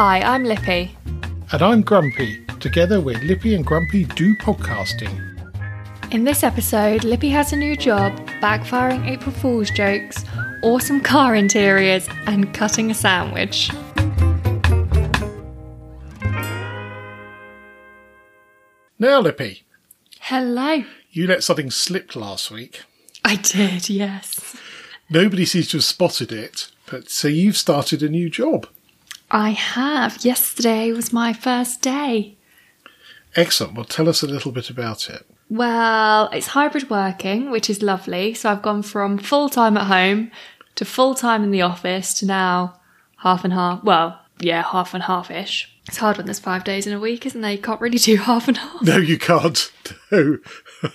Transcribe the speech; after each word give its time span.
Hi, 0.00 0.20
I'm 0.20 0.44
Lippy. 0.44 0.96
And 1.50 1.60
I'm 1.60 1.82
Grumpy. 1.82 2.44
Together, 2.60 3.00
we're 3.00 3.18
Lippy 3.18 3.56
and 3.56 3.66
Grumpy 3.66 4.04
do 4.04 4.36
podcasting. 4.36 5.10
In 6.12 6.22
this 6.22 6.44
episode, 6.44 7.02
Lippy 7.02 7.30
has 7.30 7.52
a 7.52 7.56
new 7.56 7.76
job, 7.76 8.12
backfiring 8.40 9.08
April 9.08 9.32
Fool's 9.32 9.70
jokes, 9.72 10.24
awesome 10.62 11.00
car 11.00 11.34
interiors, 11.34 12.08
and 12.28 12.54
cutting 12.54 12.92
a 12.92 12.94
sandwich. 12.94 13.72
Now, 19.00 19.18
Lippy, 19.18 19.64
Hello. 20.20 20.84
you 21.10 21.26
let 21.26 21.42
something 21.42 21.72
slip 21.72 22.14
last 22.14 22.52
week. 22.52 22.84
I 23.24 23.34
did, 23.34 23.90
yes. 23.90 24.56
Nobody 25.10 25.44
seems 25.44 25.66
to 25.70 25.78
have 25.78 25.84
spotted 25.84 26.30
it, 26.30 26.70
but 26.88 27.10
so 27.10 27.26
you've 27.26 27.56
started 27.56 28.00
a 28.04 28.08
new 28.08 28.30
job. 28.30 28.68
I 29.30 29.50
have. 29.50 30.24
Yesterday 30.24 30.92
was 30.92 31.12
my 31.12 31.32
first 31.32 31.82
day. 31.82 32.36
Excellent. 33.36 33.74
Well, 33.74 33.84
tell 33.84 34.08
us 34.08 34.22
a 34.22 34.26
little 34.26 34.52
bit 34.52 34.70
about 34.70 35.10
it. 35.10 35.26
Well, 35.50 36.28
it's 36.30 36.48
hybrid 36.48 36.90
working, 36.90 37.50
which 37.50 37.70
is 37.70 37.82
lovely. 37.82 38.34
So 38.34 38.50
I've 38.50 38.62
gone 38.62 38.82
from 38.82 39.18
full 39.18 39.48
time 39.48 39.76
at 39.76 39.86
home 39.86 40.30
to 40.74 40.84
full 40.84 41.14
time 41.14 41.42
in 41.42 41.50
the 41.50 41.62
office 41.62 42.14
to 42.20 42.26
now 42.26 42.80
half 43.18 43.44
and 43.44 43.52
half. 43.52 43.82
Well, 43.84 44.20
yeah, 44.40 44.62
half 44.62 44.94
and 44.94 45.02
half 45.02 45.30
ish. 45.30 45.74
It's 45.86 45.96
hard 45.96 46.16
when 46.18 46.26
there's 46.26 46.38
five 46.38 46.64
days 46.64 46.86
in 46.86 46.92
a 46.92 47.00
week, 47.00 47.24
isn't 47.24 47.40
there? 47.40 47.52
You 47.52 47.58
can't 47.58 47.80
really 47.80 47.98
do 47.98 48.16
half 48.28 48.48
and 48.48 48.56
half. 48.56 48.82
No, 48.82 48.96
you 48.98 49.18
can't. 49.18 49.72
No. 50.10 50.38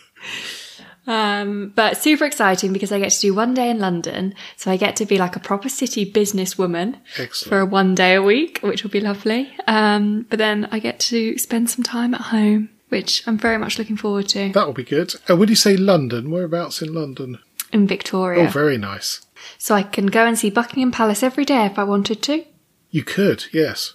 Um, 1.05 1.73
but 1.75 1.97
super 1.97 2.23
exciting 2.25 2.71
because 2.71 2.91
I 2.91 2.99
get 2.99 3.11
to 3.11 3.19
do 3.19 3.33
one 3.33 3.53
day 3.53 3.69
in 3.69 3.79
London. 3.79 4.33
So 4.55 4.71
I 4.71 4.77
get 4.77 4.95
to 4.97 5.05
be 5.05 5.17
like 5.17 5.35
a 5.35 5.39
proper 5.39 5.67
city 5.69 6.09
businesswoman 6.09 6.99
Excellent. 7.17 7.49
for 7.49 7.65
one 7.65 7.93
day 7.95 8.15
a 8.15 8.21
week, 8.21 8.59
which 8.63 8.83
will 8.83 8.91
be 8.91 9.01
lovely. 9.01 9.53
Um, 9.67 10.25
but 10.29 10.39
then 10.39 10.67
I 10.71 10.79
get 10.79 10.99
to 11.01 11.37
spend 11.37 11.69
some 11.69 11.83
time 11.83 12.13
at 12.13 12.21
home, 12.21 12.69
which 12.89 13.27
I'm 13.27 13.37
very 13.37 13.57
much 13.57 13.77
looking 13.77 13.97
forward 13.97 14.29
to 14.29 14.51
That 14.53 14.65
will 14.65 14.73
be 14.73 14.83
good. 14.83 15.13
And 15.27 15.39
when 15.39 15.49
you 15.49 15.55
say 15.55 15.75
London, 15.75 16.31
whereabouts 16.31 16.81
in 16.81 16.93
London? 16.93 17.39
in 17.73 17.87
Victoria. 17.87 18.43
Oh, 18.43 18.47
very 18.47 18.77
nice. 18.77 19.21
so 19.57 19.73
I 19.73 19.81
can 19.81 20.05
go 20.05 20.25
and 20.27 20.37
see 20.37 20.51
Buckingham 20.51 20.91
Palace 20.91 21.23
every 21.23 21.43
day 21.43 21.65
if 21.65 21.79
I 21.79 21.83
wanted 21.83 22.21
to. 22.23 22.45
You 22.91 23.03
could, 23.03 23.45
yes. 23.51 23.93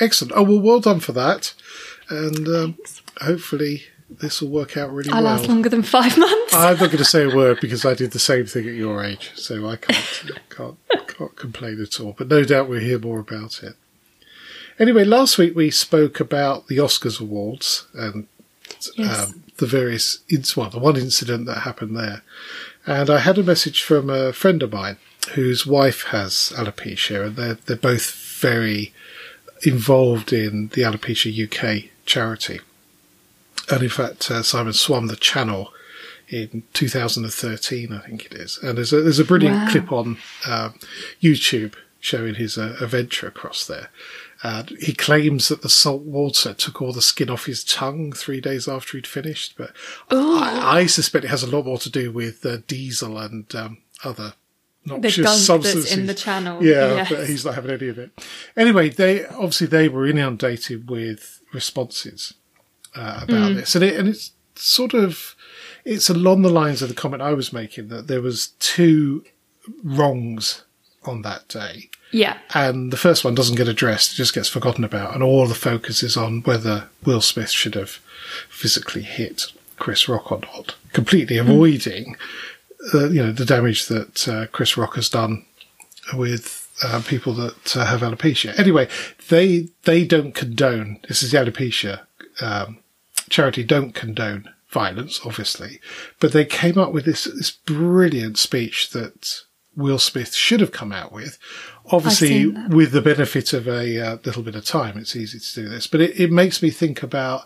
Excellent. 0.00 0.32
Oh, 0.34 0.42
well, 0.42 0.60
well 0.60 0.80
done 0.80 1.00
for 1.00 1.12
that. 1.12 1.52
And 2.08 2.48
um, 2.48 2.78
hopefully 3.20 3.82
this 4.10 4.40
will 4.42 4.50
work 4.50 4.76
out 4.76 4.92
really 4.92 5.10
well. 5.10 5.18
I 5.18 5.22
well. 5.22 5.36
last 5.36 5.48
longer 5.48 5.68
than 5.68 5.82
five 5.82 6.16
months. 6.18 6.54
I'm 6.54 6.76
not 6.78 6.86
going 6.86 6.98
to 6.98 7.04
say 7.04 7.24
a 7.24 7.34
word 7.34 7.58
because 7.60 7.84
I 7.84 7.94
did 7.94 8.10
the 8.12 8.18
same 8.18 8.46
thing 8.46 8.68
at 8.68 8.74
your 8.74 9.02
age, 9.04 9.32
so 9.34 9.68
I 9.68 9.76
can't 9.76 10.32
can't 10.50 10.76
can't 11.08 11.36
complain 11.36 11.80
at 11.82 12.00
all. 12.00 12.14
But 12.16 12.28
no 12.28 12.44
doubt 12.44 12.68
we'll 12.68 12.80
hear 12.80 12.98
more 12.98 13.18
about 13.20 13.62
it. 13.62 13.74
Anyway, 14.78 15.04
last 15.04 15.38
week 15.38 15.54
we 15.54 15.70
spoke 15.70 16.18
about 16.20 16.66
the 16.66 16.78
Oscars 16.78 17.20
awards 17.20 17.86
and 17.94 18.26
Yes. 18.96 19.28
um, 19.28 19.44
the 19.58 19.66
various 19.66 20.18
inc- 20.30 20.56
well, 20.56 20.68
the 20.70 20.78
one 20.78 20.96
incident 20.96 21.46
that 21.46 21.58
happened 21.60 21.96
there, 21.96 22.22
and 22.86 23.08
I 23.08 23.18
had 23.20 23.38
a 23.38 23.42
message 23.42 23.82
from 23.82 24.10
a 24.10 24.32
friend 24.32 24.62
of 24.62 24.72
mine 24.72 24.96
whose 25.34 25.66
wife 25.66 26.02
has 26.08 26.52
alopecia, 26.56 27.26
and 27.26 27.36
they're 27.36 27.54
they're 27.54 27.76
both 27.76 28.10
very 28.40 28.92
involved 29.62 30.32
in 30.32 30.68
the 30.68 30.82
Alopecia 30.82 31.30
UK 31.46 31.90
charity. 32.04 32.60
And 33.70 33.82
in 33.82 33.88
fact, 33.88 34.30
uh, 34.30 34.42
Simon 34.42 34.72
swam 34.72 35.06
the 35.06 35.16
channel 35.16 35.72
in 36.28 36.62
2013, 36.72 37.92
I 37.92 37.98
think 38.06 38.26
it 38.26 38.34
is. 38.34 38.58
And 38.62 38.76
there's 38.78 38.92
a, 38.92 39.02
there's 39.02 39.18
a 39.18 39.24
brilliant 39.24 39.56
Wow. 39.56 39.70
clip 39.70 39.92
on 39.92 40.18
um, 40.46 40.74
YouTube 41.22 41.74
showing 42.00 42.34
his 42.34 42.58
uh, 42.58 42.76
adventure 42.80 43.26
across 43.28 43.66
there. 43.66 43.88
And 44.42 44.70
he 44.80 44.92
claims 44.92 45.48
that 45.48 45.62
the 45.62 45.70
salt 45.70 46.02
water 46.02 46.52
took 46.52 46.82
all 46.82 46.92
the 46.92 47.00
skin 47.00 47.30
off 47.30 47.46
his 47.46 47.64
tongue 47.64 48.12
three 48.12 48.42
days 48.42 48.68
after 48.68 48.98
he'd 48.98 49.06
finished, 49.06 49.54
but 49.56 49.72
I, 50.10 50.80
I 50.80 50.86
suspect 50.86 51.24
it 51.24 51.28
has 51.28 51.42
a 51.42 51.46
lot 51.50 51.64
more 51.64 51.78
to 51.78 51.88
do 51.90 52.12
with 52.12 52.44
uh, 52.44 52.58
diesel 52.66 53.16
and 53.16 53.54
um, 53.54 53.78
other 54.04 54.34
the 54.84 54.98
noxious 54.98 55.46
substances. 55.46 55.96
in 55.96 56.04
the 56.04 56.12
channel. 56.12 56.62
Yeah, 56.62 56.94
Yes. 56.96 57.08
but 57.08 57.26
he's 57.26 57.42
not 57.46 57.54
having 57.54 57.70
any 57.70 57.88
of 57.88 57.98
it. 57.98 58.10
Anyway, 58.54 58.90
they 58.90 59.24
obviously 59.26 59.66
they 59.66 59.88
were 59.88 60.06
inundated 60.06 60.90
with 60.90 61.40
responses 61.54 62.34
uh, 62.94 63.20
about 63.22 63.52
Mm. 63.52 63.54
this, 63.56 63.74
and 63.74 63.84
it 63.84 63.96
and 63.98 64.08
it's 64.08 64.32
sort 64.56 64.94
of 64.94 65.34
it's 65.84 66.08
along 66.08 66.42
the 66.42 66.48
lines 66.50 66.80
of 66.82 66.88
the 66.88 66.94
comment 66.94 67.22
I 67.22 67.32
was 67.34 67.52
making 67.52 67.88
that 67.88 68.06
there 68.06 68.22
was 68.22 68.48
two 68.58 69.24
wrongs 69.82 70.62
on 71.04 71.22
that 71.22 71.48
day, 71.48 71.90
yeah. 72.12 72.38
and 72.54 72.90
the 72.92 72.96
first 72.96 73.24
one 73.24 73.34
doesn't 73.34 73.56
get 73.56 73.68
addressed; 73.68 74.12
it 74.12 74.16
just 74.16 74.34
gets 74.34 74.48
forgotten 74.48 74.84
about, 74.84 75.14
and 75.14 75.22
all 75.22 75.46
the 75.46 75.54
focus 75.54 76.02
is 76.02 76.16
on 76.16 76.42
whether 76.42 76.88
Will 77.04 77.20
Smith 77.20 77.50
should 77.50 77.74
have 77.74 77.98
physically 78.48 79.02
hit 79.02 79.46
Chris 79.78 80.08
Rock 80.08 80.30
or 80.32 80.40
not, 80.40 80.76
completely 80.92 81.36
avoiding 81.36 82.16
uh, 82.94 83.08
you 83.08 83.22
know 83.22 83.32
the 83.32 83.44
damage 83.44 83.86
that 83.88 84.28
uh, 84.28 84.46
Chris 84.52 84.76
Rock 84.76 84.94
has 84.94 85.08
done 85.08 85.44
with 86.14 86.60
uh, 86.82 87.02
people 87.06 87.32
that 87.34 87.76
uh, 87.76 87.84
have 87.86 88.00
alopecia. 88.00 88.58
Anyway, 88.58 88.88
they 89.28 89.68
they 89.84 90.04
don't 90.04 90.34
condone. 90.34 90.98
This 91.08 91.22
is 91.22 91.32
the 91.32 91.38
alopecia 91.38 92.00
um, 92.40 92.78
charity. 93.28 93.64
Don't 93.64 93.94
condone 93.94 94.48
violence, 94.68 95.20
obviously, 95.24 95.80
but 96.20 96.32
they 96.32 96.44
came 96.44 96.78
up 96.78 96.92
with 96.92 97.04
this 97.04 97.24
this 97.24 97.50
brilliant 97.50 98.38
speech 98.38 98.90
that 98.90 99.42
Will 99.76 99.98
Smith 99.98 100.34
should 100.34 100.60
have 100.60 100.72
come 100.72 100.92
out 100.92 101.12
with. 101.12 101.38
Obviously, 101.90 102.46
with 102.46 102.92
the 102.92 103.02
benefit 103.02 103.52
of 103.52 103.68
a 103.68 104.00
uh, 104.00 104.16
little 104.24 104.42
bit 104.42 104.54
of 104.54 104.64
time, 104.64 104.96
it's 104.96 105.16
easy 105.16 105.38
to 105.38 105.54
do 105.54 105.68
this. 105.68 105.86
But 105.86 106.00
it, 106.00 106.20
it 106.20 106.32
makes 106.32 106.62
me 106.62 106.70
think 106.70 107.02
about 107.02 107.44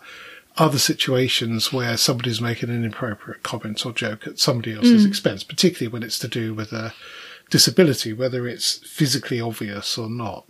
other 0.57 0.79
situations 0.79 1.71
where 1.71 1.95
somebody's 1.97 2.41
making 2.41 2.69
an 2.69 2.83
inappropriate 2.83 3.43
comment 3.43 3.85
or 3.85 3.93
joke 3.93 4.27
at 4.27 4.39
somebody 4.39 4.73
else's 4.73 5.05
expense, 5.05 5.43
particularly 5.43 5.91
when 5.91 6.03
it's 6.03 6.19
to 6.19 6.27
do 6.27 6.53
with 6.53 6.73
a 6.73 6.93
disability, 7.49 8.13
whether 8.13 8.47
it's 8.47 8.77
physically 8.87 9.39
obvious 9.39 9.97
or 9.97 10.09
not. 10.09 10.45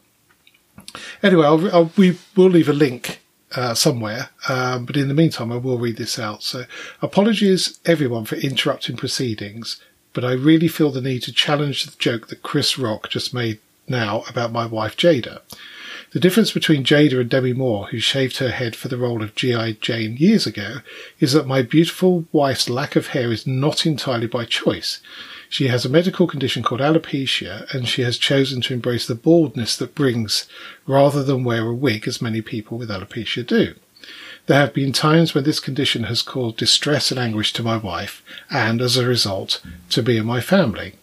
Anyway, 1.21 1.45
I'll, 1.45 1.73
I'll, 1.73 1.91
we 1.95 2.17
will 2.35 2.49
leave 2.49 2.69
a 2.69 2.73
link 2.73 3.21
uh, 3.55 3.73
somewhere, 3.73 4.29
um, 4.47 4.85
but 4.85 4.97
in 4.97 5.07
the 5.07 5.13
meantime, 5.13 5.51
I 5.51 5.57
will 5.57 5.77
read 5.77 5.97
this 5.97 6.19
out. 6.19 6.43
So, 6.43 6.65
apologies 7.01 7.79
everyone 7.85 8.25
for 8.25 8.35
interrupting 8.35 8.97
proceedings, 8.97 9.81
but 10.13 10.23
I 10.23 10.33
really 10.33 10.67
feel 10.67 10.91
the 10.91 11.01
need 11.01 11.23
to 11.23 11.31
challenge 11.31 11.83
the 11.85 11.97
joke 11.97 12.27
that 12.27 12.43
Chris 12.43 12.77
Rock 12.77 13.09
just 13.09 13.33
made 13.33 13.59
now 13.87 14.23
about 14.29 14.51
my 14.51 14.65
wife 14.65 14.95
Jada. 14.95 15.41
The 16.11 16.19
difference 16.19 16.51
between 16.51 16.83
Jada 16.83 17.21
and 17.21 17.29
Demi 17.29 17.53
Moore, 17.53 17.87
who 17.87 17.99
shaved 17.99 18.37
her 18.37 18.49
head 18.49 18.75
for 18.75 18.87
the 18.87 18.97
role 18.97 19.21
of 19.21 19.35
G.I. 19.35 19.73
Jane 19.73 20.17
years 20.17 20.47
ago, 20.47 20.77
is 21.19 21.33
that 21.33 21.45
my 21.45 21.61
beautiful 21.61 22.25
wife's 22.31 22.67
lack 22.67 22.95
of 22.95 23.07
hair 23.07 23.31
is 23.31 23.45
not 23.45 23.85
entirely 23.85 24.25
by 24.25 24.45
choice. 24.45 25.01
She 25.49 25.67
has 25.67 25.83
a 25.83 25.89
medical 25.89 26.27
condition 26.27 26.61
called 26.61 26.79
alopecia, 26.79 27.65
and 27.73 27.87
she 27.87 28.03
has 28.03 28.19
chosen 28.19 28.61
to 28.61 28.73
embrace 28.73 29.07
the 29.07 29.15
baldness 29.15 29.75
that 29.77 29.95
brings, 29.95 30.45
rather 30.85 31.23
than 31.23 31.43
wear 31.43 31.65
a 31.65 31.73
wig 31.73 32.07
as 32.07 32.21
many 32.21 32.41
people 32.41 32.77
with 32.77 32.91
alopecia 32.91 33.45
do. 33.45 33.73
There 34.45 34.59
have 34.59 34.73
been 34.73 34.93
times 34.93 35.33
when 35.33 35.43
this 35.43 35.59
condition 35.59 36.03
has 36.03 36.21
caused 36.21 36.57
distress 36.57 37.09
and 37.09 37.19
anguish 37.19 37.51
to 37.53 37.63
my 37.63 37.77
wife, 37.77 38.23
and 38.49 38.79
as 38.79 38.95
a 38.95 39.07
result, 39.07 39.61
to 39.89 40.03
me 40.03 40.17
and 40.17 40.27
my 40.27 40.39
family. 40.39 40.93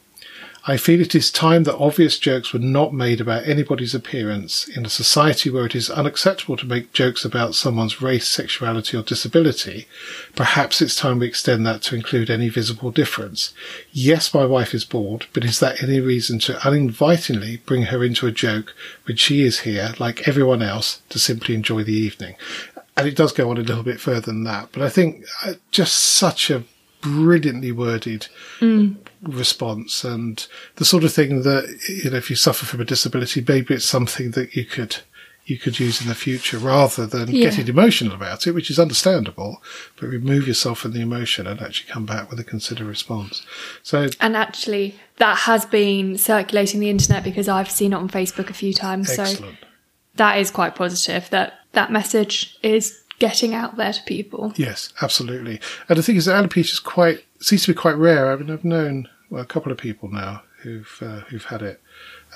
I 0.68 0.76
feel 0.76 1.00
it 1.00 1.14
is 1.14 1.30
time 1.30 1.62
that 1.62 1.76
obvious 1.76 2.18
jokes 2.18 2.52
were 2.52 2.58
not 2.58 2.92
made 2.92 3.20
about 3.20 3.46
anybody's 3.46 3.94
appearance 3.94 4.66
in 4.66 4.84
a 4.84 4.90
society 4.90 5.48
where 5.48 5.66
it 5.66 5.76
is 5.76 5.88
unacceptable 5.88 6.56
to 6.56 6.66
make 6.66 6.92
jokes 6.92 7.24
about 7.24 7.54
someone's 7.54 8.02
race, 8.02 8.26
sexuality, 8.26 8.96
or 8.96 9.02
disability. 9.02 9.86
Perhaps 10.34 10.82
it's 10.82 10.96
time 10.96 11.20
we 11.20 11.28
extend 11.28 11.64
that 11.64 11.82
to 11.82 11.94
include 11.94 12.30
any 12.30 12.48
visible 12.48 12.90
difference. 12.90 13.54
Yes, 13.92 14.34
my 14.34 14.44
wife 14.44 14.74
is 14.74 14.84
bored, 14.84 15.26
but 15.32 15.44
is 15.44 15.60
that 15.60 15.80
any 15.84 16.00
reason 16.00 16.40
to 16.40 16.66
uninvitingly 16.66 17.58
bring 17.58 17.84
her 17.84 18.02
into 18.02 18.26
a 18.26 18.32
joke 18.32 18.74
when 19.04 19.16
she 19.16 19.42
is 19.42 19.60
here, 19.60 19.94
like 20.00 20.26
everyone 20.26 20.62
else, 20.62 21.00
to 21.10 21.20
simply 21.20 21.54
enjoy 21.54 21.84
the 21.84 21.92
evening? 21.92 22.34
And 22.96 23.06
it 23.06 23.14
does 23.14 23.30
go 23.30 23.50
on 23.50 23.58
a 23.58 23.60
little 23.60 23.84
bit 23.84 24.00
further 24.00 24.32
than 24.32 24.42
that, 24.44 24.70
but 24.72 24.82
I 24.82 24.88
think 24.88 25.26
uh, 25.44 25.54
just 25.70 25.96
such 25.96 26.50
a 26.50 26.64
brilliantly 27.06 27.72
worded 27.72 28.26
mm. 28.60 28.96
response 29.22 30.04
and 30.04 30.46
the 30.76 30.84
sort 30.84 31.04
of 31.04 31.12
thing 31.12 31.42
that 31.42 31.64
you 31.88 32.10
know 32.10 32.16
if 32.16 32.30
you 32.30 32.36
suffer 32.36 32.66
from 32.66 32.80
a 32.80 32.84
disability 32.84 33.44
maybe 33.46 33.74
it's 33.74 33.84
something 33.84 34.32
that 34.32 34.56
you 34.56 34.64
could 34.64 34.96
you 35.44 35.56
could 35.56 35.78
use 35.78 36.02
in 36.02 36.08
the 36.08 36.14
future 36.14 36.58
rather 36.58 37.06
than 37.06 37.28
Yeah. 37.28 37.44
getting 37.48 37.68
emotional 37.68 38.14
about 38.16 38.46
it 38.46 38.52
which 38.52 38.70
is 38.70 38.78
understandable 38.80 39.62
but 39.98 40.08
remove 40.08 40.48
yourself 40.48 40.80
from 40.80 40.92
the 40.92 41.00
emotion 41.00 41.46
and 41.46 41.60
actually 41.60 41.88
come 41.88 42.04
back 42.04 42.28
with 42.30 42.40
a 42.40 42.44
considered 42.44 42.86
response 42.86 43.42
so 43.82 44.08
And 44.20 44.36
actually, 44.36 44.96
that 45.18 45.38
has 45.50 45.64
been 45.64 46.18
circulating 46.18 46.80
the 46.80 46.90
internet 46.90 47.22
because 47.22 47.48
I've 47.48 47.70
seen 47.70 47.92
it 47.92 47.96
on 47.96 48.08
Facebook 48.08 48.50
a 48.50 48.54
few 48.54 48.72
times. 48.72 49.14
So 49.14 49.24
that 50.16 50.38
is 50.38 50.50
quite 50.50 50.74
positive 50.74 51.30
that 51.30 51.54
that 51.72 51.92
message 51.92 52.58
is 52.62 53.02
getting 53.18 53.54
out 53.54 53.76
there 53.76 53.92
to 53.92 54.02
people. 54.02 54.52
Yes, 54.56 54.92
absolutely. 55.00 55.60
And 55.88 55.98
the 55.98 56.02
thing 56.02 56.16
is 56.16 56.26
that 56.26 56.42
alopecia 56.42 56.72
is 56.72 56.80
quite 56.80 57.24
seems 57.40 57.62
to 57.62 57.72
be 57.72 57.74
quite 57.74 57.96
rare. 57.96 58.32
I 58.32 58.36
mean, 58.36 58.50
I've 58.50 58.64
known 58.64 59.08
well, 59.30 59.42
a 59.42 59.46
couple 59.46 59.72
of 59.72 59.78
people 59.78 60.08
now 60.08 60.42
who've 60.62 60.98
uh, 61.00 61.20
who've 61.28 61.44
had 61.44 61.62
it, 61.62 61.80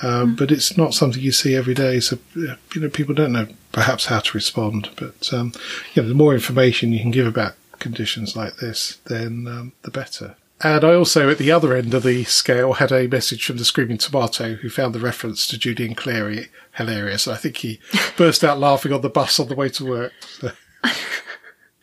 Um, 0.02 0.34
But 0.34 0.50
it's 0.50 0.76
not 0.76 0.94
something 0.94 1.22
you 1.22 1.32
see 1.32 1.54
every 1.54 1.74
day, 1.74 2.00
so 2.00 2.18
you 2.34 2.56
know 2.76 2.88
people 2.88 3.14
don't 3.14 3.32
know 3.32 3.48
perhaps 3.72 4.06
how 4.06 4.20
to 4.20 4.36
respond. 4.36 4.90
But 4.96 5.32
um, 5.32 5.52
you 5.94 6.02
know, 6.02 6.08
the 6.08 6.14
more 6.14 6.34
information 6.34 6.92
you 6.92 7.00
can 7.00 7.10
give 7.10 7.26
about 7.26 7.54
conditions 7.78 8.36
like 8.36 8.56
this, 8.56 8.98
then 9.06 9.46
um, 9.48 9.72
the 9.82 9.90
better. 9.90 10.36
And 10.62 10.84
I 10.84 10.92
also, 10.92 11.30
at 11.30 11.38
the 11.38 11.50
other 11.50 11.74
end 11.74 11.94
of 11.94 12.02
the 12.02 12.24
scale, 12.24 12.74
had 12.74 12.92
a 12.92 13.08
message 13.08 13.46
from 13.46 13.56
the 13.56 13.64
Screaming 13.64 13.96
Tomato, 13.96 14.54
who 14.56 14.68
found 14.68 14.94
the 14.94 15.00
reference 15.00 15.46
to 15.46 15.58
Judy 15.58 15.86
and 15.86 15.96
Clary 15.96 16.48
hilarious. 16.72 17.26
I 17.26 17.36
think 17.36 17.58
he 17.58 17.80
burst 18.18 18.44
out 18.44 18.58
laughing 18.58 18.92
on 18.92 19.00
the 19.00 19.08
bus 19.08 19.40
on 19.40 19.48
the 19.48 19.54
way 19.54 19.70
to 19.70 19.84
work. 19.84 20.12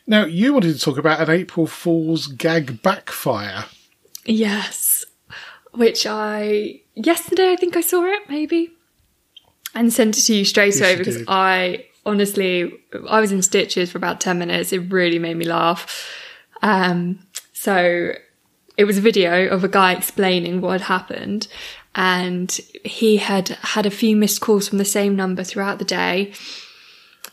Now, 0.08 0.24
you 0.24 0.52
wanted 0.54 0.72
to 0.74 0.80
talk 0.80 0.98
about 0.98 1.20
an 1.20 1.30
April 1.30 1.66
Fool's 1.66 2.26
gag 2.26 2.82
backfire. 2.82 3.66
Yes. 4.24 5.04
Which 5.72 6.06
I 6.06 6.80
yesterday 6.94 7.52
I 7.52 7.56
think 7.56 7.76
I 7.76 7.82
saw 7.82 8.04
it 8.04 8.22
maybe 8.28 8.70
and 9.74 9.92
sent 9.92 10.18
it 10.18 10.22
to 10.22 10.34
you 10.34 10.44
straight 10.44 10.74
Yes, 10.74 10.80
away 10.80 10.92
you 10.92 10.98
because 10.98 11.16
did. 11.18 11.26
I 11.28 11.86
honestly 12.04 12.72
I 13.08 13.20
was 13.20 13.30
in 13.32 13.42
stitches 13.42 13.92
for 13.92 13.98
about 13.98 14.20
10 14.20 14.38
minutes. 14.38 14.72
It 14.72 14.90
really 14.90 15.18
made 15.18 15.36
me 15.36 15.44
laugh. 15.44 16.10
Um 16.62 17.20
so 17.52 18.14
it 18.76 18.84
was 18.84 18.96
a 18.98 19.02
video 19.02 19.48
of 19.48 19.62
a 19.62 19.68
guy 19.68 19.92
explaining 19.92 20.60
what 20.60 20.72
had 20.80 20.88
happened 20.88 21.48
and 21.94 22.50
he 22.84 23.18
had 23.18 23.48
had 23.48 23.86
a 23.86 23.90
few 23.90 24.16
missed 24.16 24.40
calls 24.40 24.68
from 24.68 24.78
the 24.78 24.84
same 24.84 25.14
number 25.14 25.44
throughout 25.44 25.78
the 25.78 25.84
day. 25.84 26.32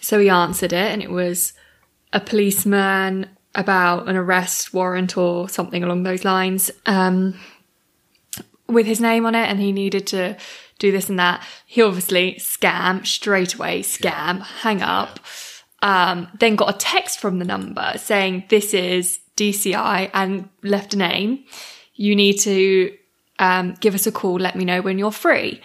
So 0.02 0.20
he 0.20 0.30
answered 0.30 0.74
it 0.74 0.92
and 0.92 1.02
it 1.02 1.12
was 1.12 1.54
a 2.16 2.20
policeman 2.20 3.30
about 3.54 4.10
an 4.10 4.16
arrest 4.16 4.74
warrant 4.74 5.18
or 5.18 5.48
something 5.48 5.84
along 5.84 6.04
those 6.04 6.26
lines. 6.26 6.72
Um, 6.88 7.40
with 8.68 8.88
his 8.88 9.00
name 9.00 9.26
on 9.26 9.36
it 9.36 9.48
and 9.48 9.60
he 9.60 9.72
needed 9.72 10.08
to 10.08 10.36
do 10.80 10.92
this 10.92 11.10
and 11.10 11.20
that. 11.20 11.46
He 11.66 11.82
obviously 11.82 12.36
scam 12.36 13.06
straight 13.06 13.54
away, 13.56 13.82
scam, 13.82 14.42
hang 14.42 14.82
up. 14.82 15.20
Um, 15.82 16.28
then 16.40 16.56
got 16.56 16.74
a 16.74 16.78
text 16.78 17.20
from 17.20 17.38
the 17.38 17.46
number 17.46 17.94
saying 17.98 18.46
this 18.50 18.74
is 18.74 19.20
DCI 19.38 20.10
and 20.14 20.50
left 20.64 20.94
a 20.94 20.98
name. 20.98 21.44
You 21.94 22.16
need 22.16 22.40
to 22.40 22.98
um, 23.40 23.76
give 23.80 23.94
us 23.94 24.08
a 24.08 24.12
call. 24.12 24.40
Let 24.40 24.56
me 24.56 24.66
know 24.66 24.82
when 24.82 24.98
you're 24.98 25.12
free. 25.12 25.62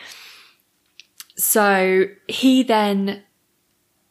So 1.36 2.04
he 2.28 2.62
then, 2.62 3.22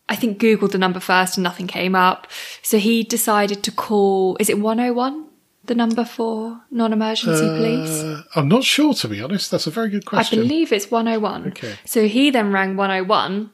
I 0.09 0.15
think, 0.15 0.39
Googled 0.39 0.71
the 0.71 0.79
number 0.79 0.99
first 0.99 1.37
and 1.37 1.43
nothing 1.43 1.67
came 1.67 1.95
up. 1.95 2.27
So 2.63 2.79
he 2.79 3.03
decided 3.03 3.63
to 3.63 3.71
call, 3.71 4.35
is 4.39 4.49
it 4.49 4.59
101? 4.59 5.27
The 5.65 5.75
number 5.75 6.03
for 6.03 6.61
non 6.71 6.93
emergency 6.93 7.45
police? 7.45 8.01
Uh, 8.01 8.23
I'm 8.35 8.47
not 8.47 8.63
sure, 8.63 8.95
to 8.95 9.07
be 9.07 9.21
honest. 9.21 9.51
That's 9.51 9.67
a 9.67 9.71
very 9.71 9.89
good 9.89 10.05
question. 10.05 10.39
I 10.39 10.41
believe 10.41 10.73
it's 10.73 10.89
101. 10.89 11.49
Okay. 11.49 11.75
So 11.85 12.07
he 12.07 12.31
then 12.31 12.51
rang 12.51 12.75
101 12.75 13.51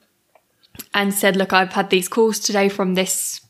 and 0.94 1.14
said, 1.14 1.36
Look, 1.36 1.52
I've 1.52 1.74
had 1.74 1.90
these 1.90 2.08
calls 2.08 2.40
today 2.40 2.70
from 2.70 2.94
this 2.94 3.42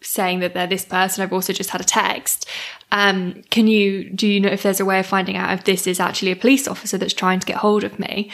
saying 0.00 0.40
that 0.40 0.54
they're 0.54 0.66
this 0.66 0.86
person. 0.86 1.22
I've 1.22 1.32
also 1.32 1.52
just 1.52 1.70
had 1.70 1.82
a 1.82 1.84
text. 1.84 2.48
Um, 2.90 3.42
can 3.50 3.66
you, 3.66 4.08
do 4.08 4.26
you 4.26 4.40
know 4.40 4.48
if 4.48 4.62
there's 4.62 4.80
a 4.80 4.84
way 4.86 5.00
of 5.00 5.06
finding 5.06 5.36
out 5.36 5.52
if 5.52 5.64
this 5.64 5.86
is 5.86 6.00
actually 6.00 6.32
a 6.32 6.36
police 6.36 6.66
officer 6.66 6.96
that's 6.96 7.12
trying 7.12 7.40
to 7.40 7.46
get 7.46 7.56
hold 7.56 7.84
of 7.84 7.98
me? 7.98 8.30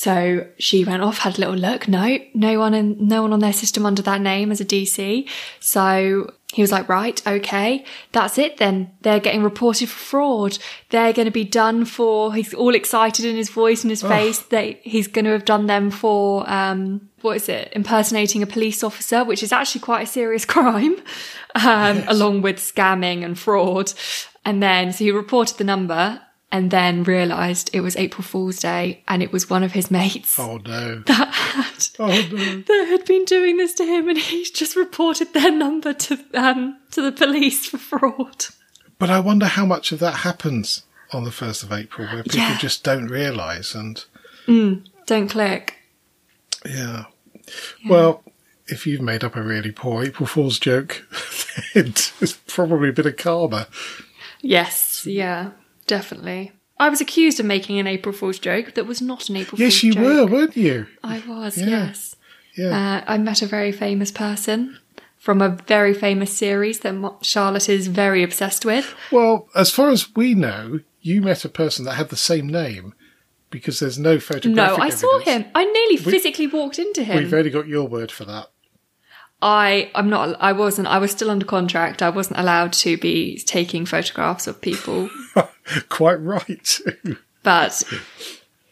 So 0.00 0.46
she 0.56 0.82
went 0.82 1.02
off, 1.02 1.18
had 1.18 1.36
a 1.36 1.40
little 1.40 1.56
look. 1.56 1.86
No, 1.86 2.18
no 2.32 2.58
one 2.58 2.72
in, 2.72 3.06
no 3.06 3.20
one 3.20 3.34
on 3.34 3.40
their 3.40 3.52
system 3.52 3.84
under 3.84 4.00
that 4.00 4.22
name 4.22 4.50
as 4.50 4.58
a 4.58 4.64
DC. 4.64 5.28
So 5.60 6.32
he 6.54 6.62
was 6.62 6.72
like, 6.72 6.88
right, 6.88 7.20
okay, 7.26 7.84
that's 8.12 8.38
it 8.38 8.56
then. 8.56 8.92
They're 9.02 9.20
getting 9.20 9.42
reported 9.42 9.90
for 9.90 9.98
fraud. 9.98 10.58
They're 10.88 11.12
going 11.12 11.26
to 11.26 11.30
be 11.30 11.44
done 11.44 11.84
for, 11.84 12.32
he's 12.32 12.54
all 12.54 12.74
excited 12.74 13.26
in 13.26 13.36
his 13.36 13.50
voice 13.50 13.84
and 13.84 13.90
his 13.90 14.00
face 14.00 14.38
that 14.38 14.80
he's 14.80 15.06
going 15.06 15.26
to 15.26 15.32
have 15.32 15.44
done 15.44 15.66
them 15.66 15.90
for, 15.90 16.48
um, 16.50 17.10
what 17.20 17.36
is 17.36 17.50
it? 17.50 17.70
Impersonating 17.76 18.42
a 18.42 18.46
police 18.46 18.82
officer, 18.82 19.22
which 19.22 19.42
is 19.42 19.52
actually 19.52 19.82
quite 19.82 20.04
a 20.04 20.10
serious 20.10 20.44
crime, 20.46 20.96
um, 21.56 22.04
along 22.08 22.40
with 22.40 22.56
scamming 22.56 23.22
and 23.22 23.38
fraud. 23.38 23.92
And 24.46 24.62
then, 24.62 24.94
so 24.94 25.04
he 25.04 25.10
reported 25.10 25.58
the 25.58 25.64
number 25.64 26.22
and 26.52 26.70
then 26.70 27.04
realised 27.04 27.70
it 27.72 27.80
was 27.80 27.96
April 27.96 28.22
Fool's 28.24 28.58
Day 28.58 29.02
and 29.06 29.22
it 29.22 29.32
was 29.32 29.48
one 29.48 29.62
of 29.62 29.72
his 29.72 29.90
mates 29.90 30.38
Oh 30.38 30.58
no! 30.58 30.98
that 31.06 31.28
had 31.32 31.86
Oh 31.98 32.06
no! 32.32 32.62
that 32.62 32.86
had 32.88 33.04
been 33.04 33.24
doing 33.24 33.56
this 33.56 33.74
to 33.74 33.84
him 33.84 34.08
and 34.08 34.18
he's 34.18 34.50
just 34.50 34.76
reported 34.76 35.32
their 35.32 35.50
number 35.52 35.92
to 35.92 36.18
um 36.34 36.78
to 36.92 37.02
the 37.02 37.12
police 37.12 37.66
for 37.66 37.78
fraud. 37.78 38.46
But 38.98 39.10
I 39.10 39.20
wonder 39.20 39.46
how 39.46 39.64
much 39.64 39.92
of 39.92 39.98
that 40.00 40.16
happens 40.28 40.82
on 41.12 41.24
the 41.24 41.32
first 41.32 41.62
of 41.62 41.72
April, 41.72 42.06
where 42.08 42.22
people 42.22 42.38
Yeah. 42.40 42.58
just 42.58 42.84
don't 42.84 43.06
realise. 43.08 43.74
And 43.74 44.04
Don't 44.46 45.28
click. 45.28 45.76
yeah. 46.64 47.04
well, 47.88 48.22
if 48.68 48.86
you've 48.86 49.00
made 49.00 49.24
up 49.24 49.34
a 49.36 49.42
really 49.42 49.72
poor 49.72 50.04
April 50.04 50.26
Fool's 50.26 50.58
joke, 50.58 51.04
then 51.74 51.86
it's 52.20 52.38
probably 52.46 52.90
a 52.90 52.92
bit 52.92 53.06
of 53.06 53.16
karma. 53.16 53.66
Yes, 54.40 55.04
yeah, 55.06 55.50
definitely. 55.90 56.52
I 56.78 56.88
was 56.88 57.00
accused 57.00 57.40
of 57.40 57.46
making 57.46 57.78
an 57.78 57.86
April 57.86 58.14
Fool's 58.14 58.38
joke 58.38 58.74
that 58.74 58.86
was 58.86 59.02
not 59.02 59.28
an 59.28 59.36
April 59.36 59.58
Yes, 59.60 59.80
Fool's 59.80 59.94
joke. 59.94 60.02
Yes, 60.02 60.12
you 60.12 60.24
were, 60.24 60.26
weren't 60.26 60.56
you? 60.56 60.86
I 61.04 61.22
was, 61.28 61.58
Yeah. 61.58 61.66
yes. 61.66 62.16
Yeah. 62.56 63.02
Uh, 63.06 63.12
I 63.12 63.18
met 63.18 63.42
a 63.42 63.46
very 63.46 63.72
famous 63.72 64.10
person 64.10 64.78
from 65.18 65.42
a 65.42 65.50
very 65.66 65.92
famous 65.92 66.32
series 66.36 66.80
that 66.80 67.18
Charlotte 67.22 67.68
is 67.68 67.88
very 67.88 68.22
obsessed 68.22 68.64
with. 68.64 68.94
Well, 69.10 69.48
as 69.54 69.70
far 69.70 69.90
as 69.90 70.14
we 70.16 70.34
know, 70.34 70.80
you 71.02 71.20
met 71.20 71.44
a 71.44 71.48
person 71.48 71.84
that 71.84 71.94
had 71.94 72.08
the 72.08 72.16
same 72.16 72.46
name 72.48 72.94
because 73.50 73.80
there's 73.80 73.98
no 73.98 74.18
photographic. 74.20 74.78
No, 74.78 74.82
I 74.82 74.90
saw 74.90 75.18
him. 75.20 75.44
I 75.54 75.64
nearly 75.64 75.96
physically 75.96 76.46
walked 76.46 76.78
into 76.78 77.02
him. 77.04 77.18
We've 77.18 77.34
only 77.34 77.50
got 77.50 77.66
your 77.68 77.86
word 77.88 78.10
for 78.10 78.24
that. 78.24 78.50
I 79.42 79.90
I'm 79.94 80.10
not 80.10 80.36
I 80.40 80.52
wasn't 80.52 80.88
I 80.88 80.98
was 80.98 81.10
still 81.10 81.30
under 81.30 81.46
contract. 81.46 82.02
I 82.02 82.10
wasn't 82.10 82.38
allowed 82.38 82.72
to 82.74 82.96
be 82.96 83.38
taking 83.38 83.86
photographs 83.86 84.46
of 84.46 84.60
people, 84.60 85.08
Quite 85.88 86.20
right. 86.20 86.80
but 87.42 87.82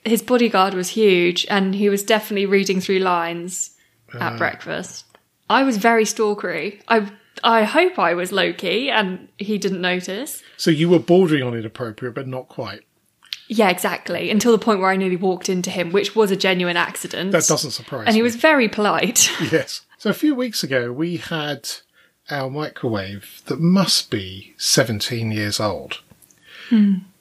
his 0.05 0.23
bodyguard 0.23 0.75
was 0.75 0.91
huge 0.91 1.47
and 1.49 1.75
he 1.75 1.89
was 1.89 2.03
definitely 2.03 2.47
reading 2.47 2.81
through 2.81 2.99
lines 2.99 3.71
at 4.15 4.35
uh. 4.35 4.39
breakfast. 4.39 5.05
I 5.51 5.63
was 5.63 5.79
very 5.79 6.05
stalkery. 6.05 6.83
I 6.89 7.11
I 7.43 7.65
hope 7.65 7.99
I 7.99 8.15
was 8.15 8.33
low 8.33 8.53
key 8.53 8.91
and 8.91 9.29
he 9.39 9.59
didn't 9.59 9.81
notice. 9.81 10.43
so 10.57 10.71
you 10.71 10.89
were 10.89 10.99
bordering 10.99 11.43
on 11.43 11.55
inappropriate, 11.55 12.15
but 12.15 12.27
not 12.27 12.49
quite. 12.49 12.81
Yeah, 13.49 13.71
exactly. 13.71 14.31
Until 14.31 14.53
the 14.53 14.59
point 14.59 14.81
where 14.81 14.91
I 14.91 14.97
nearly 14.97 15.17
walked 15.17 15.49
into 15.49 15.71
him, 15.71 15.91
which 15.91 16.15
was 16.15 16.31
a 16.31 16.37
genuine 16.37 16.77
accident. 16.77 17.33
That 17.33 17.47
doesn't 17.47 17.71
surprise 17.71 18.05
and 18.07 18.15
he 18.15 18.21
me. 18.21 18.25
was 18.25 18.37
very 18.37 18.69
polite. 18.69 19.31
Yes. 19.51 19.83
So 19.99 20.11
a 20.11 20.15
few 20.15 20.35
weeks 20.35 20.63
ago, 20.63 20.93
we 20.93 21.17
had 21.17 21.69
our 22.31 22.49
microwave 22.49 23.43
that 23.47 23.59
must 23.61 24.11
be 24.11 24.55
17 24.57 25.33
years 25.33 25.59
old. 25.59 26.01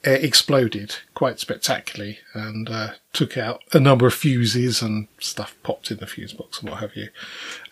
Uh, 0.06 0.10
exploded 0.10 0.96
quite 1.14 1.40
spectacularly 1.40 2.20
and 2.34 2.68
uh, 2.70 2.90
took 3.12 3.36
out 3.36 3.62
a 3.72 3.80
number 3.80 4.06
of 4.06 4.14
fuses 4.14 4.80
and 4.80 5.08
stuff 5.18 5.56
popped 5.64 5.90
in 5.90 5.96
the 5.96 6.06
fuse 6.06 6.32
box 6.32 6.60
and 6.60 6.70
what 6.70 6.80
have 6.80 6.94
you. 6.94 7.08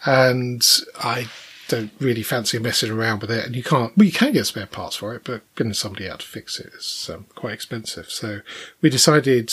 And 0.05 0.67
I 0.99 1.29
don't 1.69 1.93
really 2.01 2.25
fancy 2.25 2.59
messing 2.59 2.91
around 2.91 3.21
with 3.21 3.31
it. 3.31 3.47
And 3.47 3.55
you 3.55 3.63
can't, 3.63 3.97
well, 3.97 4.07
you 4.07 4.13
can 4.13 4.33
get 4.33 4.47
spare 4.47 4.67
parts 4.67 4.97
for 4.97 5.15
it, 5.15 5.23
but 5.25 5.43
getting 5.55 5.73
somebody 5.73 6.09
out 6.09 6.21
to 6.21 6.27
fix 6.27 6.59
it 6.59 6.73
is 6.75 7.11
um, 7.13 7.27
quite 7.37 7.55
expensive. 7.55 8.11
So 8.11 8.41
we 8.81 8.91
decided 8.91 9.53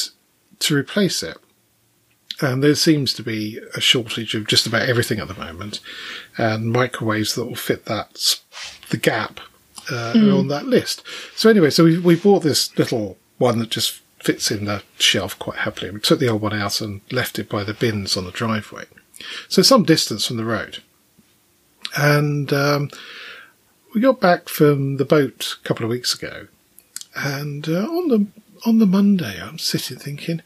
to 0.60 0.76
replace 0.76 1.22
it. 1.22 1.38
And 2.44 2.62
there 2.62 2.76
seems 2.76 3.14
to 3.14 3.24
be 3.24 3.58
a 3.74 3.80
shortage 3.80 4.36
of 4.36 4.48
just 4.48 4.68
about 4.68 4.90
everything 4.90 5.20
at 5.20 5.30
the 5.30 5.34
moment, 5.34 5.80
and 6.38 6.74
microwaves 6.74 7.36
that 7.36 7.46
will 7.46 7.56
fit 7.56 7.86
that 7.86 8.42
the 8.90 8.98
gap 8.98 9.40
uh, 9.90 10.14
are 10.14 10.38
on 10.38 10.50
that 10.50 10.66
list. 10.66 11.04
So 11.38 11.50
anyway, 11.50 11.70
so 11.70 11.86
we 11.86 11.98
we 11.98 12.18
bought 12.18 12.44
this 12.44 12.78
little 12.78 13.18
one 13.38 13.60
that 13.60 13.70
just 13.70 14.02
fits 14.20 14.52
in 14.52 14.66
the 14.66 14.84
shelf 15.00 15.40
quite 15.40 15.60
happily. 15.60 15.90
We 15.90 16.02
took 16.02 16.20
the 16.20 16.28
old 16.28 16.42
one 16.42 16.54
out 16.54 16.82
and 16.82 17.00
left 17.14 17.40
it 17.40 17.48
by 17.48 17.64
the 17.64 17.74
bins 17.74 18.18
on 18.18 18.26
the 18.26 18.32
driveway, 18.32 18.88
so 19.48 19.62
some 19.62 19.84
distance 19.84 20.28
from 20.28 20.36
the 20.36 20.44
road. 20.44 20.84
And 21.96 22.52
um, 22.52 22.90
we 23.96 24.02
got 24.02 24.20
back 24.20 24.50
from 24.50 24.98
the 24.98 25.06
boat 25.06 25.56
a 25.62 25.66
couple 25.66 25.86
of 25.86 25.90
weeks 25.90 26.14
ago, 26.14 26.48
and 27.16 27.70
uh, 27.70 27.88
on 27.88 28.10
the 28.10 28.28
on 28.66 28.80
the 28.80 28.86
Monday, 28.86 29.42
I'm 29.42 29.60
sitting 29.60 29.98
thinking 29.98 30.42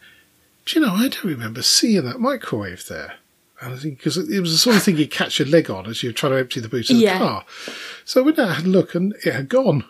do 0.67 0.79
you 0.79 0.85
know, 0.85 0.93
I 0.93 1.07
don't 1.07 1.23
remember 1.23 1.61
seeing 1.61 2.03
that 2.05 2.19
microwave 2.19 2.85
there. 2.87 3.15
And 3.59 3.73
I 3.73 3.77
think 3.77 3.97
because 3.97 4.17
it 4.17 4.39
was 4.39 4.51
the 4.51 4.57
sort 4.57 4.75
of 4.75 4.83
thing 4.83 4.97
you 4.97 5.07
catch 5.07 5.39
your 5.39 5.47
leg 5.47 5.71
on 5.71 5.87
as 5.87 6.03
you're 6.03 6.13
trying 6.13 6.33
to 6.33 6.37
empty 6.39 6.59
the 6.59 6.69
boot 6.69 6.89
of 6.89 6.97
the 6.97 7.01
Yeah. 7.03 7.17
car. 7.17 7.45
So 8.05 8.21
out 8.21 8.37
and 8.37 8.53
had 8.53 8.65
a 8.65 8.69
look 8.69 8.93
and 8.93 9.13
it 9.25 9.33
had 9.33 9.49
gone, 9.49 9.85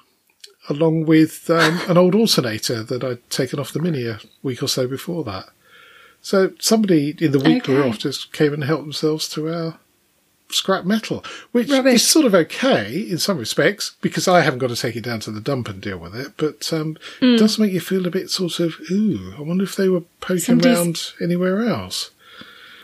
along 0.69 1.05
with 1.05 1.49
um, 1.49 1.81
an 1.89 1.97
old 1.97 2.15
alternator 2.15 2.81
that 2.83 3.03
I'd 3.03 3.29
taken 3.29 3.59
off 3.59 3.73
the 3.73 3.81
Mini 3.81 4.05
a 4.07 4.19
week 4.41 4.63
or 4.63 4.67
so 4.67 4.87
before 4.87 5.23
that. 5.25 5.49
So 6.21 6.53
somebody 6.59 7.15
in 7.19 7.31
the 7.31 7.39
week 7.39 7.67
we 7.67 7.73
were 7.75 7.83
off 7.85 7.99
just 7.99 8.31
came 8.33 8.53
and 8.53 8.63
helped 8.63 8.83
themselves 8.83 9.27
to 9.29 9.49
our 9.53 9.79
scrap 10.49 10.85
metal, 10.85 11.23
which 11.51 11.69
Rubbish. 11.69 11.95
is 11.95 12.07
sort 12.07 12.25
of 12.25 12.33
okay 12.35 12.99
in 13.09 13.17
some 13.17 13.37
respects 13.37 13.95
because 14.01 14.27
I 14.27 14.41
haven't 14.41 14.59
got 14.59 14.69
to 14.69 14.75
take 14.75 14.95
it 14.95 15.03
down 15.03 15.19
to 15.21 15.31
the 15.31 15.41
dump 15.41 15.67
and 15.69 15.81
deal 15.81 15.97
with 15.97 16.15
it. 16.15 16.33
But 16.37 16.71
um, 16.73 16.97
Hmm. 17.19 17.35
it 17.35 17.37
does 17.39 17.59
make 17.59 17.71
you 17.73 17.79
feel 17.81 18.07
a 18.07 18.11
bit 18.11 18.29
sort 18.29 18.59
of, 18.59 18.75
ooh, 18.91 19.33
I 19.37 19.41
wonder 19.41 19.63
if 19.63 19.75
they 19.75 19.89
were 19.89 20.01
poking 20.21 20.39
Somebody's- 20.39 20.77
around 20.77 21.11
anywhere 21.21 21.61
else. 21.67 22.11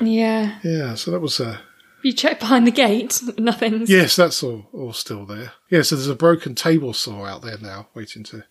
Yeah. 0.02 0.58
Yeah, 0.64 0.96
so 0.96 1.12
that 1.12 1.20
was 1.20 1.40
a. 1.40 1.62
You 2.02 2.12
check 2.12 2.40
behind 2.42 2.68
the 2.68 2.72
gate, 2.72 3.22
nothing's. 3.38 3.90
Yes, 3.90 4.16
that's 4.18 4.44
all, 4.44 4.68
all 4.74 4.92
still 4.92 5.26
there. 5.26 5.54
Yeah, 5.70 5.84
so 5.84 5.96
there's 5.96 6.08
a 6.10 6.16
broken 6.16 6.54
table 6.56 6.94
saw 6.94 7.24
out 7.26 7.44
there 7.44 7.58
now 7.62 7.88
waiting 7.94 8.24
to 8.26 8.44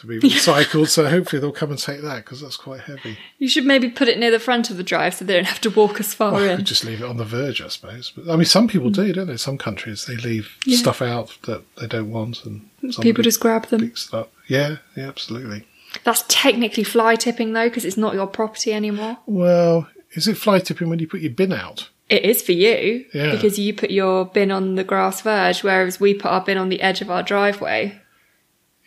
to 0.00 0.06
be 0.06 0.18
recycled. 0.20 0.88
so 0.88 1.08
hopefully 1.08 1.40
they'll 1.40 1.52
come 1.52 1.70
and 1.70 1.78
take 1.78 2.02
that 2.02 2.24
because 2.24 2.40
that's 2.40 2.56
quite 2.56 2.80
heavy. 2.80 3.18
You 3.38 3.48
should 3.48 3.64
maybe 3.64 3.88
put 3.90 4.08
it 4.08 4.18
near 4.18 4.30
the 4.30 4.38
front 4.38 4.70
of 4.70 4.76
the 4.76 4.82
drive 4.82 5.14
so 5.14 5.24
they 5.24 5.34
don't 5.34 5.46
have 5.46 5.60
to 5.62 5.70
walk 5.70 6.00
as 6.00 6.12
far 6.14 6.32
Well, 6.32 6.58
in. 6.58 6.64
just 6.64 6.84
leave 6.84 7.00
it 7.00 7.04
on 7.06 7.16
the 7.16 7.24
verge, 7.24 7.60
I 7.62 7.68
suppose. 7.68 8.12
But 8.14 8.32
I 8.32 8.36
mean, 8.36 8.44
some 8.44 8.68
people 8.68 8.90
mm. 8.90 8.94
do, 8.94 9.12
don't 9.12 9.26
they? 9.28 9.36
Some 9.36 9.58
countries 9.58 10.06
they 10.06 10.16
leave 10.16 10.56
Yeah. 10.66 10.78
stuff 10.78 11.00
out 11.00 11.38
that 11.42 11.62
they 11.76 11.86
don't 11.86 12.10
want, 12.10 12.44
and 12.44 12.68
People 13.00 13.22
just 13.24 13.40
grab 13.40 13.66
them. 13.66 13.80
picks 13.80 14.08
it 14.08 14.14
up. 14.14 14.32
Yeah, 14.48 14.76
yeah, 14.96 15.08
absolutely. 15.08 15.66
That's 16.04 16.24
technically 16.28 16.84
fly 16.84 17.16
tipping 17.16 17.52
though, 17.52 17.68
because 17.68 17.84
it's 17.84 17.96
not 17.96 18.14
your 18.14 18.26
property 18.26 18.72
anymore. 18.72 19.18
Well, 19.26 19.88
is 20.12 20.26
it 20.28 20.36
fly 20.36 20.58
tipping 20.60 20.88
when 20.88 20.98
you 20.98 21.06
put 21.06 21.20
your 21.20 21.32
bin 21.32 21.52
out? 21.52 21.88
It 22.08 22.24
is 22.24 22.42
for 22.42 22.52
you 22.52 23.04
Yeah. 23.14 23.30
because 23.30 23.58
you 23.58 23.72
put 23.72 23.90
your 23.90 24.24
bin 24.24 24.50
on 24.50 24.74
the 24.74 24.82
grass 24.82 25.20
verge, 25.20 25.62
whereas 25.62 26.00
we 26.00 26.14
put 26.14 26.30
our 26.30 26.40
bin 26.40 26.58
on 26.58 26.68
the 26.68 26.80
edge 26.80 27.00
of 27.00 27.10
our 27.10 27.22
driveway. 27.22 27.99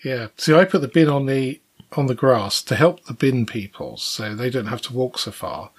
Yeah. 0.03 0.27
See, 0.37 0.53
I 0.53 0.65
put 0.65 0.81
the 0.81 0.87
bin 0.87 1.09
on 1.09 1.25
the 1.25 1.59
on 1.95 2.07
the 2.07 2.15
grass 2.15 2.61
to 2.63 2.75
help 2.75 3.05
the 3.05 3.13
bin 3.13 3.45
people, 3.45 3.97
so 3.97 4.35
they 4.35 4.49
don't 4.49 4.65
have 4.67 4.81
to 4.81 4.93
walk 4.93 5.19
so 5.19 5.31
far. 5.31 5.69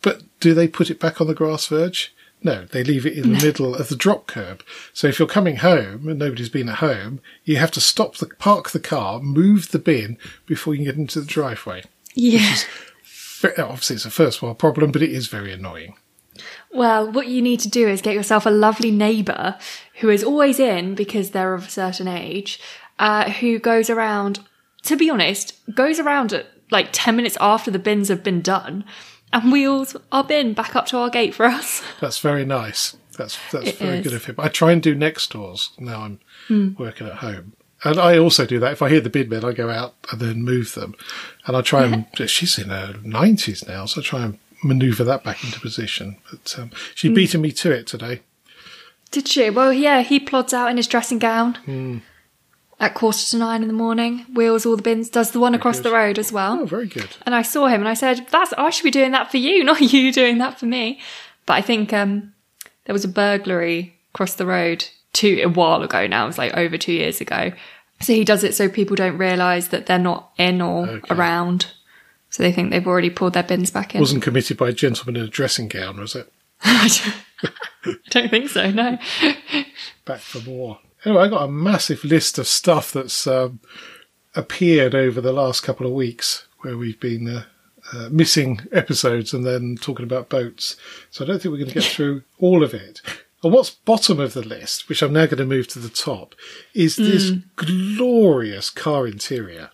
But 0.00 0.22
do 0.40 0.54
they 0.54 0.68
put 0.68 0.90
it 0.90 1.00
back 1.00 1.20
on 1.20 1.26
the 1.26 1.34
grass 1.34 1.66
verge? 1.66 2.14
No, 2.42 2.64
they 2.66 2.84
leave 2.84 3.06
it 3.06 3.16
in 3.16 3.32
the 3.32 3.44
middle 3.44 3.74
of 3.74 3.88
the 3.88 3.96
drop 3.96 4.26
curb. 4.28 4.62
So 4.92 5.08
if 5.08 5.18
you're 5.18 5.26
coming 5.26 5.56
home 5.56 6.06
and 6.06 6.18
nobody's 6.18 6.50
been 6.50 6.68
at 6.68 6.76
home, 6.76 7.20
you 7.44 7.56
have 7.56 7.72
to 7.72 7.80
stop 7.80 8.16
the 8.16 8.26
park 8.26 8.70
the 8.70 8.78
car, 8.78 9.18
move 9.20 9.70
the 9.72 9.78
bin 9.80 10.16
before 10.44 10.74
you 10.74 10.84
get 10.84 10.96
into 10.96 11.20
the 11.20 11.26
driveway. 11.26 11.82
Yeah. 12.14 12.54
Ve- 13.40 13.56
Obviously, 13.60 13.96
it's 13.96 14.04
a 14.04 14.10
first 14.10 14.42
world 14.42 14.58
problem, 14.58 14.92
but 14.92 15.02
it 15.02 15.10
is 15.10 15.26
very 15.26 15.52
annoying. 15.52 15.96
Well, 16.72 17.10
what 17.10 17.26
you 17.28 17.40
need 17.40 17.60
to 17.60 17.70
do 17.70 17.88
is 17.88 18.02
get 18.02 18.14
yourself 18.14 18.44
a 18.46 18.50
lovely 18.50 18.90
neighbour 18.90 19.56
who 20.00 20.10
is 20.10 20.22
always 20.22 20.60
in 20.60 20.94
because 20.94 21.30
they're 21.30 21.54
of 21.54 21.66
a 21.66 21.70
certain 21.70 22.06
age, 22.06 22.60
uh, 22.98 23.30
who 23.30 23.58
goes 23.58 23.90
around, 23.90 24.40
to 24.84 24.96
be 24.96 25.10
honest, 25.10 25.54
goes 25.74 25.98
around 25.98 26.32
at 26.32 26.46
like 26.70 26.88
10 26.92 27.14
minutes 27.16 27.36
after 27.40 27.70
the 27.70 27.78
bins 27.78 28.08
have 28.08 28.22
been 28.24 28.40
done 28.42 28.84
and 29.32 29.52
wheels 29.52 29.96
our 30.12 30.24
bin 30.24 30.52
back 30.52 30.74
up 30.74 30.86
to 30.86 30.96
our 30.98 31.10
gate 31.10 31.34
for 31.34 31.46
us. 31.46 31.82
That's 32.00 32.18
very 32.18 32.44
nice. 32.44 32.96
That's 33.16 33.38
that's 33.50 33.68
It 33.68 33.76
very 33.78 33.98
is. 33.98 34.04
good 34.04 34.12
of 34.12 34.24
him. 34.26 34.34
I 34.38 34.48
try 34.48 34.72
and 34.72 34.82
do 34.82 34.94
next 34.94 35.30
doors 35.32 35.70
now 35.78 36.02
I'm 36.50 36.76
working 36.78 37.06
at 37.06 37.14
home. 37.16 37.54
And 37.82 37.98
I 37.98 38.18
also 38.18 38.44
do 38.44 38.58
that. 38.60 38.72
If 38.72 38.82
I 38.82 38.90
hear 38.90 39.00
the 39.00 39.08
bin 39.10 39.28
men, 39.30 39.42
I 39.44 39.52
go 39.52 39.70
out 39.70 39.94
and 40.12 40.20
then 40.20 40.42
move 40.42 40.74
them. 40.74 40.94
And 41.46 41.56
I 41.56 41.62
try 41.62 41.84
and, 41.84 42.06
she's 42.30 42.58
in 42.58 42.68
her 42.68 42.92
90s 43.02 43.66
now, 43.66 43.86
so 43.86 44.00
I 44.00 44.04
try 44.04 44.22
and 44.22 44.38
maneuver 44.62 45.02
that 45.04 45.24
back 45.24 45.42
into 45.44 45.60
position. 45.60 46.16
But 46.30 46.56
um, 46.58 46.70
she 46.94 47.08
beaten 47.08 47.40
me 47.40 47.52
to 47.52 47.70
it 47.70 47.86
today. 47.86 48.20
Did 49.10 49.28
she? 49.28 49.48
Well, 49.50 49.72
yeah, 49.72 50.02
he 50.02 50.20
plods 50.20 50.52
out 50.52 50.70
in 50.70 50.76
his 50.76 50.86
dressing 50.86 51.18
gown 51.18 52.02
at 52.78 52.94
quarter 52.94 53.18
to 53.26 53.36
nine 53.38 53.62
in 53.62 53.68
the 53.68 53.74
morning, 53.74 54.20
wheels 54.32 54.66
all 54.66 54.76
the 54.76 54.82
bins, 54.82 55.08
does 55.08 55.30
the 55.30 55.40
one 55.40 55.54
across 55.54 55.80
the 55.80 55.90
road 55.92 56.18
as 56.18 56.30
well. 56.30 56.60
Oh, 56.60 56.66
very 56.66 56.86
good. 56.86 57.08
And 57.24 57.34
I 57.34 57.42
saw 57.42 57.66
him 57.66 57.80
and 57.80 57.88
I 57.88 57.94
said, 57.94 58.26
That's 58.30 58.52
I 58.54 58.70
should 58.70 58.84
be 58.84 58.90
doing 58.90 59.12
that 59.12 59.30
for 59.30 59.38
you, 59.38 59.64
not 59.70 59.80
you 59.80 60.12
doing 60.12 60.38
that 60.38 60.58
for 60.58 60.66
me. 60.66 61.00
But 61.46 61.54
I 61.54 61.62
think 61.62 61.92
um 61.92 62.32
there 62.84 62.92
was 62.92 63.04
a 63.04 63.08
burglary 63.08 63.96
across 64.14 64.34
the 64.34 64.46
road 64.46 64.86
two 65.12 65.40
a 65.42 65.48
while 65.48 65.82
ago 65.82 66.06
now, 66.06 66.24
it 66.24 66.28
was 66.28 66.38
like 66.38 66.54
over 66.54 66.76
two 66.76 66.92
years 66.92 67.20
ago. 67.20 67.52
So 68.00 68.12
he 68.12 68.24
does 68.24 68.44
it 68.44 68.54
so 68.54 68.68
people 68.68 68.94
don't 68.96 69.16
realise 69.16 69.68
that 69.68 69.86
they're 69.86 69.98
not 69.98 70.32
in 70.36 70.60
or 70.60 70.86
Okay. 70.86 71.14
around. 71.14 71.72
So 72.28 72.42
they 72.42 72.52
think 72.52 72.70
they've 72.70 72.86
already 72.86 73.08
pulled 73.08 73.32
their 73.32 73.42
bins 73.42 73.70
back 73.70 73.94
in. 73.94 74.00
Wasn't 74.00 74.22
committed 74.22 74.58
by 74.58 74.68
a 74.68 74.72
gentleman 74.72 75.16
in 75.16 75.22
a 75.26 75.28
dressing 75.30 75.68
gown, 75.68 75.98
was 75.98 76.14
it? 76.14 76.30
I 76.62 76.90
don't 78.10 78.28
think 78.30 78.50
so, 78.50 78.70
no. 78.70 78.98
Back 80.04 80.20
for 80.20 80.40
more. 80.40 80.78
Anyway, 81.06 81.22
I 81.22 81.28
got 81.28 81.44
a 81.44 81.48
massive 81.48 82.04
list 82.04 82.36
of 82.36 82.48
stuff 82.48 82.92
that's 82.92 83.28
um, 83.28 83.60
appeared 84.34 84.92
over 84.92 85.20
the 85.20 85.32
last 85.32 85.62
couple 85.62 85.86
of 85.86 85.92
weeks 85.92 86.48
where 86.62 86.76
we've 86.76 86.98
been 86.98 87.28
uh, 87.28 87.44
uh, 87.94 88.08
missing 88.10 88.60
episodes 88.72 89.32
and 89.32 89.46
then 89.46 89.76
talking 89.80 90.04
about 90.04 90.28
boats. 90.28 90.76
So 91.10 91.24
I 91.24 91.28
don't 91.28 91.40
think 91.40 91.52
we're 91.52 91.58
going 91.58 91.68
to 91.68 91.74
get 91.74 91.84
through 91.84 92.24
all 92.40 92.64
of 92.64 92.74
it. 92.74 93.00
And 93.44 93.52
what's 93.52 93.70
bottom 93.70 94.18
of 94.18 94.34
the 94.34 94.42
list, 94.42 94.88
which 94.88 95.00
I'm 95.00 95.12
now 95.12 95.26
going 95.26 95.36
to 95.36 95.46
move 95.46 95.68
to 95.68 95.78
the 95.78 95.88
top, 95.88 96.34
is 96.74 96.96
this 96.96 97.30
glorious 97.54 98.70
car 98.70 99.06
interior. 99.06 99.70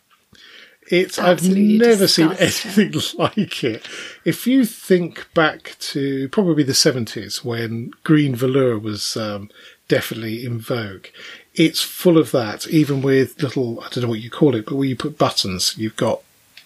It's 0.91 1.19
I've 1.19 1.49
never 1.49 2.07
seen 2.07 2.33
anything 2.33 2.93
like 3.19 3.65
it. 3.65 3.89
If 4.27 4.47
you 4.47 4.67
think 4.67 5.33
back 5.33 5.77
to 5.79 6.29
probably 6.29 6.65
the 6.65 6.75
seventies 6.75 7.43
when 7.43 7.93
green 8.05 8.35
velour 8.35 8.79
was 8.79 9.17
um, 9.17 9.49
definitely 9.89 10.45
in 10.45 10.59
vogue, 10.59 11.07
it's 11.55 11.83
full 11.83 12.19
of 12.19 12.31
that. 12.33 12.67
Even 12.69 13.03
with 13.03 13.43
little 13.43 13.81
I 13.81 13.89
don't 13.91 14.05
know 14.05 14.11
what 14.11 14.21
you 14.21 14.31
call 14.31 14.55
it, 14.55 14.67
but 14.67 14.77
where 14.77 14.89
you 14.89 14.97
put 14.97 15.19
buttons, 15.19 15.77
you've 15.77 15.97
got 15.97 16.23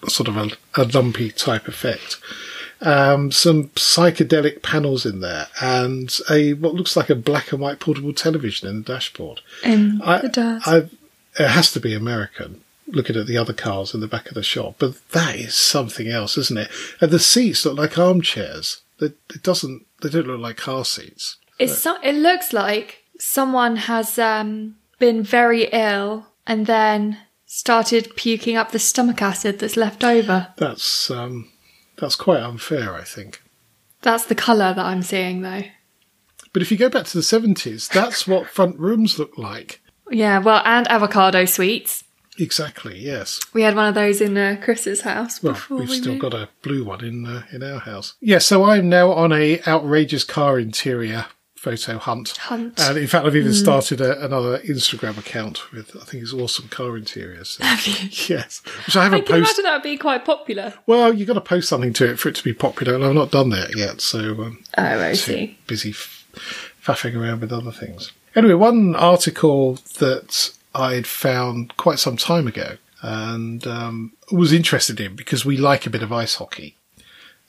sort 0.09 0.29
of 0.29 0.37
a, 0.37 0.51
a 0.75 0.85
lumpy 0.85 1.31
type 1.31 1.69
effect. 1.69 2.19
Um, 2.81 3.33
some 3.33 3.69
psychedelic 3.71 4.63
panels 4.63 5.07
in 5.07 5.21
there, 5.21 5.47
and 5.61 6.15
a 6.31 6.53
what 6.55 6.75
looks 6.75 6.97
like 6.97 7.09
a 7.09 7.15
black 7.15 7.51
and 7.53 7.61
white 7.61 7.81
portable 7.81 8.13
television 8.13 8.69
in 8.69 8.83
the 8.83 8.93
dashboard. 8.93 9.41
Um, 9.65 10.03
I, 10.05 10.19
it 10.19 10.33
does. 10.35 10.63
I, 10.67 10.77
it 11.39 11.49
has 11.49 11.73
to 11.73 11.81
be 11.81 11.95
American. 11.95 12.63
Looking 12.89 13.17
at 13.17 13.27
the 13.27 13.37
other 13.37 13.53
cars 13.53 13.95
in 13.95 14.01
the 14.01 14.07
back 14.07 14.29
of 14.29 14.35
the 14.35 14.45
shop, 14.45 14.77
but 14.79 14.95
that 15.11 15.35
is 15.35 15.57
something 15.57 16.07
else, 16.07 16.39
isn't 16.39 16.57
it? 16.57 16.71
And 17.01 17.11
the 17.11 17.19
seats 17.19 17.67
look 17.67 17.77
like 17.77 17.99
armchairs. 17.99 18.83
They, 19.01 19.07
it 19.07 19.43
doesn't. 19.43 19.85
They 20.03 20.09
don't 20.09 20.29
look 20.29 20.39
like 20.39 20.57
car 20.57 20.85
seats. 20.85 21.37
It's 21.59 21.79
so, 21.79 21.97
it 22.03 22.15
looks 22.15 22.53
like 22.53 23.03
someone 23.19 23.77
has 23.77 24.19
um, 24.19 24.77
been 24.99 25.23
very 25.23 25.65
ill 25.73 26.27
and 26.47 26.67
then 26.67 27.19
started 27.45 28.15
puking 28.17 28.57
up 28.57 28.73
the 28.73 28.79
stomach 28.79 29.23
acid 29.23 29.59
that's 29.59 29.77
left 29.77 30.05
over. 30.05 30.49
That's 30.57 31.11
um, 31.11 31.51
that's 31.99 32.17
quite 32.17 32.41
unfair, 32.41 32.95
I 32.95 33.05
think. 33.05 33.43
That's 34.03 34.25
the 34.25 34.35
colour 34.35 34.75
that 34.75 34.85
I'm 34.85 35.03
seeing 35.03 35.43
though. 35.43 35.65
But 36.53 36.63
if 36.63 36.71
you 36.71 36.79
go 36.79 36.89
back 36.89 37.07
to 37.07 37.17
the 37.19 37.23
seventies, 37.23 37.89
that's 37.89 38.27
what 38.27 38.49
front 38.49 38.79
rooms 38.79 39.19
look 39.19 39.37
like. 39.37 39.81
Yeah, 40.11 40.39
well, 40.39 40.63
and 40.65 40.87
avocado 40.89 41.45
suites. 41.45 42.05
Exactly. 42.39 42.99
Yes. 42.99 43.41
We 43.55 43.63
had 43.63 43.75
one 43.75 43.89
of 43.89 43.95
those 43.95 44.21
in 44.21 44.37
uh, 44.37 44.59
Chris's 44.63 45.01
house 45.01 45.43
Well, 45.43 45.55
before 45.55 45.79
we've 45.79 45.89
we 45.89 45.97
still 45.99 46.13
moved. 46.13 46.23
got 46.23 46.35
a 46.35 46.49
blue 46.63 46.85
one 46.85 47.03
in 47.05 47.27
uh, 47.27 47.43
in 47.51 47.63
our 47.63 47.81
house. 47.81 48.15
Yeah. 48.21 48.39
So 48.39 48.65
I'm 48.65 48.89
now 48.89 49.11
on 49.13 49.33
a 49.33 49.61
outrageous 49.67 50.23
car 50.25 50.59
interior 50.59 51.27
photo 51.57 51.99
hunt. 51.99 52.37
Hunt. 52.37 52.79
And 52.81 52.99
in 52.99 53.07
fact, 53.07 53.27
I've 53.27 53.35
even 53.37 53.53
started 53.55 54.01
a, 54.01 54.25
another 54.25 54.59
Instagram 54.61 55.19
account 55.19 55.73
with 55.73 55.97
I 55.97 56.05
think 56.05 56.23
it's 56.23 56.33
awesome 56.33 56.69
car 56.69 56.97
interiors. 56.97 57.59
Have 57.61 57.87
you? 57.87 58.09
yes, 58.29 58.63
which 58.87 58.97
I 58.97 59.01
I 59.01 59.05
haven't 59.05 59.27
can 59.27 59.41
posted. 59.41 59.41
imagine 59.59 59.65
that 59.65 59.73
would 59.75 59.83
be 59.83 59.97
quite 59.97 60.25
popular. 60.25 60.75
Well, 60.87 61.13
you've 61.15 61.27
got 61.29 61.35
to 61.35 61.41
post 61.41 61.69
something 61.69 61.93
to 61.95 62.11
it 62.11 62.19
for 62.19 62.29
it 62.29 62.35
to 62.37 62.45
be 62.45 62.53
popular, 62.53 62.95
and 62.95 63.05
I've 63.05 63.15
not 63.15 63.31
done 63.31 63.51
that 63.51 63.77
yet. 63.77 64.01
So 64.01 64.19
um, 64.43 64.63
Oh, 64.79 64.83
I 64.85 65.15
see. 65.15 65.59
busy 65.67 65.91
f- 65.91 66.29
faffing 66.85 67.17
around 67.21 67.41
with 67.41 67.53
other 67.53 67.73
things. 67.73 68.13
Anyway, 68.35 68.55
one 68.55 68.95
article 68.95 69.77
that 69.99 70.51
I'd 70.75 71.07
found 71.07 71.77
quite 71.79 71.99
some 71.99 72.17
time 72.19 72.47
ago 72.47 72.77
and 73.03 73.67
um, 73.67 74.13
was 74.31 74.53
interested 74.53 75.01
in 75.01 75.17
because 75.17 75.45
we 75.47 75.57
like 75.57 75.87
a 75.87 75.91
bit 75.91 76.03
of 76.03 76.13
ice 76.13 76.35
hockey. 76.35 76.77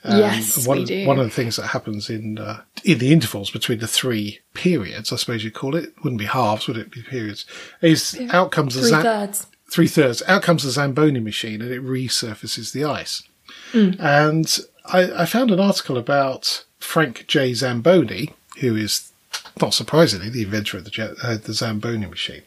Um, 0.04 0.20
Yes, 0.20 0.66
one, 0.68 0.80
we 0.80 0.86
do. 0.86 1.08
One 1.08 1.20
of 1.20 1.26
the 1.26 1.32
things 1.32 1.56
that 1.58 1.68
happens 1.68 2.10
in 2.10 2.38
uh, 2.38 2.62
in 2.84 3.00
the 3.00 3.12
intervals 3.12 3.50
between 3.52 3.80
the 3.80 3.88
three 3.88 4.40
periods, 4.54 5.12
I 5.12 5.16
suppose 5.18 5.44
you'd 5.44 5.54
call 5.56 5.76
it, 5.76 5.94
wouldn't 6.04 6.20
be 6.20 6.26
halves, 6.26 6.68
would 6.68 6.78
it? 6.78 6.92
Be 6.92 7.02
periods. 7.02 7.46
Is 7.82 8.18
out 8.32 8.52
comes 8.52 8.76
the 8.76 8.82
Three 8.82 8.90
Zam- 8.90 9.04
thirds. 9.04 9.48
three 9.70 9.88
thirds. 9.88 10.22
Out 10.28 10.44
comes 10.44 10.64
the 10.64 10.72
Zamboni 10.72 11.20
machine 11.20 11.62
and 11.62 11.72
it 11.72 11.84
resurfaces 11.84 12.72
the 12.74 12.86
ice. 12.86 13.24
And 13.74 14.58
I, 14.86 15.24
I 15.24 15.26
found 15.26 15.52
an 15.52 15.60
article 15.60 15.98
about 15.98 16.64
Frank 16.80 17.26
J. 17.28 17.54
Zamboni, 17.54 18.34
who 18.60 18.76
is 18.76 19.12
not 19.60 19.74
surprisingly 19.74 20.30
the 20.30 20.44
inventor 20.44 20.78
of 20.78 20.84
the, 20.86 20.90
jet, 20.90 21.12
uh, 21.22 21.36
the 21.38 21.54
Zamboni 21.54 22.06
machine. 22.06 22.44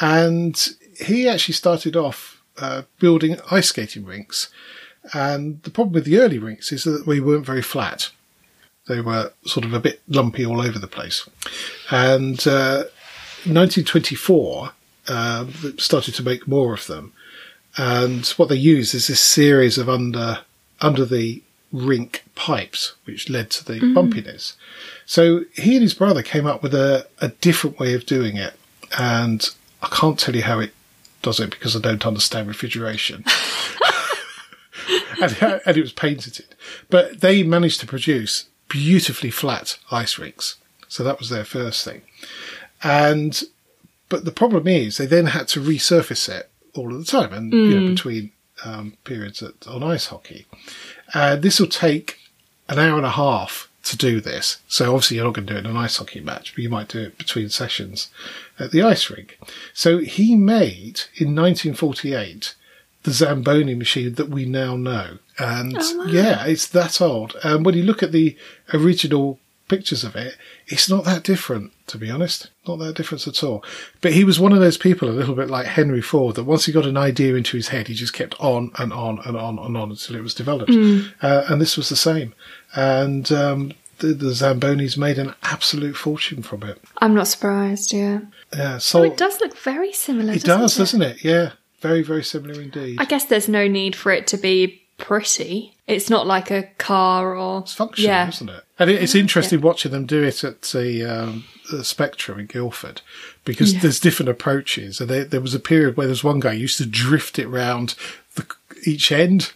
And 0.00 0.56
he 1.00 1.28
actually 1.28 1.54
started 1.54 1.96
off 1.96 2.42
uh, 2.58 2.82
building 2.98 3.38
ice 3.50 3.68
skating 3.68 4.04
rinks. 4.04 4.48
And 5.12 5.62
the 5.62 5.70
problem 5.70 5.94
with 5.94 6.04
the 6.04 6.18
early 6.18 6.38
rinks 6.38 6.72
is 6.72 6.84
that 6.84 7.06
we 7.06 7.20
weren't 7.20 7.46
very 7.46 7.62
flat. 7.62 8.10
They 8.88 9.00
were 9.00 9.32
sort 9.44 9.64
of 9.64 9.72
a 9.72 9.80
bit 9.80 10.00
lumpy 10.08 10.44
all 10.44 10.60
over 10.60 10.78
the 10.78 10.86
place. 10.86 11.28
And 11.90 12.38
uh, 12.46 12.84
1924, 13.44 14.72
uh, 15.08 15.46
started 15.78 16.14
to 16.14 16.22
make 16.22 16.48
more 16.48 16.74
of 16.74 16.86
them. 16.86 17.12
And 17.76 18.26
what 18.30 18.48
they 18.48 18.56
used 18.56 18.94
is 18.94 19.06
this 19.06 19.20
series 19.20 19.78
of 19.78 19.88
under 19.88 20.40
under 20.80 21.04
the 21.04 21.42
rink 21.72 22.24
pipes, 22.34 22.94
which 23.04 23.30
led 23.30 23.50
to 23.50 23.64
the 23.64 23.80
bumpiness. 23.80 24.54
So 25.04 25.44
he 25.54 25.74
and 25.74 25.82
his 25.82 25.94
brother 25.94 26.22
came 26.22 26.46
up 26.46 26.62
with 26.62 26.74
a, 26.74 27.06
a 27.20 27.28
different 27.28 27.78
way 27.78 27.94
of 27.94 28.06
doing 28.06 28.36
it. 28.36 28.54
And 28.98 29.48
I 29.82 29.88
can't 29.88 30.18
tell 30.18 30.36
you 30.36 30.42
how 30.42 30.58
it 30.60 30.72
does 31.22 31.40
it 31.40 31.50
because 31.50 31.74
I 31.76 31.80
don't 31.80 32.06
understand 32.06 32.48
refrigeration. 32.48 33.24
and, 35.20 35.60
and 35.66 35.76
it 35.76 35.80
was 35.80 35.92
painted. 35.92 36.44
But 36.90 37.20
they 37.20 37.42
managed 37.42 37.80
to 37.80 37.86
produce 37.86 38.48
beautifully 38.68 39.30
flat 39.30 39.78
ice 39.90 40.18
rinks. 40.18 40.56
So 40.88 41.02
that 41.04 41.18
was 41.18 41.30
their 41.30 41.44
first 41.44 41.84
thing. 41.84 42.02
And, 42.82 43.42
but 44.08 44.24
the 44.24 44.32
problem 44.32 44.68
is 44.68 44.96
they 44.96 45.06
then 45.06 45.26
had 45.26 45.48
to 45.48 45.60
resurface 45.60 46.28
it 46.28 46.50
all 46.74 46.92
of 46.92 46.98
the 46.98 47.10
time 47.10 47.32
and, 47.32 47.52
you 47.52 47.80
know, 47.80 47.88
between 47.88 48.32
um, 48.64 48.96
periods 49.04 49.42
at, 49.42 49.66
on 49.66 49.82
ice 49.82 50.06
hockey. 50.06 50.46
And 51.14 51.42
this 51.42 51.60
will 51.60 51.68
take 51.68 52.18
an 52.68 52.78
hour 52.78 52.96
and 52.96 53.06
a 53.06 53.10
half 53.10 53.68
to 53.84 53.96
do 53.96 54.20
this. 54.20 54.58
So 54.66 54.92
obviously 54.94 55.16
you're 55.16 55.26
not 55.26 55.34
going 55.34 55.46
to 55.46 55.52
do 55.52 55.58
it 55.58 55.64
in 55.64 55.70
an 55.70 55.76
ice 55.76 55.96
hockey 55.96 56.20
match, 56.20 56.54
but 56.54 56.62
you 56.62 56.68
might 56.68 56.88
do 56.88 57.02
it 57.02 57.18
between 57.18 57.48
sessions 57.48 58.10
at 58.58 58.72
the 58.72 58.82
ice 58.82 59.08
rink. 59.10 59.38
So 59.72 59.98
he 59.98 60.34
made 60.34 61.02
in 61.14 61.34
1948 61.34 62.54
the 63.06 63.12
Zamboni 63.12 63.74
machine 63.76 64.14
that 64.14 64.28
we 64.28 64.44
now 64.44 64.76
know. 64.76 65.18
And 65.38 65.78
yeah, 66.08 66.44
it's 66.44 66.66
that 66.68 67.00
old. 67.00 67.36
And 67.44 67.64
when 67.64 67.76
you 67.76 67.84
look 67.84 68.02
at 68.02 68.10
the 68.10 68.36
original 68.74 69.38
pictures 69.68 70.02
of 70.04 70.16
it, 70.16 70.36
it's 70.66 70.88
not 70.90 71.04
that 71.04 71.22
different, 71.22 71.72
to 71.86 71.98
be 71.98 72.10
honest. 72.10 72.50
Not 72.66 72.78
that 72.80 72.96
different 72.96 73.26
at 73.28 73.42
all. 73.44 73.64
But 74.00 74.12
he 74.12 74.24
was 74.24 74.40
one 74.40 74.52
of 74.52 74.58
those 74.58 74.76
people, 74.76 75.08
a 75.08 75.12
little 75.12 75.36
bit 75.36 75.48
like 75.48 75.66
Henry 75.66 76.02
Ford, 76.02 76.34
that 76.34 76.44
once 76.44 76.66
he 76.66 76.72
got 76.72 76.84
an 76.84 76.96
idea 76.96 77.34
into 77.36 77.56
his 77.56 77.68
head, 77.68 77.86
he 77.88 77.94
just 77.94 78.12
kept 78.12 78.34
on 78.40 78.72
and 78.78 78.92
on 78.92 79.20
and 79.24 79.36
on 79.36 79.58
and 79.60 79.76
on 79.76 79.90
until 79.90 80.16
it 80.16 80.22
was 80.22 80.34
developed. 80.34 80.70
Uh, 81.22 81.44
and 81.48 81.60
this 81.60 81.76
was 81.76 81.88
the 81.88 81.96
same. 81.96 82.34
And 82.74 83.30
um, 83.30 83.72
the, 83.98 84.08
the 84.08 84.30
Zambonis 84.30 84.96
made 84.98 85.18
an 85.18 85.34
absolute 85.44 85.96
fortune 85.96 86.42
from 86.42 86.62
it. 86.64 86.82
I'm 86.98 87.14
not 87.14 87.28
surprised, 87.28 87.92
yeah. 87.92 88.20
Yeah, 88.56 88.74
Oh, 88.74 88.78
so 88.78 89.02
it 89.04 89.16
does 89.16 89.40
look 89.40 89.56
very 89.58 89.92
similar. 89.92 90.32
it 90.32 90.42
does, 90.44 90.76
it? 90.76 90.78
doesn't 90.78 91.02
it? 91.02 91.24
Yeah, 91.24 91.52
very, 91.80 92.02
very 92.02 92.24
similar 92.24 92.60
indeed. 92.60 92.96
I 93.00 93.04
guess 93.04 93.24
there's 93.24 93.48
no 93.48 93.66
need 93.68 93.94
for 93.96 94.10
it 94.12 94.26
to 94.28 94.36
be 94.36 94.82
pretty. 94.98 95.74
It's 95.86 96.08
not 96.10 96.26
like 96.26 96.50
a 96.50 96.64
car 96.78 97.36
or 97.36 97.60
It's 97.60 97.74
functional, 97.74 98.08
Yeah. 98.10 98.28
isn't 98.28 98.48
it? 98.48 98.64
And 98.78 98.90
it's 98.90 99.14
interesting 99.14 99.60
watching 99.60 99.92
them 99.92 100.06
do 100.06 100.22
it 100.22 100.42
at 100.42 100.62
the, 100.62 101.04
um, 101.04 101.44
the 101.70 101.84
Spectrum 101.84 102.38
in 102.40 102.46
Guildford 102.46 103.02
because 103.44 103.74
Yeah. 103.74 103.80
there's 103.80 104.00
different 104.00 104.28
approaches. 104.30 105.00
And 105.00 105.08
there, 105.10 105.24
there 105.24 105.40
was 105.40 105.54
a 105.54 105.60
period 105.60 105.96
where 105.96 106.06
there's 106.06 106.24
one 106.24 106.40
guy 106.40 106.54
who 106.54 106.60
used 106.60 106.78
to 106.78 106.86
drift 106.86 107.38
it 107.38 107.46
round 107.48 107.94
the, 108.34 108.46
each 108.84 109.12
end, 109.12 109.52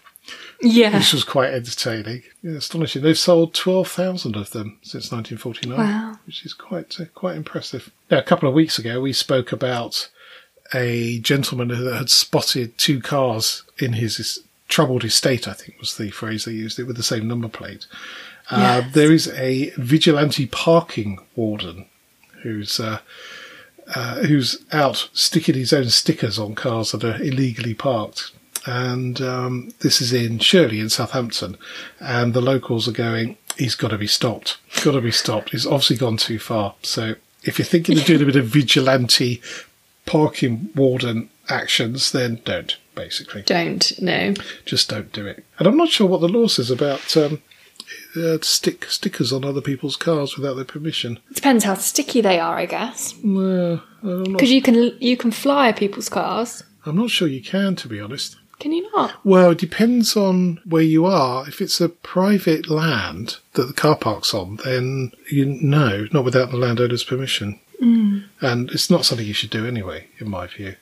Yeah. 0.63 0.97
which 0.99 1.13
was 1.13 1.25
quite 1.25 1.53
entertaining. 1.53 2.23
Yeah, 2.43 2.53
astonishing. 2.59 3.03
They've 3.03 3.19
sold 3.19 3.55
12,000 3.55 4.37
of 4.37 4.51
them 4.51 4.79
since 4.83 5.11
1949, 5.11 5.79
Wow. 5.79 6.19
which 6.27 6.45
is 6.45 6.53
quite 6.53 6.95
uh, 7.01 7.07
quite 7.15 7.37
impressive. 7.37 7.91
Now, 8.11 8.19
a 8.19 8.23
couple 8.23 8.49
of 8.49 8.55
weeks 8.55 8.79
ago, 8.79 9.01
we 9.01 9.13
spoke 9.15 9.53
about 9.53 10.11
a 10.75 11.19
gentleman 11.21 11.69
that 11.69 11.97
had 11.97 12.11
spotted 12.11 12.77
two 12.79 13.01
cars 13.01 13.63
in 13.79 13.95
his 13.95 14.41
troubled 14.69 15.05
estate, 15.05 15.49
I 15.49 15.53
think 15.53 15.79
was 15.79 15.97
the 15.97 16.11
phrase 16.11 16.45
they 16.45 16.53
used 16.53 16.79
it, 16.79 16.85
with 16.85 16.97
the 16.97 17.03
same 17.03 17.27
number 17.27 17.49
plate. 17.49 17.87
Uh, 18.51 18.83
Yes. 18.85 18.95
there 18.95 19.13
is 19.13 19.29
a 19.29 19.71
vigilante 19.77 20.47
parking 20.47 21.19
warden 21.37 21.87
who's 22.43 22.81
uh, 22.81 22.99
uh, 23.95 24.17
who's 24.23 24.65
out 24.73 25.09
sticking 25.13 25.55
his 25.57 25.73
own 25.73 25.89
stickers 25.91 26.39
on 26.39 26.55
cars 26.55 26.93
that 26.93 27.05
are 27.05 27.21
illegally 27.23 27.75
parked. 27.75 28.31
And 28.67 29.21
um, 29.23 29.73
this 29.81 30.01
is 30.03 30.13
in 30.13 30.39
Shirley 30.39 30.81
in 30.81 30.91
Southampton, 30.91 31.57
and 31.99 32.35
the 32.35 32.41
locals 32.43 32.87
are 32.87 32.93
going. 32.93 33.37
He's 33.57 33.75
got 33.75 33.89
to 33.89 33.99
be 33.99 34.07
stopped. 34.07 34.59
Got 34.85 34.93
to 34.93 35.01
be 35.01 35.11
stopped. 35.11 35.51
He's 35.51 35.67
obviously 35.67 35.97
gone 35.97 36.17
too 36.19 36.39
far. 36.39 36.75
So 36.83 37.15
if 37.43 37.59
you're 37.59 37.67
thinking 37.67 37.99
of 37.99 38.05
doing 38.05 38.23
a 38.23 38.27
bit 38.27 38.37
of 38.37 38.47
vigilante 38.47 39.41
parking 40.11 40.71
warden 40.75 41.31
actions, 41.49 42.11
then 42.13 42.41
don't. 42.45 42.77
Basically, 42.97 43.43
Don't 43.43 43.93
no. 44.03 44.35
just 44.67 44.91
don't 44.91 45.11
do 45.13 45.25
it. 45.27 45.45
And 45.59 45.67
I'm 45.67 45.77
not 45.77 45.89
sure 45.89 46.07
what 46.07 46.21
the 46.21 46.29
law 46.29 46.49
says 46.49 46.71
about 46.71 47.17
um, 47.17 47.41
uh, 48.15 48.37
stick 48.43 48.85
stickers 48.87 49.33
on 49.33 49.45
other 49.45 49.63
people's 49.63 49.97
cars 49.97 50.37
without 50.37 50.55
their 50.55 50.67
permission. 50.67 51.19
It 51.31 51.37
depends 51.37 51.65
how 51.65 51.75
sticky 51.75 52.21
they 52.21 52.39
are, 52.39 52.57
I 52.59 52.67
guess. 52.67 53.15
I'm 53.23 53.81
Because 54.03 54.51
you 54.51 54.61
can 54.61 54.75
you 55.01 55.17
can 55.17 55.31
fly 55.31 55.73
people's 55.73 56.09
cars. 56.11 56.65
I'm 56.85 56.97
not 56.97 57.11
sure 57.11 57.29
you 57.29 57.43
can, 57.43 57.77
to 57.77 57.89
be 57.89 58.01
honest. 58.01 58.37
Can 58.59 58.73
you 58.73 58.91
not? 58.93 59.25
Well, 59.25 59.53
it 59.53 59.59
depends 59.59 60.17
on 60.17 60.61
where 60.67 60.83
you 60.83 61.07
are. 61.07 61.49
If 61.49 61.63
it's 61.63 61.81
a 61.81 61.89
private 61.89 62.69
land 62.69 63.39
that 63.55 63.65
the 63.69 63.73
car 63.73 63.97
park's 63.97 64.35
on, 64.35 64.57
then 64.65 65.13
you 65.31 65.47
no, 65.47 66.07
not 66.13 66.25
without 66.25 66.51
the 66.51 66.59
landowner's 66.59 67.05
permission. 67.05 67.61
Mm. 67.81 68.25
And 68.41 68.71
it's 68.71 68.91
not 68.91 69.05
something 69.05 69.27
you 69.27 69.35
should 69.35 69.51
do 69.51 69.67
anyway, 69.67 70.09
in 70.19 70.29
my 70.29 70.47
view. 70.47 70.77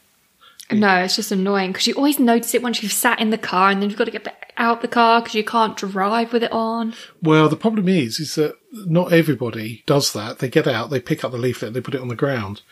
No, 0.71 0.97
it's 0.97 1.17
just 1.17 1.33
annoying 1.33 1.73
because 1.73 1.87
you 1.87 1.95
always 1.95 2.19
notice 2.19 2.55
it 2.55 2.63
once 2.63 2.83
you've 2.83 2.93
sat 2.93 3.21
in 3.21 3.31
the 3.31 3.39
car 3.39 3.71
and 3.71 3.81
then 3.81 3.89
you've 3.89 3.99
got 3.99 4.05
to 4.05 4.11
get 4.11 4.25
back 4.25 4.53
out 4.59 4.83
the 4.83 4.89
car 4.89 5.23
because 5.23 5.35
you 5.35 5.45
can't 5.45 5.77
drive 5.77 6.33
with 6.33 6.43
it 6.43 6.53
on. 6.53 6.95
Well, 7.23 7.49
the 7.49 7.57
problem 7.57 7.89
is, 7.89 8.21
is 8.21 8.35
that 8.35 8.57
not 8.73 9.13
everybody 9.13 9.83
does 9.87 10.13
that. 10.13 10.41
They 10.41 10.49
get 10.49 10.67
out, 10.67 10.91
they 10.91 11.01
pick 11.01 11.25
up 11.25 11.33
the 11.33 11.39
leaflet, 11.39 11.69
and 11.69 11.77
they 11.77 11.81
put 11.81 11.95
it 11.95 12.03
on 12.03 12.09
the 12.09 12.15
ground. 12.15 12.63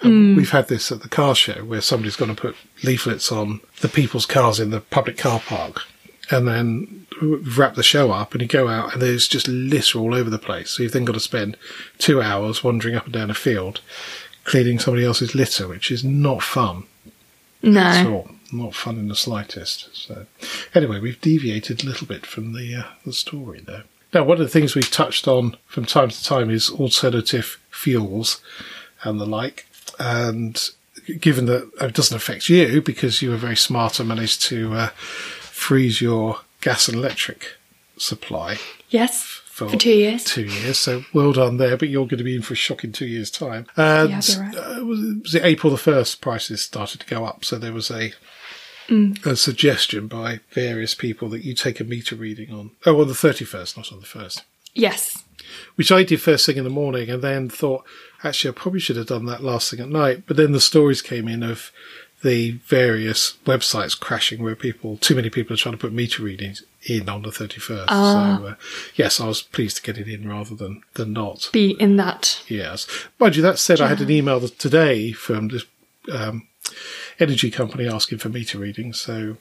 And 0.00 0.36
We've 0.36 0.50
had 0.50 0.68
this 0.68 0.90
at 0.92 1.02
the 1.02 1.08
car 1.08 1.34
show 1.34 1.64
where 1.64 1.80
somebody's 1.80 2.16
going 2.16 2.34
to 2.34 2.40
put 2.40 2.56
leaflets 2.82 3.30
on 3.30 3.60
the 3.80 3.88
people's 3.88 4.26
cars 4.26 4.58
in 4.60 4.70
the 4.70 4.80
public 4.80 5.18
car 5.18 5.40
park. 5.40 5.82
And 6.30 6.46
then 6.46 7.06
wrap 7.20 7.74
the 7.74 7.82
show 7.82 8.12
up 8.12 8.32
and 8.32 8.40
you 8.42 8.46
go 8.48 8.68
out 8.68 8.92
and 8.92 9.02
there's 9.02 9.26
just 9.26 9.48
litter 9.48 9.98
all 9.98 10.14
over 10.14 10.30
the 10.30 10.38
place. 10.38 10.70
So 10.70 10.82
you've 10.82 10.92
then 10.92 11.04
got 11.04 11.14
to 11.14 11.20
spend 11.20 11.56
two 11.98 12.22
hours 12.22 12.62
wandering 12.62 12.94
up 12.94 13.04
and 13.04 13.12
down 13.12 13.30
a 13.30 13.34
field 13.34 13.80
cleaning 14.44 14.78
somebody 14.78 15.04
else's 15.04 15.34
litter, 15.34 15.66
which 15.68 15.90
is 15.90 16.02
not 16.04 16.42
fun 16.42 16.84
at 17.62 17.68
No. 18.04 18.12
all. 18.12 18.30
Not 18.52 18.74
fun 18.74 18.98
in 18.98 19.08
the 19.08 19.14
slightest. 19.14 19.88
So, 19.94 20.26
anyway, 20.74 20.98
we've 20.98 21.20
deviated 21.20 21.84
a 21.84 21.86
little 21.86 22.06
bit 22.06 22.26
from 22.26 22.52
the 22.52 22.74
uh, 22.74 22.82
the 23.06 23.12
story 23.12 23.60
there. 23.60 23.84
Now, 24.12 24.24
one 24.24 24.38
of 24.38 24.44
the 24.44 24.48
things 24.48 24.74
we've 24.74 24.90
touched 24.90 25.28
on 25.28 25.56
from 25.66 25.84
time 25.84 26.08
to 26.08 26.24
time 26.24 26.50
is 26.50 26.68
alternative 26.70 27.60
fuels 27.70 28.40
and 29.04 29.20
the 29.20 29.26
like. 29.26 29.66
And 30.00 30.60
given 31.20 31.46
that 31.46 31.70
it 31.80 31.94
doesn't 31.94 32.16
affect 32.16 32.48
you 32.48 32.82
because 32.82 33.22
you 33.22 33.30
were 33.30 33.36
very 33.36 33.56
smart 33.56 34.00
and 34.00 34.08
managed 34.08 34.42
to 34.42 34.74
uh, 34.74 34.88
freeze 35.60 36.00
your 36.00 36.40
gas 36.60 36.88
and 36.88 36.96
electric 36.98 37.56
supply 37.96 38.58
Yes. 38.88 39.22
for, 39.44 39.68
For 39.68 39.76
two 39.76 39.90
years. 39.92 40.24
Two 40.24 40.44
years. 40.46 40.78
So 40.78 41.04
well 41.12 41.32
done 41.32 41.58
there. 41.58 41.76
But 41.76 41.90
you're 41.90 42.06
going 42.06 42.18
to 42.18 42.24
be 42.24 42.34
in 42.34 42.42
for 42.42 42.54
a 42.54 42.56
shock 42.56 42.82
in 42.82 42.92
two 42.92 43.06
years' 43.06 43.30
time. 43.30 43.66
And 43.76 44.10
Yeah, 44.10 44.40
right. 44.40 44.54
uh, 44.56 44.84
was, 44.84 45.34
it, 45.34 45.44
April 45.44 45.70
the 45.70 45.76
first? 45.78 46.20
Prices 46.20 46.62
started 46.62 47.00
to 47.00 47.06
go 47.06 47.24
up. 47.24 47.44
So 47.44 47.58
there 47.58 47.72
was 47.72 47.90
a 47.90 48.12
Mm. 48.88 49.24
a 49.24 49.36
suggestion 49.36 50.08
by 50.08 50.40
various 50.50 50.96
people 50.96 51.28
that 51.28 51.44
you 51.44 51.54
take 51.54 51.78
a 51.78 51.84
meter 51.84 52.16
reading 52.16 52.50
on. 52.52 52.72
Oh, 52.84 53.00
on 53.00 53.06
the 53.06 53.14
thirty 53.14 53.44
first, 53.44 53.76
not 53.76 53.92
on 53.92 54.00
the 54.00 54.06
first. 54.06 54.42
Yes. 54.74 55.22
Which 55.76 55.92
I 55.92 56.02
did 56.02 56.20
first 56.20 56.44
thing 56.44 56.56
in 56.56 56.64
the 56.64 56.70
morning, 56.70 57.08
and 57.08 57.22
then 57.22 57.48
thought 57.48 57.84
actually 58.24 58.50
I 58.50 58.54
probably 58.60 58.80
should 58.80 58.96
have 58.96 59.06
done 59.06 59.26
that 59.26 59.44
last 59.44 59.70
thing 59.70 59.78
at 59.78 59.88
night. 59.88 60.24
But 60.26 60.36
then 60.36 60.50
the 60.50 60.60
stories 60.60 61.02
came 61.02 61.28
in 61.28 61.44
of 61.44 61.70
the 62.22 62.52
various 62.66 63.38
websites 63.46 63.98
crashing 63.98 64.42
where 64.42 64.54
people, 64.54 64.98
too 64.98 65.14
many 65.14 65.30
people 65.30 65.54
are 65.54 65.56
trying 65.56 65.74
to 65.74 65.80
put 65.80 65.92
meter 65.92 66.22
readings 66.22 66.62
in 66.86 67.08
on 67.08 67.22
the 67.22 67.30
31st. 67.30 67.84
Ah. 67.88 68.38
So, 68.38 68.46
uh, 68.46 68.54
yes, 68.94 69.20
I 69.20 69.26
was 69.26 69.42
pleased 69.42 69.76
to 69.76 69.82
get 69.82 69.98
it 69.98 70.08
in 70.08 70.28
rather 70.28 70.54
than, 70.54 70.82
than 70.94 71.12
not. 71.12 71.48
Be 71.52 71.70
in 71.80 71.96
that. 71.96 72.42
Yes. 72.46 72.86
Mind 73.18 73.36
you, 73.36 73.42
that 73.42 73.58
said, 73.58 73.80
I 73.80 73.88
had 73.88 74.00
an 74.00 74.10
email 74.10 74.46
today 74.48 75.12
from 75.12 75.48
this 75.48 75.64
um, 76.12 76.46
energy 77.18 77.50
company 77.50 77.88
asking 77.88 78.18
for 78.18 78.28
meter 78.28 78.58
readings, 78.58 79.00
so 79.00 79.36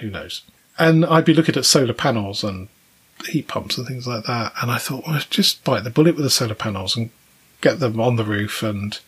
who 0.00 0.10
knows. 0.10 0.42
And 0.78 1.06
I'd 1.06 1.24
be 1.24 1.34
looking 1.34 1.56
at 1.56 1.64
solar 1.64 1.94
panels 1.94 2.44
and 2.44 2.68
heat 3.26 3.48
pumps 3.48 3.78
and 3.78 3.86
things 3.86 4.06
like 4.06 4.24
that, 4.24 4.52
and 4.60 4.70
I 4.70 4.78
thought, 4.78 5.06
well, 5.06 5.20
just 5.30 5.64
bite 5.64 5.84
the 5.84 5.90
bullet 5.90 6.16
with 6.16 6.24
the 6.24 6.30
solar 6.30 6.54
panels 6.54 6.96
and 6.96 7.10
get 7.60 7.80
them 7.80 8.00
on 8.00 8.16
the 8.16 8.24
roof 8.24 8.62
and 8.62 8.98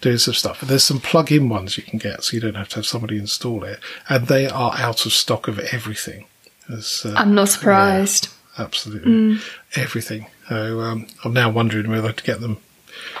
do 0.00 0.16
some 0.18 0.34
stuff. 0.34 0.60
There's 0.60 0.84
some 0.84 1.00
plug-in 1.00 1.48
ones 1.48 1.76
you 1.76 1.82
can 1.82 1.98
get, 1.98 2.24
so 2.24 2.34
you 2.34 2.40
don't 2.40 2.54
have 2.56 2.68
to 2.70 2.76
have 2.76 2.86
somebody 2.86 3.18
install 3.18 3.64
it, 3.64 3.80
and 4.08 4.26
they 4.26 4.46
are 4.46 4.74
out 4.76 5.04
of 5.06 5.12
stock 5.12 5.48
of 5.48 5.58
everything. 5.58 6.26
As, 6.72 7.02
uh, 7.04 7.14
I'm 7.16 7.34
not 7.34 7.48
surprised. 7.48 8.28
absolutely 8.58 9.38
everything. 9.74 10.26
So 10.48 10.80
um, 10.80 11.06
I'm 11.24 11.32
now 11.32 11.50
wondering 11.50 11.90
whether 11.90 12.12
to 12.12 12.24
get 12.24 12.40
them 12.40 12.58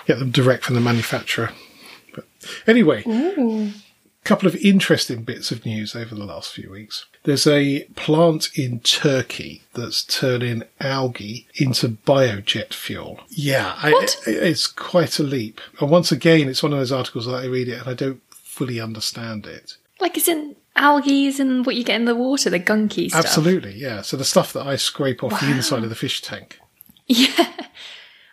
get 0.06 0.18
them 0.18 0.30
direct 0.30 0.64
from 0.64 0.74
the 0.74 0.80
manufacturer. 0.80 1.50
But 2.14 2.24
anyway, 2.66 3.02
a 3.06 3.72
couple 4.30 4.48
of 4.48 4.56
interesting 4.56 5.22
bits 5.24 5.50
of 5.52 5.66
news 5.66 5.94
over 5.94 6.14
the 6.14 6.24
last 6.24 6.52
few 6.54 6.70
weeks. 6.70 7.04
There's 7.24 7.46
a 7.46 7.84
plant 7.96 8.48
in 8.56 8.80
Turkey 8.80 9.62
that's 9.74 10.02
turning 10.04 10.62
algae 10.80 11.46
into 11.56 11.88
biojet 11.88 12.72
fuel. 12.72 13.20
Yeah, 13.28 13.74
I, 13.82 13.90
What? 13.92 14.16
it- 14.26 14.42
it's 14.42 14.66
quite 14.66 15.18
a 15.18 15.22
leap. 15.22 15.60
And 15.80 15.90
once 15.90 16.10
again, 16.10 16.48
it's 16.48 16.62
one 16.62 16.72
of 16.72 16.78
those 16.78 16.92
articles 16.92 17.26
that 17.26 17.34
I 17.34 17.44
read 17.46 17.68
it 17.68 17.80
and 17.80 17.88
I 17.88 17.94
don't 17.94 18.22
fully 18.30 18.80
understand 18.80 19.46
it. 19.46 19.76
Like 20.00 20.16
it's 20.16 20.28
in 20.28 20.56
algae 20.76 21.28
and 21.38 21.66
what 21.66 21.76
you 21.76 21.84
get 21.84 21.96
in 21.96 22.06
the 22.06 22.14
water, 22.14 22.48
the 22.48 22.58
gunky 22.60 23.10
stuff. 23.10 23.24
Absolutely, 23.24 23.74
yeah. 23.74 24.00
So 24.02 24.16
the 24.16 24.24
stuff 24.24 24.52
that 24.54 24.66
I 24.66 24.76
scrape 24.76 25.22
off 25.22 25.38
the 25.40 25.50
inside 25.50 25.82
of 25.82 25.88
the 25.90 25.94
fish 25.94 26.22
tank. 26.22 26.58
Yeah. 27.06 27.52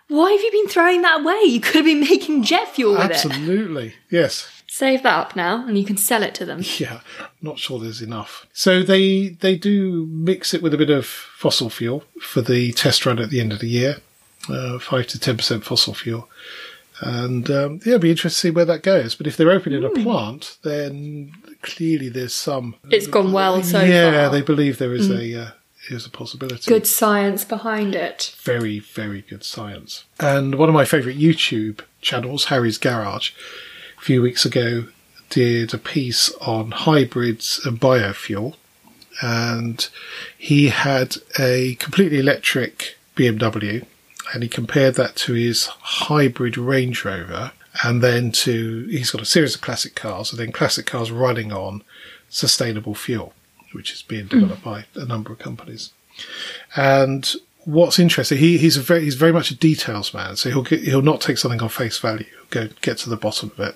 Why 0.08 0.32
have 0.32 0.40
you 0.42 0.52
been 0.52 0.70
throwing 0.70 1.02
that 1.02 1.20
away? 1.20 1.42
You 1.48 1.60
could 1.60 1.76
have 1.76 1.86
been 1.86 2.00
making 2.00 2.44
jet 2.44 2.70
fuel 2.74 2.94
with 2.94 3.12
it. 3.12 3.26
Absolutely, 3.26 3.96
yes. 4.10 4.57
Save 4.70 5.04
that 5.04 5.18
up 5.18 5.36
now 5.36 5.66
and 5.66 5.78
you 5.78 5.86
can 5.86 5.98
sell 5.98 6.24
it 6.24 6.36
to 6.36 6.46
them. 6.46 6.62
Yeah, 6.78 7.00
not 7.42 7.58
sure 7.58 7.80
there's 7.80 8.02
enough. 8.02 8.46
So 8.54 8.84
they 8.84 9.30
they 9.30 9.56
do 9.56 10.06
mix 10.08 10.54
it 10.54 10.62
with 10.62 10.74
a 10.74 10.78
bit 10.78 10.90
of 10.90 11.06
fossil 11.06 11.70
fuel 11.70 12.04
for 12.22 12.42
the 12.42 12.74
test 12.74 13.06
run 13.06 13.20
at 13.20 13.30
the 13.30 13.40
end 13.40 13.52
of 13.54 13.60
the 13.60 13.70
year, 13.70 13.98
uh, 14.50 14.78
five 14.80 15.08
to 15.08 15.20
ten 15.20 15.38
percent 15.38 15.64
fossil 15.64 15.94
fuel, 15.94 16.30
and 17.02 17.50
um, 17.50 17.80
yeah, 17.86 17.94
it'll 17.94 18.00
be 18.00 18.12
interesting 18.12 18.50
to 18.50 18.52
see 18.54 18.56
where 18.56 18.66
that 18.66 18.84
goes. 18.84 19.16
But 19.16 19.26
if 19.26 19.38
they're 19.38 19.52
opening 19.52 19.84
a 19.84 19.90
plant, 19.90 20.58
then 20.64 21.32
clearly 21.62 22.10
there's 22.10 22.34
some. 22.34 22.76
It's 22.92 23.08
gone 23.08 23.32
well 23.32 23.64
so 23.64 23.82
yeah, 23.82 24.12
far. 24.12 24.30
Mm. 24.30 24.32
they 24.34 24.42
believe 24.42 24.78
there 24.78 24.94
is 24.94 25.10
a 25.10 25.42
uh, 25.42 25.52
is 25.90 26.06
a 26.06 26.10
possibility. 26.10 26.70
Good 26.70 26.88
science 26.88 27.44
behind 27.46 27.96
it. 27.96 28.36
very, 28.42 28.80
very 28.80 29.22
good 29.22 29.44
science. 29.44 30.06
And 30.20 30.56
one 30.56 30.70
of 30.70 30.76
my 30.76 30.86
favourite 30.86 31.18
YouTube 31.18 31.82
channels, 32.02 32.46
Harry's 32.46 32.78
Garage, 32.78 33.32
a 33.98 34.02
few 34.02 34.22
weeks 34.22 34.46
ago 34.46 34.86
did 35.30 35.74
a 35.74 35.78
piece 35.78 36.34
on 36.36 36.72
hybrids 36.72 37.60
and 37.66 37.80
biofuel. 37.80 38.56
And 39.22 39.88
he 40.38 40.70
had 40.70 41.18
a 41.40 41.76
completely 41.76 42.20
electric 42.20 42.98
BMW 43.16 43.86
and 44.34 44.44
he 44.44 44.50
compared 44.50 44.96
that 44.96 45.16
to 45.16 45.34
his 45.34 45.66
hybrid 45.66 46.58
Range 46.58 47.04
Rover 47.04 47.52
and 47.84 48.02
then 48.04 48.32
to, 48.32 48.86
he's 48.90 49.12
got 49.12 49.22
a 49.22 49.26
series 49.26 49.56
of 49.56 49.62
classic 49.62 49.96
cars 49.96 50.32
and 50.32 50.40
then 50.40 50.52
classic 50.52 50.86
cars 50.86 51.12
running 51.12 51.52
on 51.52 51.84
sustainable 52.30 52.96
fuel, 52.96 53.34
which 53.74 53.92
is 53.92 54.02
being 54.02 54.28
hmm. 54.28 54.40
developed 54.40 54.64
by 54.64 54.86
a 54.96 55.06
number 55.06 55.32
of 55.32 55.40
companies. 55.40 55.94
And 56.76 57.32
what's 57.68 58.00
interesting, 58.00 58.38
he, 58.38 58.58
he's 58.58 58.78
a 58.78 58.82
very 58.82 59.04
he's 59.04 59.16
very 59.16 59.34
much 59.34 59.52
a 59.52 59.56
details 59.56 60.14
man. 60.14 60.38
So 60.38 60.50
he'll 60.50 60.64
get, 60.64 60.82
he'll 60.84 61.02
not 61.02 61.20
take 61.20 61.38
something 61.38 61.62
on 61.62 61.68
face 61.70 62.00
value. 62.00 62.26
He'll 62.52 62.68
go 62.68 62.74
get 62.82 62.98
to 63.00 63.10
the 63.10 63.18
bottom 63.18 63.52
of 63.52 63.60
it. 63.60 63.76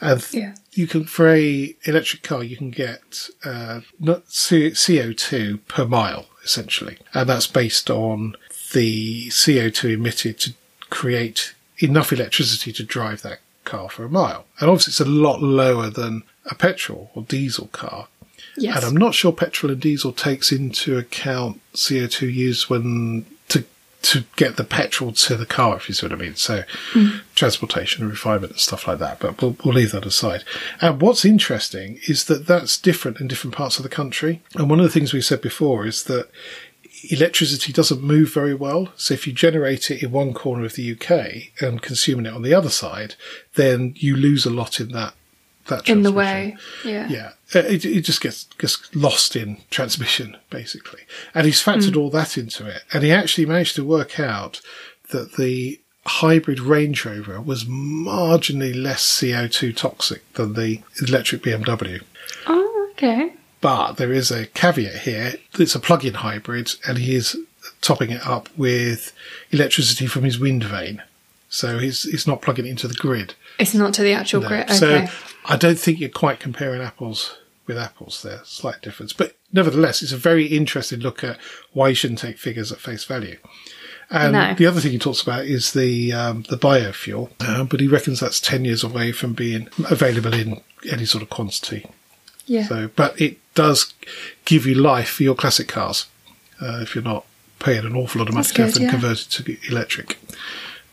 And 0.00 0.26
Yeah. 0.32 0.54
you 0.72 0.86
can 0.88 1.04
for 1.04 1.28
a 1.28 1.74
electric 1.84 2.22
car 2.24 2.42
you 2.42 2.56
can 2.56 2.70
get 2.70 3.28
uh, 3.44 3.80
not 4.00 4.24
CO 4.26 5.12
two 5.12 5.58
per 5.68 5.86
mile 5.86 6.26
essentially, 6.44 6.98
and 7.14 7.28
that's 7.28 7.46
based 7.46 7.88
on 7.90 8.34
the 8.74 9.30
CO 9.30 9.70
two 9.70 9.88
emitted 9.88 10.38
to 10.40 10.54
create 10.90 11.54
enough 11.78 12.12
electricity 12.12 12.72
to 12.72 12.82
drive 12.82 13.22
that 13.22 13.38
car 13.64 13.88
for 13.88 14.04
a 14.04 14.08
mile. 14.10 14.46
And 14.58 14.68
obviously, 14.68 14.90
it's 14.92 15.00
a 15.00 15.04
lot 15.04 15.40
lower 15.42 15.90
than 15.90 16.24
a 16.50 16.54
petrol 16.56 17.10
or 17.14 17.22
diesel 17.22 17.68
car. 17.68 18.08
Yes. 18.58 18.76
And 18.76 18.84
I'm 18.84 18.96
not 18.96 19.14
sure 19.14 19.32
petrol 19.32 19.72
and 19.72 19.80
diesel 19.80 20.12
takes 20.12 20.52
into 20.52 20.98
account 20.98 21.60
CO2 21.74 22.32
used 22.32 22.68
when 22.68 23.26
to 23.48 23.64
to 24.00 24.24
get 24.36 24.56
the 24.56 24.64
petrol 24.64 25.12
to 25.12 25.36
the 25.36 25.46
car, 25.46 25.76
if 25.76 25.88
you 25.88 25.94
see 25.94 26.06
what 26.06 26.12
I 26.12 26.16
mean. 26.16 26.36
So 26.36 26.62
mm-hmm. 26.92 27.18
transportation 27.34 28.02
and 28.02 28.10
refinement 28.10 28.52
and 28.52 28.60
stuff 28.60 28.86
like 28.86 28.98
that. 29.00 29.18
But 29.18 29.40
we'll, 29.42 29.56
we'll 29.64 29.74
leave 29.74 29.92
that 29.92 30.06
aside. 30.06 30.44
And 30.80 31.00
what's 31.00 31.24
interesting 31.24 31.98
is 32.06 32.26
that 32.26 32.46
that's 32.46 32.76
different 32.76 33.20
in 33.20 33.28
different 33.28 33.56
parts 33.56 33.76
of 33.76 33.82
the 33.82 33.88
country. 33.88 34.40
And 34.54 34.70
one 34.70 34.78
of 34.78 34.84
the 34.84 34.92
things 34.92 35.12
we 35.12 35.20
said 35.20 35.40
before 35.40 35.84
is 35.84 36.04
that 36.04 36.30
electricity 37.10 37.72
doesn't 37.72 38.02
move 38.02 38.32
very 38.32 38.54
well. 38.54 38.92
So 38.96 39.14
if 39.14 39.26
you 39.26 39.32
generate 39.32 39.90
it 39.90 40.02
in 40.02 40.12
one 40.12 40.34
corner 40.34 40.64
of 40.64 40.74
the 40.74 40.92
UK 40.92 41.60
and 41.60 41.82
consuming 41.82 42.26
it 42.26 42.32
on 42.32 42.42
the 42.42 42.54
other 42.54 42.70
side, 42.70 43.14
then 43.54 43.94
you 43.96 44.16
lose 44.16 44.44
a 44.46 44.50
lot 44.50 44.80
in 44.80 44.90
that. 44.92 45.14
That 45.68 45.88
in 45.88 46.02
the 46.02 46.12
way. 46.12 46.56
Yeah. 46.84 47.08
Yeah, 47.08 47.30
Uh, 47.54 47.60
it, 47.60 47.84
it 47.84 48.00
just 48.02 48.20
gets 48.20 48.44
gets 48.58 48.94
lost 48.94 49.36
in 49.36 49.58
transmission 49.70 50.36
basically, 50.50 51.00
and 51.34 51.46
he's 51.46 51.62
factored 51.62 51.96
all 51.96 52.10
that 52.10 52.36
into 52.36 52.66
it, 52.66 52.82
and 52.92 53.02
he 53.04 53.12
actually 53.12 53.46
managed 53.46 53.76
to 53.76 53.84
work 53.84 54.18
out 54.18 54.60
that 55.10 55.36
the 55.36 55.80
hybrid 56.06 56.58
Range 56.60 57.04
Rover 57.04 57.40
was 57.40 57.64
marginally 57.64 58.74
less 58.74 59.20
CO 59.20 59.46
two 59.46 59.72
toxic 59.72 60.30
than 60.34 60.54
the 60.54 60.80
electric 61.06 61.42
BMW. 61.42 62.02
Oh, 62.46 62.88
okay. 62.92 63.32
But 63.60 63.94
there 63.94 64.12
is 64.12 64.30
a 64.30 64.46
caveat 64.46 65.00
here. 65.00 65.34
It's 65.58 65.74
a 65.74 65.80
plug-in 65.80 66.14
hybrid, 66.14 66.74
and 66.86 66.98
he 66.98 67.14
is 67.14 67.36
topping 67.80 68.10
it 68.10 68.26
up 68.26 68.48
with 68.56 69.12
electricity 69.50 70.06
from 70.06 70.24
his 70.24 70.38
wind 70.38 70.64
vane. 70.64 71.02
So 71.50 71.78
he's 71.78 72.02
he's 72.04 72.26
not 72.26 72.40
plugging 72.42 72.66
it 72.66 72.70
into 72.70 72.88
the 72.88 72.94
grid. 72.94 73.34
It's 73.58 73.74
not 73.74 73.92
to 73.94 74.02
the 74.02 74.12
actual 74.12 74.42
No. 74.42 74.48
grid. 74.48 74.64
Okay. 74.70 74.74
So 74.76 75.06
I 75.44 75.56
don't 75.56 75.78
think 75.78 75.98
you're 76.00 76.08
quite 76.10 76.40
comparing 76.40 76.82
apples 76.82 77.36
with 77.66 77.78
apples 77.78 78.22
there. 78.22 78.40
Slight 78.44 78.80
difference. 78.82 79.12
But 79.12 79.36
nevertheless, 79.52 80.02
it's 80.02 80.12
a 80.12 80.16
very 80.16 80.46
interesting 80.46 81.00
look 81.00 81.22
at 81.22 81.38
why 81.72 81.88
you 81.90 81.94
shouldn't 81.94 82.20
take 82.20 82.38
figures 82.38 82.72
at 82.72 82.78
face 82.80 83.04
value. 83.04 83.38
And 84.10 84.32
No. 84.32 84.54
the 84.54 84.66
other 84.66 84.80
thing 84.80 84.92
he 84.92 84.98
talks 84.98 85.20
about 85.22 85.44
is 85.44 85.72
the 85.74 86.12
um, 86.14 86.44
the 86.48 86.56
biofuel, 86.56 87.30
uh, 87.40 87.64
but 87.64 87.80
he 87.80 87.86
reckons 87.86 88.20
that's 88.20 88.40
ten 88.40 88.64
years 88.64 88.82
away 88.82 89.12
from 89.12 89.34
being 89.34 89.68
available 89.90 90.32
in 90.32 90.62
any 90.90 91.04
sort 91.04 91.22
of 91.22 91.28
quantity. 91.28 91.86
yeah. 92.46 92.66
So, 92.66 92.88
but 92.96 93.20
it 93.20 93.36
does 93.54 93.92
give 94.46 94.64
you 94.64 94.74
life 94.74 95.10
for 95.10 95.24
your 95.24 95.34
classic 95.34 95.68
cars 95.68 96.06
uh, 96.62 96.78
if 96.80 96.94
you're 96.94 97.04
not 97.04 97.26
paying 97.58 97.84
an 97.84 97.94
awful 97.96 98.20
lot 98.20 98.28
of 98.28 98.34
money 98.34 98.46
to 98.46 98.62
have 98.62 98.72
them 98.74 98.84
yeah. 98.84 98.90
converted 98.90 99.30
to 99.30 99.56
electric, 99.68 100.16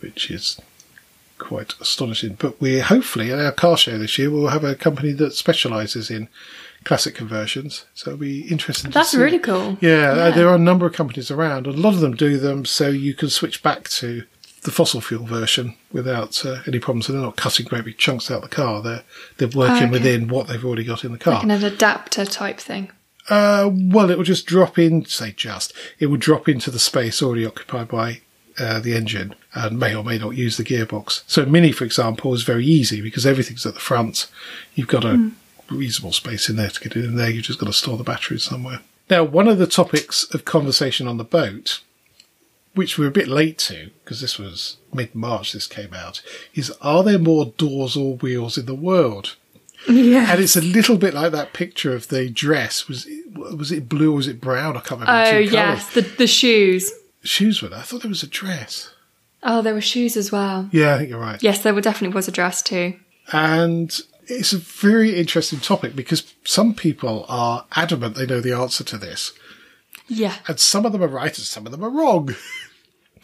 which 0.02 0.30
is 0.30 0.60
quite 1.38 1.74
astonishing. 1.80 2.36
But 2.40 2.60
we 2.62 2.80
hopefully 2.80 3.32
at 3.32 3.40
our 3.40 3.52
car 3.52 3.78
show 3.78 3.98
this 3.98 4.18
year 4.18 4.30
we'll 4.30 4.48
have 4.48 4.64
a 4.64 4.76
company 4.76 5.12
that 5.14 5.34
specialises 5.34 6.10
in 6.10 6.28
classic 6.84 7.16
conversions. 7.16 7.86
So 7.94 8.12
it'll 8.12 8.20
be 8.20 8.42
interesting. 8.42 8.92
That's 8.92 9.12
to 9.12 9.18
see. 9.18 9.24
really 9.24 9.40
cool. 9.40 9.78
Yeah, 9.82 10.12
uh, 10.12 10.16
Yeah. 10.16 10.30
there 10.32 10.50
are 10.50 10.56
a 10.56 10.60
number 10.60 10.86
of 10.86 10.94
companies 10.94 11.32
around. 11.32 11.68
A 11.68 11.72
lot 11.72 11.94
of 11.94 12.00
them 12.00 12.16
do 12.16 12.38
them 12.38 12.66
so 12.66 12.90
you 12.90 13.14
can 13.14 13.30
switch 13.30 13.64
back 13.64 13.90
to 13.90 14.24
the 14.64 14.72
fossil 14.72 15.00
fuel 15.02 15.26
version 15.26 15.76
without 15.92 16.44
uh, 16.46 16.62
any 16.68 16.80
problems. 16.80 17.06
So 17.08 17.14
they're 17.14 17.22
not 17.22 17.36
cutting 17.38 17.66
great 17.68 17.86
big 17.86 17.98
chunks 17.98 18.32
out 18.32 18.44
of 18.44 18.50
the 18.50 18.56
car. 18.56 18.82
They're 18.82 19.04
they're 19.38 19.48
working 19.48 19.84
okay. 19.84 19.92
within 19.92 20.28
what 20.28 20.48
they've 20.48 20.64
already 20.66 20.84
got 20.84 21.04
in 21.04 21.12
the 21.12 21.18
car. 21.20 21.36
Like 21.36 21.44
an 21.44 21.52
adapter 21.52 22.26
type 22.26 22.60
thing. 22.60 22.92
Uh, 23.28 23.72
well, 23.74 24.12
it 24.12 24.18
will 24.18 24.24
just 24.24 24.46
drop 24.46 24.78
in, 24.78 25.04
say 25.06 25.32
just, 25.32 25.74
it 25.98 26.08
will 26.08 26.18
drop 26.18 26.48
into 26.48 26.70
the 26.70 26.78
space 26.78 27.24
already 27.24 27.44
occupied 27.44 27.88
by 27.88 28.22
uh, 28.60 28.80
the 28.80 28.96
engine 28.96 29.36
and 29.54 29.80
may 29.80 29.96
or 29.96 30.04
may 30.04 30.18
not 30.18 30.36
use 30.36 30.58
the 30.58 30.64
gearbox. 30.64 31.24
So 31.28 31.46
Mini, 31.46 31.72
for 31.72 31.84
example, 31.84 32.34
is 32.34 32.44
very 32.44 32.66
easy 32.66 33.02
because 33.02 33.26
everything's 33.26 33.66
at 33.66 33.74
the 33.74 33.80
front. 33.80 34.28
You've 34.76 34.88
got 34.88 35.06
a 35.06 35.32
reasonable 35.70 36.14
space 36.14 36.50
in 36.50 36.56
there 36.56 36.70
to 36.70 36.80
get 36.80 36.96
it 36.96 37.06
in 37.06 37.16
there. 37.16 37.30
You've 37.30 37.46
just 37.46 37.60
got 37.60 37.68
to 37.68 37.74
store 37.74 37.98
the 37.98 38.04
batteries 38.04 38.44
somewhere. 38.44 38.82
Now, 39.10 39.24
one 39.24 39.48
of 39.48 39.58
the 39.58 39.68
topics 39.68 40.24
of 40.34 40.46
conversation 40.46 41.08
on 41.08 41.18
the 41.18 41.24
boat, 41.24 41.82
which 42.74 42.98
we're 42.98 43.08
a 43.08 43.12
bit 43.12 43.28
late 43.28 43.58
to 43.60 43.92
because 44.04 44.20
this 44.22 44.38
was 44.38 44.78
mid-March 44.94 45.54
this 45.54 45.68
came 45.68 45.94
out, 45.94 46.22
is 46.54 46.72
are 46.82 47.04
there 47.04 47.20
more 47.20 47.54
doors 47.58 47.96
or 47.96 48.16
wheels 48.18 48.58
in 48.58 48.66
the 48.66 48.76
world? 48.76 49.36
Yeah. 49.88 50.32
And 50.32 50.42
it's 50.42 50.56
a 50.56 50.62
little 50.62 50.98
bit 50.98 51.14
like 51.14 51.32
that 51.34 51.54
picture 51.54 51.94
of 51.96 52.08
the 52.08 52.30
dress. 52.30 52.88
Was 52.88 53.06
it, 53.06 53.34
was 53.36 53.72
it 53.72 53.88
blue 53.88 54.14
or 54.14 54.16
was 54.16 54.28
it 54.28 54.42
brown? 54.42 54.76
I 54.76 54.80
can't 54.80 55.02
remember. 55.02 55.36
Oh 55.36 55.38
yes, 55.38 55.94
the 55.94 56.02
the 56.02 56.28
shoes. 56.28 56.92
Shoes 57.26 57.62
were 57.62 57.70
there. 57.70 57.80
I 57.80 57.84
thought 57.84 58.02
there 58.02 58.10
was 58.10 58.24
a 58.24 58.28
dress. 58.28 58.92
Oh, 59.44 59.62
there 59.62 59.74
were 59.74 59.82
shoes 59.82 60.18
as 60.18 60.32
well. 60.32 60.70
Yeah, 60.72 60.96
I 60.96 60.98
think 60.98 61.10
you're 61.10 61.20
right. 61.20 61.42
Yes, 61.42 61.62
there 61.62 61.74
were 61.74 61.82
definitely 61.82 62.16
was 62.16 62.28
a 62.28 62.32
dress 62.32 62.62
too. 62.62 63.00
And 63.32 63.96
it's 64.28 64.54
a 64.54 64.58
very 64.58 65.16
interesting 65.16 65.60
topic 65.60 65.96
because 65.96 66.34
some 66.44 66.74
people 66.74 67.26
are 67.30 67.66
adamant 67.76 68.16
they 68.16 68.26
know 68.26 68.42
the 68.42 68.54
answer 68.54 68.84
to 68.84 68.98
this. 68.98 69.34
Yeah. 70.08 70.36
And 70.48 70.60
some 70.60 70.86
of 70.86 70.92
them 70.92 71.04
are 71.04 71.08
right 71.08 71.36
and 71.38 71.46
some 71.46 71.66
of 71.66 71.72
them 71.72 71.84
are 71.84 71.90
wrong. 71.90 72.36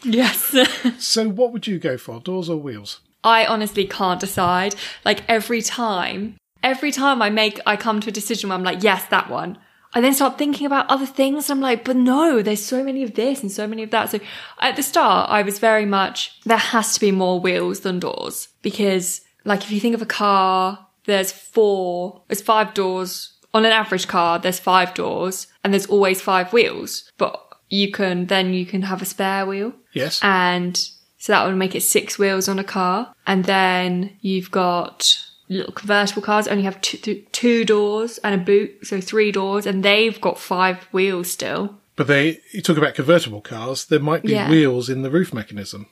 Yes. 0.04 0.54
So 0.98 1.28
what 1.28 1.52
would 1.52 1.68
you 1.68 1.78
go 1.78 1.96
for, 1.96 2.18
doors 2.18 2.48
or 2.48 2.56
wheels? 2.56 3.00
I 3.22 3.46
honestly 3.46 3.86
can't 3.86 4.18
decide. 4.18 4.74
Like 5.04 5.22
every 5.28 5.62
time, 5.62 6.36
every 6.62 6.90
time 6.90 7.22
I 7.22 7.30
make, 7.30 7.60
I 7.66 7.76
come 7.76 8.00
to 8.00 8.08
a 8.08 8.12
decision 8.12 8.48
where 8.48 8.58
I'm 8.58 8.64
like, 8.64 8.82
yes, 8.82 9.06
that 9.10 9.30
one. 9.30 9.58
I 9.94 10.00
then 10.00 10.14
start 10.14 10.38
thinking 10.38 10.66
about 10.66 10.88
other 10.88 11.06
things. 11.06 11.50
I'm 11.50 11.60
like, 11.60 11.84
but 11.84 11.96
no, 11.96 12.40
there's 12.42 12.64
so 12.64 12.82
many 12.82 13.02
of 13.02 13.14
this 13.14 13.42
and 13.42 13.52
so 13.52 13.66
many 13.66 13.82
of 13.82 13.90
that. 13.90 14.10
So 14.10 14.20
at 14.58 14.76
the 14.76 14.82
start, 14.82 15.28
I 15.30 15.42
was 15.42 15.58
very 15.58 15.84
much, 15.84 16.40
there 16.44 16.56
has 16.56 16.94
to 16.94 17.00
be 17.00 17.12
more 17.12 17.38
wheels 17.40 17.80
than 17.80 18.00
doors 18.00 18.48
because 18.62 19.20
like 19.44 19.62
if 19.62 19.70
you 19.70 19.80
think 19.80 19.94
of 19.94 20.02
a 20.02 20.06
car, 20.06 20.86
there's 21.04 21.32
four, 21.32 22.22
there's 22.28 22.40
five 22.40 22.72
doors 22.74 23.32
on 23.52 23.64
an 23.66 23.72
average 23.72 24.08
car. 24.08 24.38
There's 24.38 24.58
five 24.58 24.94
doors 24.94 25.46
and 25.62 25.72
there's 25.74 25.86
always 25.86 26.22
five 26.22 26.52
wheels, 26.52 27.10
but 27.18 27.38
you 27.68 27.90
can, 27.90 28.26
then 28.26 28.54
you 28.54 28.64
can 28.64 28.82
have 28.82 29.02
a 29.02 29.06
spare 29.06 29.44
wheel 29.46 29.74
Yes. 29.92 30.20
and 30.22 30.76
so 31.18 31.32
that 31.32 31.46
would 31.46 31.56
make 31.56 31.74
it 31.74 31.82
six 31.82 32.18
wheels 32.18 32.48
on 32.48 32.58
a 32.58 32.64
car. 32.64 33.14
And 33.26 33.44
then 33.44 34.16
you've 34.22 34.50
got 34.50 35.16
little 35.52 35.72
convertible 35.72 36.22
cars 36.22 36.48
only 36.48 36.64
have 36.64 36.80
two 36.80 37.64
doors 37.64 38.18
and 38.18 38.34
a 38.34 38.44
boot, 38.44 38.86
so 38.86 39.00
three 39.00 39.30
doors, 39.32 39.66
and 39.66 39.82
they've 39.84 40.20
got 40.20 40.38
five 40.38 40.78
wheels 40.92 41.30
still. 41.30 41.78
but 41.94 42.06
they, 42.06 42.40
you 42.52 42.62
talk 42.62 42.78
about 42.78 42.94
convertible 42.94 43.40
cars, 43.42 43.84
there 43.84 44.00
might 44.00 44.22
be 44.22 44.32
Yeah. 44.32 44.48
wheels 44.50 44.88
in 44.88 45.02
the 45.02 45.10
roof 45.10 45.32
mechanism. 45.34 45.86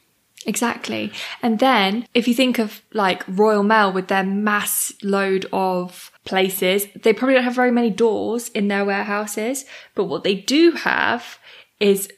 Exactly. 0.47 1.13
And 1.43 1.59
then 1.59 2.07
if 2.15 2.27
you 2.27 2.33
think 2.33 2.59
of 2.59 2.81
like 2.95 3.23
Royal 3.29 3.63
Mail 3.63 3.93
with 3.93 4.09
their 4.09 4.25
mass 4.25 4.91
load 5.03 5.45
of 5.53 6.11
places, 6.25 6.87
they 7.03 7.13
probably 7.13 7.35
don't 7.35 7.45
have 7.45 7.55
very 7.55 7.71
many 7.71 7.91
doors 7.91 8.49
in 8.49 8.69
their 8.69 8.85
warehouses. 8.87 9.67
But 9.95 10.05
what 10.07 10.25
they 10.25 10.35
do 10.37 10.73
have 10.73 11.39
is 11.79 12.09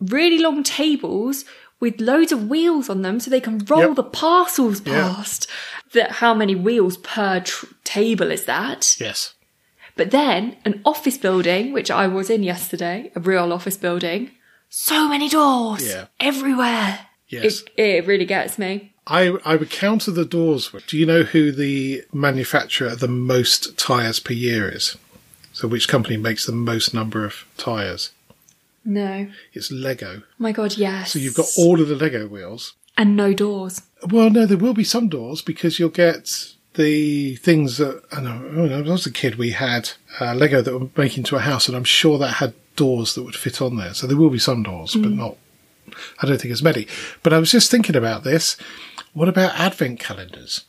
really 0.00 0.38
long 0.38 0.62
tables 0.62 1.46
with 1.82 2.00
loads 2.00 2.30
of 2.30 2.48
wheels 2.48 2.88
on 2.88 3.02
them 3.02 3.18
so 3.20 3.28
they 3.28 3.40
can 3.40 3.58
roll 3.68 3.88
Yep. 3.88 3.96
the 3.96 4.04
parcels 4.04 4.80
past. 4.80 5.46
That 5.92 6.12
how 6.22 6.32
many 6.32 6.54
wheels 6.54 6.96
per 6.96 7.40
tr- 7.40 7.66
table 7.84 8.30
is 8.30 8.44
that? 8.44 8.96
Yes. 8.98 9.34
But 9.96 10.10
then 10.12 10.56
an 10.64 10.80
office 10.86 11.18
building, 11.18 11.72
which 11.72 11.90
I 11.90 12.06
was 12.06 12.30
in 12.30 12.42
yesterday, 12.44 13.10
a 13.16 13.20
real 13.20 13.52
office 13.52 13.76
building, 13.76 14.30
so 14.70 15.08
many 15.08 15.28
doors 15.28 15.84
Yeah. 15.86 16.06
everywhere. 16.20 17.00
Yes. 17.28 17.44
It, 17.76 17.80
it 17.82 18.06
really 18.06 18.24
gets 18.26 18.58
me. 18.58 18.92
I, 19.06 19.36
I 19.44 19.56
would 19.56 19.68
counter 19.70 20.12
the 20.12 20.24
doors. 20.24 20.70
Do 20.86 20.96
you 20.96 21.04
know 21.04 21.24
who 21.24 21.50
the 21.50 22.04
manufacturer 22.12 22.88
of 22.88 23.00
the 23.00 23.08
most 23.08 23.76
tyres 23.76 24.20
per 24.20 24.32
year 24.34 24.68
is? 24.68 24.96
So 25.52 25.66
which 25.68 25.88
company 25.88 26.16
makes 26.16 26.46
the 26.46 26.52
most 26.52 26.94
number 26.94 27.24
of 27.26 27.44
tyres? 27.58 28.10
No. 28.84 29.28
It's 29.52 29.70
Lego. 29.70 30.22
Oh 30.22 30.24
my 30.38 30.52
god, 30.52 30.76
yes. 30.76 31.12
So 31.12 31.18
you've 31.18 31.34
got 31.36 31.46
all 31.56 31.80
of 31.80 31.88
the 31.88 31.94
Lego 31.96 32.26
wheels. 32.26 32.74
and 32.96 33.16
no 33.16 33.32
doors. 33.32 33.82
Well, 34.08 34.30
no, 34.30 34.44
there 34.46 34.58
will 34.58 34.74
be 34.74 34.84
some 34.84 35.08
doors 35.08 35.40
because 35.42 35.78
you'll 35.78 35.88
get 35.90 36.54
the 36.74 37.36
things 37.36 37.76
that 37.78 38.02
I 38.12 38.20
know. 38.20 38.38
When 38.38 38.72
I 38.72 38.80
was 38.80 39.06
a 39.06 39.12
kid, 39.12 39.36
we 39.36 39.50
had 39.52 39.90
uh, 40.20 40.34
Lego 40.34 40.60
that 40.62 40.76
were 40.78 40.88
making 40.96 41.18
into 41.20 41.36
a 41.36 41.40
house, 41.40 41.68
and 41.68 41.76
I'm 41.76 41.84
sure 41.84 42.18
that 42.18 42.34
had 42.34 42.54
doors 42.76 43.14
that 43.14 43.22
would 43.22 43.36
fit 43.36 43.60
on 43.62 43.76
there. 43.76 43.94
So 43.94 44.06
there 44.06 44.16
will 44.16 44.30
be 44.30 44.38
some 44.38 44.62
doors, 44.62 44.94
but 44.96 45.10
not. 45.12 45.36
I 46.20 46.26
don't 46.26 46.40
think 46.40 46.52
as 46.52 46.62
many. 46.62 46.86
But 47.22 47.32
I 47.32 47.38
was 47.38 47.50
just 47.50 47.70
thinking 47.70 47.96
about 47.96 48.24
this. 48.24 48.56
What 49.12 49.28
about 49.28 49.58
advent 49.58 50.00
calendars? 50.00 50.64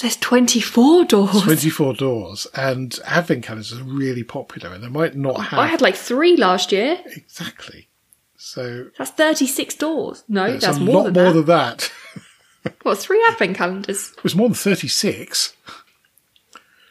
There's 0.00 0.16
24 0.16 1.04
doors. 1.06 1.42
24 1.42 1.94
doors, 1.94 2.46
and 2.54 2.98
advent 3.06 3.44
calendars 3.44 3.72
are 3.72 3.82
really 3.84 4.22
popular, 4.24 4.72
and 4.74 4.82
they 4.84 4.88
might 4.88 5.14
not 5.16 5.40
have 5.46 5.58
I 5.58 5.66
had 5.66 5.80
like 5.80 5.94
three 5.96 6.36
last 6.36 6.70
year. 6.72 6.98
exactly. 7.06 7.88
So 8.36 8.90
That's 8.98 9.10
36 9.10 9.74
doors. 9.76 10.22
No, 10.28 10.56
that's 10.58 10.76
a 10.76 10.80
more 10.80 10.94
lot 11.04 11.12
than 11.12 11.14
more 11.24 11.32
that. 11.32 11.34
than 11.34 11.46
that. 11.46 11.92
What, 12.82 12.98
three 12.98 13.24
advent 13.28 13.56
calendars? 13.56 14.12
It 14.16 14.24
was 14.24 14.34
more 14.34 14.48
than 14.48 14.54
36. 14.56 15.54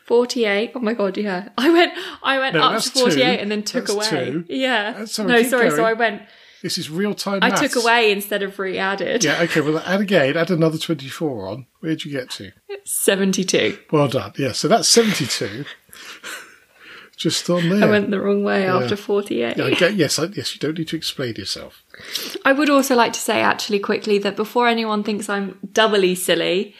48. 0.05 0.71
Oh 0.75 0.79
my 0.79 0.93
god, 0.93 1.17
yeah. 1.17 1.49
I 1.57 1.69
went 1.69 1.93
I 2.23 2.37
went 2.39 2.55
No, 2.55 2.61
up 2.61 2.81
to 2.81 2.89
48 2.91 3.15
two. 3.15 3.41
and 3.41 3.51
then 3.51 3.63
took 3.63 3.87
That's 3.87 4.11
away. 4.11 4.25
two. 4.31 4.45
Yeah. 4.47 4.91
That's- 4.91 5.11
sorry, 5.13 5.27
no, 5.29 5.43
sorry, 5.43 5.71
so. 5.71 5.83
I 5.83 5.93
went 5.93 6.21
This 6.61 6.77
is 6.77 6.89
real 6.89 7.13
time. 7.13 7.39
I 7.41 7.51
took 7.51 7.75
away 7.75 8.11
instead 8.11 8.43
of 8.43 8.57
re-added. 8.57 9.23
Yeah, 9.23 9.41
okay, 9.43 9.61
well, 9.61 9.79
add 9.79 10.01
again, 10.01 10.35
add 10.35 10.51
another 10.51 10.77
24 10.77 11.47
on. 11.47 11.67
Where'd 11.79 12.03
you 12.05 12.11
get 12.11 12.29
to? 12.31 12.51
72. 12.85 13.77
Well 13.91 14.07
done. 14.07 14.33
Yeah, 14.37 14.51
so 14.51 14.67
that's 14.67 14.87
72. 14.87 15.65
Just 17.17 17.49
on 17.49 17.69
there. 17.69 17.87
I 17.87 17.89
went 17.89 18.11
the 18.11 18.19
wrong 18.19 18.43
way 18.43 18.67
after 18.67 18.97
48. 18.97 19.57
Yeah, 19.57 19.87
yes, 19.87 20.19
I, 20.19 20.25
yes, 20.25 20.53
you 20.53 20.59
don't 20.59 20.77
need 20.77 20.89
to 20.89 20.97
explain 20.97 21.35
yourself. 21.35 21.81
I 22.43 22.51
would 22.51 22.69
also 22.69 22.93
like 22.95 23.13
to 23.13 23.19
say, 23.19 23.41
actually, 23.41 23.79
quickly, 23.79 24.17
that 24.19 24.35
before 24.35 24.67
anyone 24.67 25.01
thinks 25.01 25.29
I'm 25.29 25.57
doubly 25.71 26.13
silly, 26.15 26.75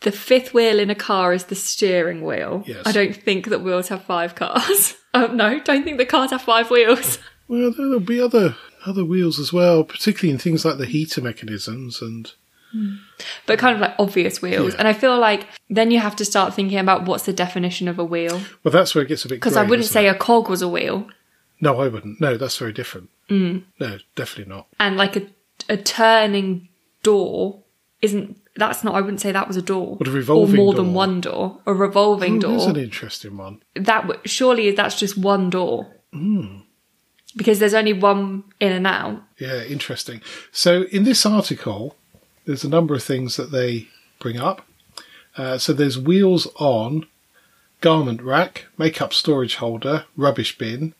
the 0.00 0.12
fifth 0.12 0.54
wheel 0.54 0.78
in 0.78 0.88
a 0.88 0.94
car 0.94 1.34
is 1.34 1.44
the 1.44 1.54
steering 1.54 2.22
wheel. 2.22 2.62
Yes. 2.66 2.86
I 2.86 2.92
don't 2.92 3.14
think 3.14 3.48
that 3.48 3.62
wheels 3.62 3.88
have 3.88 4.04
five 4.04 4.34
cars. 4.34 4.96
Oh, 5.12 5.26
no, 5.32 5.60
don't 5.60 5.84
think 5.84 5.98
the 5.98 6.06
cars 6.06 6.30
have 6.30 6.42
five 6.42 6.70
wheels. 6.70 7.18
Well, 7.46 7.72
there'll 7.72 8.00
be 8.00 8.20
other 8.20 8.56
other 8.86 9.04
wheels 9.04 9.38
as 9.38 9.52
well, 9.52 9.84
particularly 9.84 10.32
in 10.32 10.38
things 10.38 10.64
like 10.64 10.78
the 10.78 10.86
heater 10.86 11.20
mechanisms 11.20 12.00
and 12.02 12.32
But 13.46 13.58
kind 13.58 13.74
of 13.74 13.80
like 13.80 13.94
obvious 13.98 14.42
wheels. 14.42 14.72
Yeah. 14.74 14.78
And 14.80 14.88
I 14.88 14.92
feel 14.92 15.18
like 15.18 15.46
then 15.70 15.90
you 15.90 16.00
have 16.00 16.16
to 16.16 16.24
start 16.24 16.54
thinking 16.54 16.78
about 16.78 17.06
what's 17.06 17.24
the 17.24 17.32
definition 17.32 17.88
of 17.88 17.98
a 17.98 18.04
wheel. 18.04 18.40
well, 18.62 18.72
that's 18.72 18.94
where 18.94 19.02
it 19.04 19.08
gets 19.08 19.24
a 19.24 19.28
bit. 19.28 19.36
Because 19.36 19.56
I 19.56 19.62
wouldn't 19.64 19.88
say 19.88 20.06
it? 20.06 20.14
a 20.16 20.18
cog 20.18 20.48
was 20.48 20.62
a 20.62 20.68
wheel. 20.68 21.08
No, 21.60 21.80
I 21.80 21.88
wouldn't. 21.88 22.20
No, 22.20 22.36
that's 22.36 22.56
very 22.56 22.72
different. 22.72 23.10
Mm. 23.28 23.64
No, 23.80 23.98
definitely 24.14 24.52
not. 24.54 24.68
And 24.78 24.96
like 24.96 25.16
a, 25.16 25.26
a 25.68 25.76
turning 25.76 26.68
door 27.02 27.62
isn't. 28.02 28.36
That's 28.56 28.82
not. 28.84 28.94
I 28.94 29.00
wouldn't 29.00 29.20
say 29.20 29.32
that 29.32 29.46
was 29.48 29.56
a 29.56 29.62
door. 29.62 29.96
What, 29.96 30.08
a 30.08 30.10
revolving 30.10 30.54
or 30.58 30.64
more 30.64 30.74
door? 30.74 30.84
than 30.84 30.94
one 30.94 31.20
door. 31.20 31.60
A 31.66 31.72
revolving 31.74 32.44
Oh, 32.44 32.50
That's 32.52 32.64
door. 32.64 32.70
an 32.74 32.80
interesting 32.80 33.36
one. 33.36 33.62
that 33.74 34.08
surely 34.24 34.70
that's 34.72 34.98
just 34.98 35.16
one 35.18 35.48
door 35.50 35.86
Hmm. 36.12 36.58
Because 37.38 37.58
there's 37.58 37.72
only 37.72 37.94
one 37.94 38.44
in 38.60 38.72
and 38.72 38.86
out 38.86 39.22
Yeah, 39.38 39.62
interesting. 39.62 40.20
So 40.52 40.82
in 40.84 41.04
this 41.04 41.24
article, 41.24 41.96
there's 42.44 42.64
a 42.64 42.68
number 42.68 42.94
of 42.94 43.02
things 43.02 43.36
that 43.36 43.50
they 43.50 43.88
bring 44.18 44.36
up. 44.38 44.66
Uh, 45.36 45.56
so 45.56 45.72
there's 45.72 45.98
wheels 45.98 46.48
on, 46.56 47.06
garment 47.80 48.20
rack, 48.20 48.66
makeup 48.76 49.14
storage 49.14 49.54
holder, 49.56 50.04
rubbish 50.16 50.58
bin, 50.58 50.94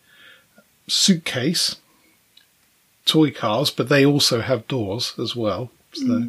suitcase, 0.86 1.76
toy 3.04 3.30
cars, 3.30 3.70
but 3.70 3.88
they 3.88 4.06
also 4.06 4.40
have 4.40 4.68
doors 4.68 5.14
as 5.18 5.34
well. 5.34 5.70
So, 5.92 6.28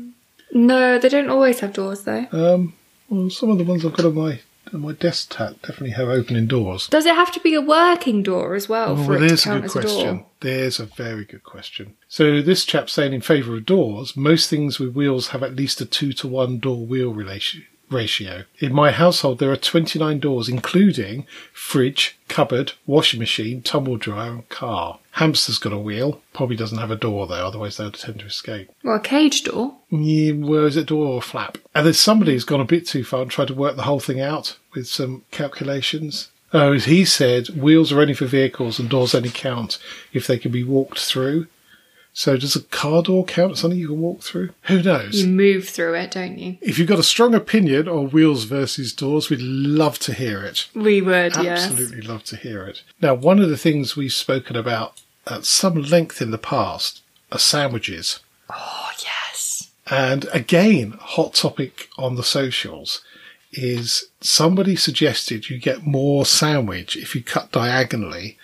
no 0.52 0.98
they 0.98 1.10
don't 1.10 1.30
always 1.30 1.60
have 1.60 1.74
doors 1.74 2.04
though 2.04 2.26
um, 2.32 2.74
well, 3.10 3.30
some 3.30 3.50
of 3.50 3.58
the 3.58 3.64
ones 3.64 3.86
I've 3.86 3.94
got 3.94 4.06
on 4.06 4.16
my 4.16 4.40
my 4.74 4.92
desktop 4.94 5.62
definitely 5.62 5.92
have 5.92 6.08
opening 6.10 6.48
doors. 6.48 6.88
does 6.88 7.06
it 7.06 7.16
have 7.16 7.32
to 7.32 7.40
be 7.40 7.54
a 7.56 7.62
working 7.62 8.24
door 8.24 8.56
as 8.56 8.68
well 8.70 8.92
Oh, 8.92 9.04
for 9.04 9.12
well, 9.12 9.20
there's 9.20 9.46
a 9.46 9.50
good 9.50 9.66
as 9.66 9.76
a 9.76 9.82
question. 9.82 10.26
There's 10.42 10.80
a 10.80 10.86
very 10.86 11.26
good 11.26 11.44
question. 11.44 11.96
So 12.08 12.42
this 12.42 12.66
chap's 12.66 12.94
saying 12.94 13.14
in 13.14 13.22
favour 13.22 13.56
of 13.56 13.66
doors, 13.66 14.16
most 14.16 14.50
things 14.50 14.80
with 14.80 14.94
wheels 14.96 15.30
have 15.30 15.44
at 15.44 15.56
least 15.56 15.82
a 15.82 15.86
two 15.86 16.14
to 16.14 16.28
one 16.28 16.60
door 16.60 16.86
wheel 16.86 17.14
relation, 17.14 17.66
ratio. 17.92 18.44
In 18.60 18.74
my 18.74 18.92
household, 18.92 19.40
there 19.40 19.52
are 19.52 19.56
29 19.58 20.20
doors, 20.20 20.50
including 20.50 21.26
fridge, 21.54 22.18
cupboard, 22.28 22.74
washing 22.86 23.20
machine, 23.20 23.62
tumble 23.62 23.98
dryer, 23.98 24.32
and 24.32 24.50
car. 24.50 25.00
Hamster's 25.12 25.60
got 25.60 25.74
a 25.74 25.78
wheel. 25.78 26.22
Probably 26.34 26.56
doesn't 26.56 26.78
have 26.78 26.92
a 26.92 26.96
door 26.96 27.28
though, 27.28 27.48
otherwise 27.48 27.78
they'll 27.78 27.92
tend 27.92 28.20
to 28.20 28.26
escape. 28.26 28.70
well 28.84 28.96
a 28.98 29.00
cage 29.00 29.44
door 29.44 29.76
Yeah, 29.90 30.34
where 30.34 30.66
is 30.66 30.78
it, 30.78 30.88
door 30.88 31.08
or 31.08 31.22
flap? 31.22 31.58
And 31.76 31.86
then 31.86 31.94
somebody 31.94 32.34
has 32.34 32.44
gone 32.46 32.62
a 32.62 32.66
bit 32.66 32.88
too 32.88 33.04
far 33.04 33.22
and 33.22 33.32
tried 33.32 33.48
to 33.50 33.54
work 33.54 33.76
the 33.76 33.84
whole 33.84 34.00
thing 34.00 34.22
out 34.22 34.58
with 34.74 34.88
some 34.88 35.24
calculations. 35.32 36.30
Oh, 36.52 36.74
as 36.74 36.86
he 36.86 37.06
said, 37.06 37.50
wheels 37.50 37.92
are 37.92 38.02
only 38.02 38.14
for 38.16 38.26
vehicles 38.26 38.80
and 38.80 38.90
doors 38.90 39.14
only 39.14 39.30
count 39.30 39.78
if 40.14 40.26
they 40.26 40.38
can 40.40 40.52
be 40.52 40.64
walked 40.64 41.00
through. 41.00 41.48
So 42.14 42.36
does 42.36 42.56
a 42.56 42.62
car 42.62 43.02
door 43.02 43.24
count 43.24 43.54
as 43.54 43.60
something 43.60 43.80
you 43.80 43.88
can 43.88 44.02
walk 44.02 44.22
through? 44.24 44.50
Who 44.64 44.82
knows? 44.84 45.22
you 45.22 45.28
move 45.30 45.70
through 45.70 45.94
it 45.96 46.12
don't 46.12 46.38
you 46.38 46.58
If 46.62 46.78
you've 46.78 46.88
got 46.90 47.00
a 47.00 47.04
strong 47.04 47.34
opinion 47.34 47.88
on 47.88 48.10
wheels 48.10 48.44
versus 48.44 48.92
doors, 48.94 49.30
we'd 49.30 49.42
love 49.42 50.00
to 50.00 50.14
hear 50.14 50.44
it. 50.44 50.68
we 50.74 51.02
would 51.02 51.36
yes 51.38 51.66
Absolutely 51.66 52.02
love 52.02 52.24
to 52.26 52.36
hear 52.36 52.64
it. 52.66 52.84
Now, 53.02 53.14
one 53.14 53.40
of 53.40 53.50
the 53.50 53.58
things 53.58 53.96
we've 53.96 54.12
spoken 54.14 54.56
about 54.56 55.02
at 55.28 55.46
some 55.46 55.76
length 55.82 56.22
in 56.22 56.32
the 56.32 56.38
past 56.38 57.02
are 57.32 57.40
sandwiches. 57.40 58.20
oh 58.50 58.90
yes 59.04 59.70
And 59.88 60.26
again, 60.34 60.98
hot 61.00 61.36
topic 61.36 61.88
on 61.98 62.16
the 62.16 62.24
socials 62.24 63.02
is 63.54 64.06
somebody 64.22 64.76
suggested 64.76 65.50
you 65.50 65.58
get 65.58 65.86
more 65.86 66.26
sandwich 66.26 66.96
if 66.98 67.16
you 67.16 67.24
cut 67.24 67.52
diagonally 67.52 68.38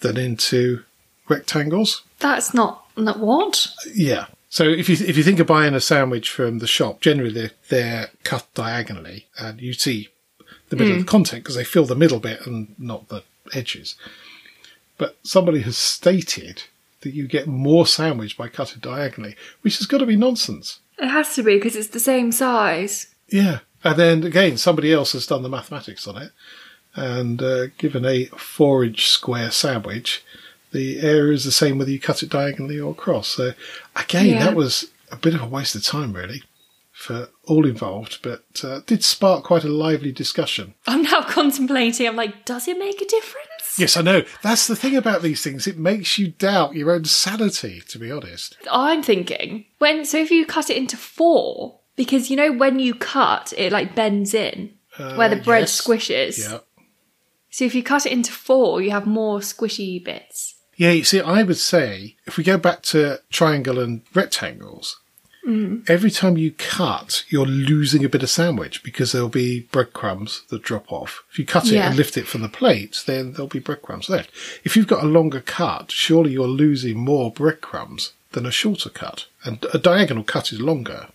than 0.00 0.16
into 0.16 0.82
rectangles. 1.28 2.02
that's 2.20 2.54
not 2.54 2.84
not 2.98 3.20
what 3.20 3.68
Yeah. 3.94 4.26
So 4.48 4.64
if 4.64 4.88
you 4.88 4.96
if 5.06 5.16
you 5.16 5.22
think 5.22 5.40
of 5.40 5.46
buying 5.46 5.74
a 5.74 5.80
sandwich 5.80 6.30
from 6.30 6.58
the 6.58 6.66
shop, 6.66 7.00
generally 7.00 7.30
they're, 7.30 7.50
they're 7.68 8.10
cut 8.24 8.46
diagonally, 8.54 9.26
and 9.38 9.60
you 9.60 9.72
see 9.72 10.08
the 10.68 10.76
middle 10.76 10.94
of 10.94 10.98
the 11.00 11.04
content 11.04 11.44
because 11.44 11.56
they 11.56 11.64
fill 11.64 11.84
the 11.84 11.94
middle 11.94 12.20
bit 12.20 12.46
and 12.46 12.74
not 12.78 13.08
the 13.08 13.22
edges. 13.54 13.96
But 14.96 15.16
somebody 15.22 15.60
has 15.60 15.76
stated 15.76 16.64
that 17.00 17.14
you 17.14 17.28
get 17.28 17.46
more 17.46 17.86
sandwich 17.86 18.36
by 18.36 18.48
cutting 18.48 18.80
diagonally, 18.80 19.36
which 19.62 19.78
has 19.78 19.86
got 19.86 19.98
to 19.98 20.06
be 20.06 20.16
nonsense. 20.16 20.80
it 20.98 21.08
has 21.08 21.34
to 21.36 21.42
be 21.42 21.54
because 21.54 21.76
it's 21.76 21.88
the 21.88 22.00
same 22.00 22.32
size 22.32 23.08
Yeah. 23.28 23.60
And 23.84 23.96
then 23.96 24.24
again, 24.24 24.56
somebody 24.56 24.92
else 24.92 25.12
has 25.12 25.26
done 25.26 25.42
the 25.42 25.48
mathematics 25.48 26.08
on 26.08 26.20
it 26.20 26.32
and 26.98 27.42
uh, 27.42 27.66
given 27.78 28.04
a 28.04 28.26
four 28.26 28.84
inch 28.84 29.08
square 29.08 29.50
sandwich, 29.50 30.24
the 30.72 31.00
area 31.00 31.32
is 31.32 31.44
the 31.44 31.52
same 31.52 31.78
whether 31.78 31.90
you 31.90 32.00
cut 32.00 32.22
it 32.22 32.28
diagonally 32.30 32.78
or 32.78 32.92
across. 32.92 33.28
So 33.28 33.52
again, 33.96 34.26
Yeah. 34.26 34.44
that 34.44 34.54
was 34.56 34.86
a 35.10 35.16
bit 35.16 35.34
of 35.34 35.42
a 35.42 35.46
waste 35.46 35.74
of 35.74 35.82
time, 35.82 36.12
really, 36.12 36.42
for 36.92 37.28
all 37.46 37.64
involved, 37.66 38.18
but 38.22 38.44
uh, 38.62 38.80
did 38.86 39.02
spark 39.04 39.44
quite 39.44 39.64
a 39.64 39.68
lively 39.68 40.12
discussion. 40.12 40.74
i'm 40.86 41.02
now 41.02 41.22
contemplating 41.38 42.06
i'm 42.08 42.16
like 42.16 42.44
does 42.44 42.66
it 42.68 42.78
make 42.78 43.00
a 43.00 43.06
difference 43.06 43.44
Yes, 43.78 43.96
I 43.96 44.02
know. 44.02 44.24
That's 44.42 44.66
the 44.66 44.74
thing 44.74 44.96
about 44.96 45.22
these 45.22 45.40
things. 45.40 45.68
It 45.68 45.78
makes 45.78 46.18
you 46.18 46.28
doubt 46.32 46.74
your 46.74 46.90
own 46.90 47.04
sanity, 47.04 47.80
to 47.90 47.98
be 48.00 48.10
honest. 48.10 48.56
I'm 48.68 49.04
thinking 49.04 49.66
when 49.78 50.04
so 50.04 50.18
if 50.18 50.32
you 50.32 50.46
cut 50.46 50.68
it 50.68 50.76
into 50.76 50.96
four, 50.96 51.78
because 51.94 52.28
you 52.28 52.36
know 52.36 52.50
when 52.50 52.80
you 52.80 52.94
cut 52.94 53.52
it 53.56 53.70
like 53.70 53.94
bends 53.94 54.34
in 54.34 54.72
where 54.96 55.28
the 55.28 55.38
Uh, 55.40 55.44
bread 55.44 55.60
yes. 55.62 55.80
squishes. 55.80 56.38
Yeah. 56.40 56.58
So 57.50 57.64
if 57.66 57.74
you 57.76 57.84
cut 57.84 58.04
it 58.04 58.10
into 58.10 58.32
four, 58.32 58.82
you 58.82 58.90
have 58.90 59.06
more 59.06 59.38
squishy 59.38 60.02
bits. 60.04 60.56
Yeah, 60.78 60.92
you 60.92 61.02
see, 61.02 61.20
I 61.20 61.42
would 61.42 61.56
say 61.58 62.14
if 62.24 62.36
we 62.38 62.44
go 62.44 62.56
back 62.56 62.82
to 62.82 63.20
triangle 63.30 63.80
and 63.80 64.02
rectangles, 64.14 65.00
mm. 65.44 65.82
every 65.90 66.10
time 66.10 66.38
you 66.38 66.52
cut, 66.52 67.24
you're 67.28 67.46
losing 67.46 68.04
a 68.04 68.08
bit 68.08 68.22
of 68.22 68.30
sandwich 68.30 68.84
because 68.84 69.10
there'll 69.10 69.28
be 69.28 69.62
breadcrumbs 69.72 70.42
that 70.50 70.62
drop 70.62 70.90
off. 70.92 71.24
If 71.32 71.38
you 71.40 71.44
cut 71.44 71.66
it 71.66 71.72
Yeah. 71.72 71.88
and 71.88 71.96
lift 71.96 72.16
it 72.16 72.28
from 72.28 72.42
the 72.42 72.48
plate, 72.48 73.02
then 73.06 73.32
there'll 73.32 73.48
be 73.48 73.58
breadcrumbs 73.58 74.08
left. 74.08 74.30
If 74.62 74.76
you've 74.76 74.86
got 74.86 75.02
a 75.02 75.08
longer 75.08 75.40
cut, 75.40 75.90
surely 75.90 76.30
you're 76.30 76.46
losing 76.46 76.96
more 76.96 77.32
breadcrumbs 77.32 78.12
than 78.30 78.46
a 78.46 78.52
shorter 78.52 78.88
cut. 78.88 79.26
And 79.42 79.66
a 79.74 79.78
diagonal 79.78 80.22
cut 80.22 80.52
is 80.52 80.60
longer. 80.60 81.08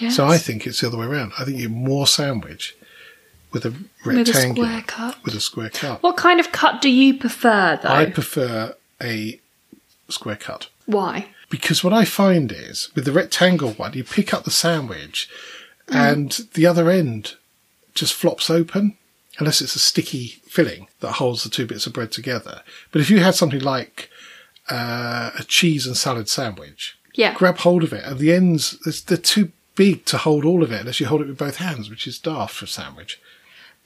Yes. 0.00 0.16
So 0.16 0.26
I 0.26 0.36
think 0.38 0.66
it's 0.66 0.80
the 0.80 0.88
other 0.88 0.98
way 0.98 1.06
around. 1.06 1.32
I 1.38 1.44
think 1.44 1.58
you 1.58 1.68
get 1.68 1.76
more 1.76 2.08
sandwich 2.08 2.74
with 3.54 3.64
a 3.64 3.72
with 4.04 4.28
a 4.28 4.34
square 4.34 4.82
cut. 4.86 5.16
with 5.24 5.34
a 5.34 5.40
square 5.40 5.70
cut. 5.70 6.02
What 6.02 6.16
kind 6.18 6.40
of 6.40 6.52
cut 6.52 6.82
do 6.82 6.90
you 6.90 7.16
prefer, 7.18 7.78
though? 7.82 7.88
I 7.88 8.04
prefer 8.06 8.74
a 9.02 9.40
square 10.10 10.36
cut. 10.36 10.68
Why? 10.84 11.28
Because 11.48 11.82
what 11.84 11.92
I 11.94 12.04
find 12.04 12.52
is 12.52 12.90
with 12.94 13.04
the 13.06 13.12
rectangle 13.12 13.70
one, 13.72 13.94
you 13.94 14.04
pick 14.04 14.34
up 14.34 14.44
the 14.44 14.50
sandwich 14.50 15.28
and 15.88 16.32
the 16.54 16.66
other 16.66 16.90
end 16.90 17.34
just 17.94 18.12
flops 18.12 18.50
open 18.50 18.96
unless 19.38 19.60
it's 19.60 19.76
a 19.76 19.78
sticky 19.78 20.26
filling 20.46 20.88
that 21.00 21.12
holds 21.12 21.44
the 21.44 21.50
two 21.50 21.66
bits 21.66 21.86
of 21.86 21.92
bread 21.92 22.10
together. 22.12 22.62
But 22.90 23.00
if 23.02 23.10
you 23.10 23.20
had 23.20 23.34
something 23.34 23.60
like 23.60 24.10
uh, 24.70 25.30
a 25.38 25.44
cheese 25.44 25.86
and 25.86 25.96
salad 25.96 26.28
sandwich, 26.28 26.96
Yeah. 27.14 27.34
grab 27.34 27.58
hold 27.58 27.84
of 27.84 27.92
it 27.92 28.04
and 28.04 28.18
the 28.18 28.32
ends, 28.32 28.78
they're 29.06 29.16
too 29.18 29.52
big 29.76 30.04
to 30.06 30.18
hold 30.18 30.44
all 30.44 30.62
of 30.62 30.72
it 30.72 30.80
unless 30.80 31.00
you 31.00 31.06
hold 31.06 31.20
it 31.20 31.28
with 31.28 31.38
both 31.38 31.56
hands, 31.56 31.88
which 31.90 32.06
is 32.06 32.18
daft 32.18 32.54
for 32.54 32.64
a 32.64 32.68
sandwich. 32.68 33.20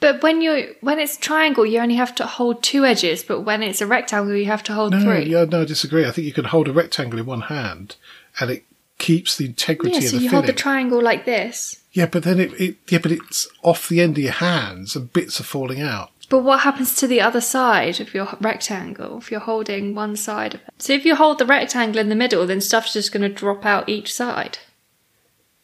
But 0.01 0.23
when 0.23 0.41
you 0.41 0.75
when 0.81 0.99
it's 1.01 1.17
triangle, 1.17 1.67
you 1.67 1.81
only 1.81 1.97
have 1.97 2.15
to 2.17 2.27
hold 2.27 2.63
two 2.63 2.85
edges. 2.85 3.23
But 3.25 3.41
when 3.41 3.63
it's 3.63 3.81
a 3.81 3.87
rectangle, 3.87 4.35
you 4.37 4.47
have 4.47 4.63
to 4.65 4.73
hold 4.73 4.93
No, 4.93 5.01
three. 5.01 5.25
yeah, 5.25 5.45
no, 5.45 5.63
I 5.63 5.65
disagree. 5.65 6.07
I 6.07 6.11
think 6.13 6.27
you 6.27 6.33
can 6.33 6.45
hold 6.47 6.69
a 6.69 6.73
rectangle 6.73 7.19
in 7.19 7.27
one 7.27 7.43
hand 7.43 7.97
and 8.41 8.51
it 8.51 8.65
keeps 8.99 9.37
the 9.37 9.47
integrity 9.47 9.93
Yeah, 9.93 9.99
of 9.99 10.05
so 10.05 10.17
the 10.17 10.23
you 10.23 10.29
filling. 10.31 10.45
hold 10.45 10.47
the 10.55 10.59
triangle 10.61 11.03
like 11.03 11.25
this. 11.25 11.83
Yeah, 11.93 12.07
but 12.07 12.23
then 12.23 12.39
it, 12.39 12.53
it 12.61 12.77
yeah, 12.89 12.99
but 12.99 13.11
it's 13.13 13.49
off 13.63 13.89
the 13.89 14.01
end 14.01 14.19
of 14.19 14.23
your 14.25 14.33
hands 14.33 14.95
and 14.95 15.13
bits 15.13 15.41
are 15.41 15.45
falling 15.45 15.81
out. 15.81 16.11
But 16.29 16.41
what 16.41 16.61
happens 16.61 16.95
to 16.97 17.07
the 17.07 17.23
other 17.23 17.41
side 17.41 18.01
of 18.01 18.13
your 18.13 18.29
rectangle 18.41 19.17
if 19.19 19.31
you're 19.31 19.41
holding 19.41 19.95
one 19.95 20.15
side 20.15 20.55
of 20.55 20.61
it? 20.61 20.75
So 20.79 20.93
if 20.93 21.07
you 21.07 21.17
hold 21.17 21.39
the 21.39 21.47
rectangle 21.47 21.99
in 22.01 22.11
the 22.11 22.15
middle, 22.15 22.47
then 22.47 22.61
stuff's 22.61 22.93
just 22.93 23.13
going 23.13 23.23
to 23.23 23.29
drop 23.31 23.65
out 23.65 23.89
each 23.89 24.13
side. 24.13 24.59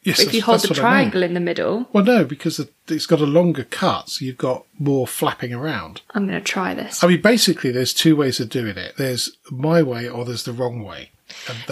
Yes, 0.05 0.17
But 0.19 0.27
if 0.27 0.33
you 0.35 0.41
hold 0.43 0.61
the 0.61 0.67
what 0.69 0.77
I 0.79 0.81
mean. 0.81 0.89
triangle 0.91 1.23
in 1.23 1.33
the 1.33 1.39
middle, 1.39 1.89
Well, 1.91 2.03
no, 2.03 2.23
because 2.25 2.59
it- 2.59 2.71
it's 2.87 3.07
got 3.07 3.19
a 3.21 3.25
longer 3.25 3.63
cut, 3.63 4.07
so 4.09 4.23
you've 4.23 4.37
got 4.37 4.65
more 4.77 5.07
flapping 5.07 5.51
around. 5.51 6.01
I'm 6.13 6.27
going 6.27 6.39
to 6.39 6.45
try 6.45 6.75
this. 6.75 7.03
I 7.03 7.07
mean, 7.07 7.21
basically, 7.21 7.71
there's 7.71 7.91
two 7.93 8.15
ways 8.15 8.39
of 8.39 8.49
doing 8.49 8.77
it. 8.77 8.95
There's 8.97 9.31
my 9.49 9.81
way 9.81 10.07
or 10.07 10.23
there's 10.23 10.43
the 10.43 10.53
wrong 10.53 10.83
way. 10.83 11.09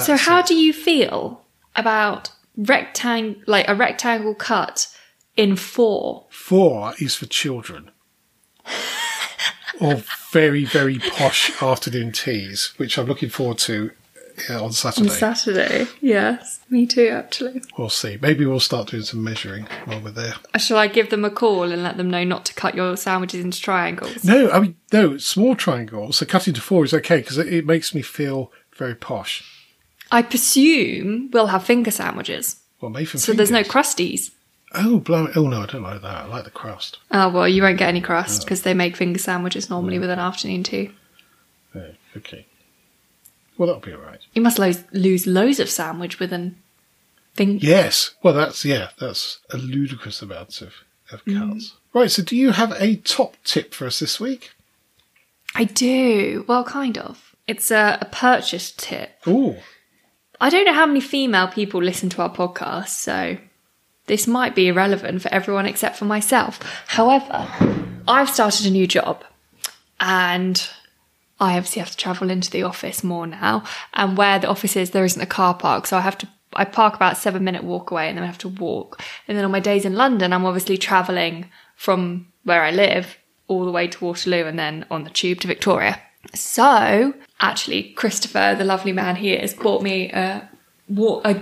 So 0.01 0.17
how 0.17 0.39
it. 0.39 0.47
do 0.47 0.55
you 0.55 0.73
feel 0.73 1.45
about 1.75 2.31
rectang 2.59 3.41
like 3.45 3.67
a 3.67 3.75
rectangle 3.75 4.33
cut 4.33 4.87
in 5.37 5.55
four? 5.55 6.25
Four 6.31 6.95
is 6.99 7.13
for 7.15 7.27
children. 7.27 7.91
or 9.79 10.01
very, 10.31 10.65
very 10.65 10.97
posh 10.99 11.61
afternoon 11.61 12.11
teas, 12.11 12.73
which 12.77 12.97
I'm 12.97 13.05
looking 13.05 13.29
forward 13.29 13.57
to 13.59 13.91
uh, 14.49 14.63
on 14.63 14.71
Saturday. 14.71 15.09
On 15.09 15.15
Saturday, 15.15 15.87
yes, 16.01 16.59
me 16.69 16.85
too. 16.85 17.07
Actually, 17.09 17.61
we'll 17.77 17.89
see. 17.89 18.17
Maybe 18.21 18.45
we'll 18.45 18.59
start 18.59 18.89
doing 18.89 19.03
some 19.03 19.23
measuring 19.23 19.67
while 19.85 20.01
we're 20.01 20.11
there. 20.11 20.35
shall 20.57 20.77
I 20.77 20.87
give 20.87 21.09
them 21.09 21.25
a 21.25 21.29
call 21.29 21.71
and 21.71 21.83
let 21.83 21.97
them 21.97 22.09
know 22.09 22.23
not 22.23 22.45
to 22.45 22.53
cut 22.53 22.75
your 22.75 22.95
sandwiches 22.97 23.43
into 23.43 23.61
triangles? 23.61 24.23
No, 24.23 24.49
I 24.51 24.59
mean, 24.59 24.75
no, 24.91 25.17
small 25.17 25.55
triangles. 25.55 26.17
So 26.17 26.25
cutting 26.25 26.53
to 26.53 26.61
four 26.61 26.83
is 26.85 26.93
okay 26.93 27.17
because 27.17 27.37
it, 27.37 27.51
it 27.51 27.65
makes 27.65 27.93
me 27.93 28.01
feel 28.01 28.51
very 28.75 28.95
posh. 28.95 29.43
I 30.11 30.21
presume 30.21 31.31
we'll 31.31 31.47
have 31.47 31.63
finger 31.63 31.91
sandwiches, 31.91 32.57
Well, 32.81 32.91
made 32.91 33.05
from 33.05 33.19
so 33.19 33.33
there's 33.33 33.51
no 33.51 33.63
crusties. 33.63 34.31
Oh, 34.75 34.99
blimey. 34.99 35.31
Oh, 35.35 35.47
no, 35.47 35.61
I 35.61 35.65
don't 35.67 35.83
like 35.83 36.01
that. 36.01 36.25
I 36.25 36.27
like 36.27 36.45
the 36.45 36.49
crust. 36.51 36.97
Oh 37.11 37.29
well, 37.29 37.47
you 37.47 37.61
won't 37.61 37.77
get 37.77 37.89
any 37.89 38.01
crust 38.01 38.43
because 38.43 38.63
they 38.63 38.73
make 38.73 38.95
finger 38.95 39.19
sandwiches 39.19 39.69
normally 39.69 39.99
with 39.99 40.09
an 40.09 40.19
afternoon 40.19 40.63
tea. 40.63 40.91
Oh, 41.75 41.85
okay. 42.17 42.45
Well, 43.57 43.67
that'll 43.67 43.81
be 43.81 43.93
all 43.93 44.01
right. 44.01 44.19
You 44.33 44.41
must 44.41 44.59
lo- 44.59 44.71
lose 44.91 45.27
loads 45.27 45.59
of 45.59 45.69
sandwich 45.69 46.19
with 46.19 46.33
an 46.33 46.57
finger. 47.33 47.65
Yes. 47.65 48.11
Well, 48.23 48.33
that's, 48.33 48.65
yeah, 48.65 48.89
that's 48.99 49.39
a 49.51 49.57
ludicrous 49.57 50.21
amount 50.21 50.61
of, 50.61 50.73
of 51.11 51.23
Mm. 51.25 51.71
Right. 51.93 52.09
So 52.09 52.23
do 52.23 52.35
you 52.35 52.51
have 52.51 52.71
a 52.79 52.95
top 52.97 53.35
tip 53.43 53.73
for 53.73 53.85
us 53.85 53.99
this 53.99 54.19
week? 54.19 54.51
I 55.55 55.65
do. 55.65 56.45
Well, 56.47 56.63
kind 56.63 56.97
of. 56.97 57.35
It's 57.47 57.69
a, 57.71 57.99
a 58.01 58.05
purchase 58.05 58.71
tip. 58.71 59.11
Oh, 59.27 59.57
I 60.41 60.49
don't 60.49 60.65
know 60.65 60.73
how 60.73 60.85
many 60.85 60.99
female 60.99 61.47
people 61.47 61.81
listen 61.81 62.09
to 62.09 62.21
our 62.21 62.33
podcast, 62.33 62.89
so 62.89 63.37
this 64.07 64.27
might 64.27 64.55
be 64.55 64.67
irrelevant 64.67 65.21
for 65.21 65.29
everyone 65.29 65.65
except 65.65 65.97
for 65.97 66.05
myself. 66.05 66.59
However, 66.87 67.47
I've 68.07 68.29
started 68.29 68.65
a 68.65 68.71
new 68.71 68.87
job 68.87 69.23
and 69.99 70.67
I 71.43 71.57
obviously 71.57 71.79
have 71.81 71.91
to 71.91 71.97
travel 71.97 72.29
into 72.29 72.49
the 72.49 72.63
office 72.63 73.03
more 73.03 73.27
now. 73.27 73.63
And 73.93 74.17
where 74.17 74.39
the 74.39 74.47
office 74.49 74.75
is, 74.75 74.91
there 74.91 75.05
isn't 75.05 75.21
a 75.21 75.25
car 75.27 75.53
park, 75.53 75.87
so 75.87 75.97
I 75.97 76.01
have 76.01 76.17
to. 76.19 76.27
I 76.55 76.65
park 76.65 76.95
about 76.95 77.17
seven 77.17 77.43
minute 77.43 77.63
walk 77.63 77.89
away 77.91 78.07
and 78.07 78.15
then 78.17 78.23
I 78.23 78.27
have 78.27 78.37
to 78.39 78.47
walk. 78.47 79.01
And 79.27 79.35
then 79.35 79.43
on 79.45 79.49
my 79.51 79.59
days 79.59 79.85
in 79.85 79.95
London, 79.95 80.31
I'm 80.33 80.45
obviously 80.45 80.77
travelling 80.77 81.49
from 81.75 82.27
where 82.43 82.61
I 82.61 82.69
live 82.71 83.17
all 83.47 83.65
the 83.65 83.71
way 83.71 83.87
to 83.87 84.05
Waterloo 84.05 84.45
and 84.45 84.57
then 84.59 84.85
on 84.91 85.03
the 85.03 85.09
tube 85.09 85.39
to 85.41 85.47
Victoria. 85.47 85.99
So, 86.35 87.13
actually, 87.39 87.83
Christopher, 87.93 88.55
the 88.57 88.63
lovely 88.65 88.91
man 88.93 89.15
he 89.17 89.33
is, 89.33 89.53
bought 89.53 89.81
me 89.81 90.11
a, 90.11 90.47
a, 91.25 91.41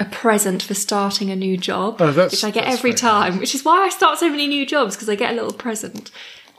a 0.00 0.04
present 0.06 0.62
for 0.64 0.74
starting 0.74 1.30
a 1.30 1.36
new 1.36 1.56
job, 1.56 2.02
Oh, 2.02 2.10
that's- 2.12 2.32
which 2.32 2.44
I 2.44 2.50
get 2.50 2.64
every 2.66 2.90
very 2.90 2.98
time, 2.98 3.38
which 3.38 3.54
is 3.54 3.64
why 3.64 3.84
I 3.84 3.88
start 3.88 4.18
so 4.18 4.28
many 4.28 4.46
new 4.48 4.66
jobs 4.66 4.96
because 4.96 5.08
I 5.08 5.14
get 5.14 5.30
a 5.30 5.34
little 5.34 5.52
present. 5.52 6.10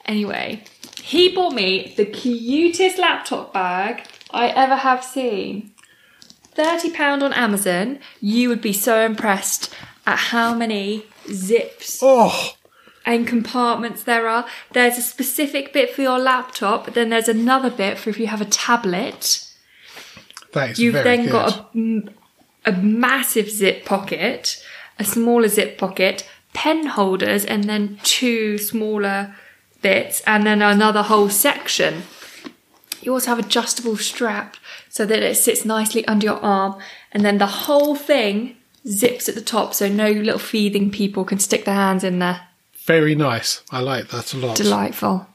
Anyway, 0.06 0.64
he 1.02 1.34
bought 1.34 1.54
me 1.54 1.94
the 1.98 2.06
cutest 2.06 2.98
laptop 2.98 3.54
bag 3.54 4.06
I 4.32 4.48
ever 4.50 4.76
have 4.76 5.04
seen. 5.04 5.72
£30 6.56 7.22
on 7.22 7.34
Amazon. 7.34 8.00
You 8.20 8.50
would 8.50 8.62
be 8.62 8.74
so 8.74 9.04
impressed 9.06 9.74
at 10.06 10.18
how 10.18 10.54
many 10.54 11.06
zips 11.28 12.00
oh, 12.02 12.54
and 13.06 13.28
compartments 13.28 14.04
there 14.04 14.28
are. 14.28 14.46
There's 14.74 14.98
a 14.98 15.02
specific 15.02 15.74
bit 15.74 15.92
for 15.92 16.02
your 16.02 16.20
laptop, 16.20 16.86
but 16.86 16.94
then 16.94 17.10
there's 17.10 17.28
another 17.30 17.70
bit 17.70 17.98
for 17.98 18.10
if 18.10 18.20
you 18.20 18.28
have 18.28 18.42
a 18.42 18.46
tablet. 18.46 19.48
that 20.54 20.72
is 20.72 20.80
You've 20.80 20.94
very 20.94 21.04
then 21.04 21.26
good. 21.26 21.32
got 21.32 21.76
a, 21.76 22.04
a 22.66 22.72
massive 22.74 23.50
zip 23.50 23.86
pocket, 23.86 24.64
a 25.00 25.04
smaller 25.04 25.48
zip 25.48 25.78
pocket, 25.78 26.30
pen 26.54 26.88
holders, 26.88 27.46
and 27.46 27.64
then 27.64 28.00
two 28.04 28.58
smaller 28.58 29.36
bits, 29.82 30.22
and 30.28 30.46
then 30.46 30.62
another 30.62 31.04
whole 31.04 31.30
section. 31.30 32.04
You 33.02 33.14
also 33.14 33.28
have 33.28 33.40
adjustable 33.40 33.98
strap 33.98 34.58
so 34.90 35.06
that 35.06 35.24
it 35.24 35.36
sits 35.36 35.66
nicely 35.66 36.06
under 36.08 36.26
your 36.26 36.40
arm, 36.40 36.80
and 37.12 37.26
then 37.26 37.38
the 37.38 37.48
whole 37.48 37.96
thing 37.96 38.56
zips 38.88 39.30
at 39.30 39.36
the 39.36 39.42
top 39.42 39.74
so 39.74 39.88
no 39.88 40.10
little 40.12 40.40
feeding 40.40 40.90
people 40.90 41.24
can 41.24 41.40
stick 41.40 41.66
their 41.66 41.76
hands 41.76 42.04
in 42.04 42.20
there. 42.20 42.42
Very 42.86 43.16
nice. 43.16 43.62
I 43.72 43.80
like 43.80 44.10
that 44.10 44.34
a 44.34 44.38
lot. 44.38 44.56
Delightful. 44.56 45.28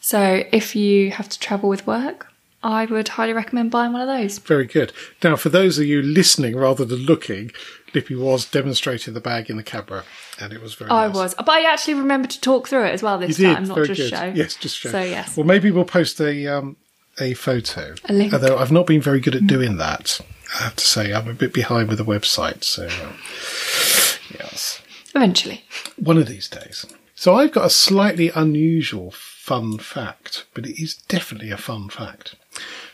So 0.00 0.44
if 0.52 0.76
you 0.76 1.10
have 1.10 1.28
to 1.28 1.38
travel 1.38 1.68
with 1.68 1.86
work, 1.86 2.28
I 2.62 2.84
would 2.84 3.08
highly 3.08 3.32
recommend 3.32 3.70
buying 3.70 3.92
one 3.92 4.02
of 4.02 4.08
those. 4.08 4.38
Very 4.38 4.66
good. 4.66 4.92
Now, 5.22 5.36
for 5.36 5.48
those 5.48 5.78
of 5.78 5.86
you 5.86 6.02
listening 6.02 6.56
rather 6.56 6.84
than 6.84 7.00
looking, 7.00 7.50
Lippy 7.94 8.14
was 8.14 8.44
demonstrating 8.44 9.14
the 9.14 9.20
bag 9.20 9.50
in 9.50 9.56
the 9.56 9.62
camera, 9.62 10.04
and 10.40 10.52
it 10.52 10.60
was 10.60 10.74
very 10.74 10.90
I 10.90 11.06
nice. 11.06 11.14
was, 11.14 11.34
but 11.34 11.48
I 11.50 11.70
actually 11.70 11.94
remembered 11.94 12.30
to 12.30 12.40
talk 12.40 12.68
through 12.68 12.86
it 12.86 12.92
as 12.92 13.02
well 13.02 13.18
this 13.18 13.38
time, 13.38 13.64
not 13.64 13.74
very 13.76 13.88
just 13.88 14.00
good. 14.10 14.10
show. 14.10 14.32
Yes, 14.34 14.54
just 14.56 14.78
show. 14.78 14.90
So 14.90 15.00
yes, 15.02 15.36
Well, 15.36 15.46
maybe 15.46 15.70
we'll 15.70 15.84
post 15.84 16.20
a 16.20 16.46
um, 16.46 16.76
a 17.20 17.34
photo. 17.34 17.94
A 18.06 18.12
link. 18.12 18.32
Although 18.32 18.58
I've 18.58 18.72
not 18.72 18.86
been 18.86 19.02
very 19.02 19.20
good 19.20 19.34
at 19.34 19.46
doing 19.46 19.76
that. 19.76 20.20
I 20.58 20.64
have 20.64 20.76
to 20.76 20.84
say, 20.84 21.12
I'm 21.14 21.28
a 21.28 21.34
bit 21.34 21.52
behind 21.54 21.88
with 21.88 21.98
the 21.98 22.04
website. 22.04 22.62
So, 22.64 22.84
um, 22.84 23.14
yes. 24.38 24.82
eventually. 25.14 25.64
one 25.96 26.18
of 26.18 26.26
these 26.26 26.48
days. 26.48 26.84
So 27.14 27.34
I've 27.34 27.52
got 27.52 27.66
a 27.66 27.70
slightly 27.70 28.30
unusual 28.34 29.12
fun 29.12 29.78
fact, 29.78 30.44
but 30.54 30.66
it 30.66 30.82
is 30.82 30.96
definitely 30.96 31.50
a 31.50 31.56
fun 31.56 31.88
fact. 31.88 32.34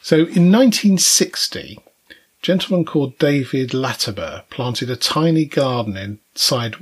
So 0.03 0.17
in 0.17 0.53
1960, 0.53 1.79
a 2.11 2.15
gentleman 2.43 2.85
called 2.85 3.19
David 3.19 3.75
Latimer 3.75 4.45
planted 4.51 4.91
a 4.91 4.97
tiny 4.97 5.45
garden 5.45 5.97
inside 5.97 6.77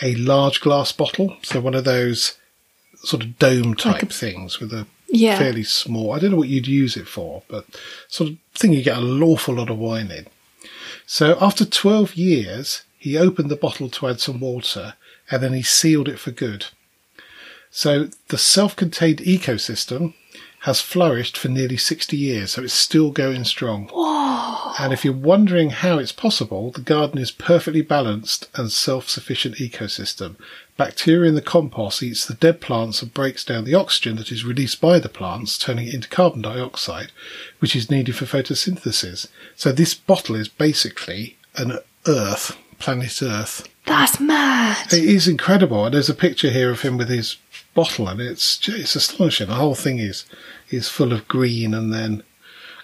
a 0.00 0.14
large 0.16 0.60
glass 0.60 0.92
bottle. 0.92 1.36
So 1.42 1.60
one 1.60 1.74
of 1.74 1.84
those 1.84 2.36
sort 3.04 3.22
of 3.24 3.38
dome 3.38 3.74
type 3.74 3.94
Like 3.94 4.02
a- 4.04 4.06
things 4.06 4.60
with 4.60 4.72
a 4.72 4.86
Yeah. 5.10 5.36
fairly 5.38 5.64
small, 5.64 6.12
I 6.12 6.18
don't 6.18 6.30
know 6.30 6.36
what 6.36 6.48
you'd 6.48 6.66
use 6.68 6.96
it 6.96 7.06
for, 7.08 7.42
but 7.48 7.66
sort 8.08 8.30
of 8.30 8.36
thing 8.54 8.72
you 8.72 8.82
get 8.82 8.98
an 8.98 9.22
awful 9.22 9.54
lot 9.56 9.68
of 9.70 9.76
wine 9.78 10.10
in. 10.10 10.26
So 11.06 11.36
after 11.40 11.64
12 11.64 12.14
years, 12.14 12.82
he 12.98 13.18
opened 13.18 13.50
the 13.50 13.56
bottle 13.56 13.90
to 13.90 14.08
add 14.08 14.20
some 14.20 14.40
water 14.40 14.94
and 15.30 15.42
then 15.42 15.52
he 15.52 15.62
sealed 15.62 16.08
it 16.08 16.18
for 16.18 16.30
good. 16.30 16.66
So 17.70 18.08
the 18.28 18.38
self-contained 18.38 19.18
ecosystem 19.18 20.14
has 20.62 20.80
flourished 20.80 21.36
for 21.36 21.48
nearly 21.48 21.76
60 21.76 22.16
years, 22.16 22.52
so 22.52 22.62
it's 22.62 22.72
still 22.72 23.10
going 23.10 23.42
strong. 23.42 23.90
And 24.78 24.92
if 24.92 25.04
you're 25.04 25.12
wondering 25.12 25.70
how 25.70 25.98
it's 25.98 26.12
possible, 26.12 26.70
the 26.70 26.80
garden 26.80 27.18
is 27.18 27.32
perfectly 27.32 27.82
balanced 27.82 28.48
and 28.54 28.70
self-sufficient 28.70 29.56
ecosystem. 29.56 30.36
Bacteria 30.76 31.28
in 31.28 31.34
the 31.34 31.42
compost 31.42 32.02
eats 32.02 32.24
the 32.24 32.34
dead 32.34 32.60
plants 32.60 33.02
and 33.02 33.12
breaks 33.12 33.44
down 33.44 33.64
the 33.64 33.74
oxygen 33.74 34.16
that 34.16 34.30
is 34.30 34.44
released 34.44 34.80
by 34.80 35.00
the 35.00 35.08
plants, 35.08 35.58
turning 35.58 35.88
it 35.88 35.94
into 35.94 36.08
carbon 36.08 36.42
dioxide, 36.42 37.10
which 37.58 37.74
is 37.74 37.90
needed 37.90 38.14
for 38.14 38.24
photosynthesis. 38.24 39.26
So 39.56 39.72
this 39.72 39.94
bottle 39.94 40.36
is 40.36 40.48
basically 40.48 41.36
an 41.56 41.78
Earth, 42.06 42.56
planet 42.78 43.20
Earth. 43.20 43.68
That's 43.84 44.20
mad. 44.20 44.92
It 44.92 45.04
is 45.04 45.26
incredible, 45.26 45.84
and 45.84 45.94
there's 45.94 46.08
a 46.08 46.14
picture 46.14 46.50
here 46.50 46.70
of 46.70 46.82
him 46.82 46.96
with 46.96 47.08
his 47.08 47.36
bottle, 47.74 48.08
and 48.08 48.20
it's 48.20 48.60
it's 48.68 48.94
astonishing. 48.96 49.48
The 49.48 49.54
whole 49.54 49.74
thing 49.74 49.98
is 49.98 50.24
is 50.70 50.88
full 50.88 51.12
of 51.12 51.26
green, 51.28 51.74
and 51.74 51.92
then 51.92 52.22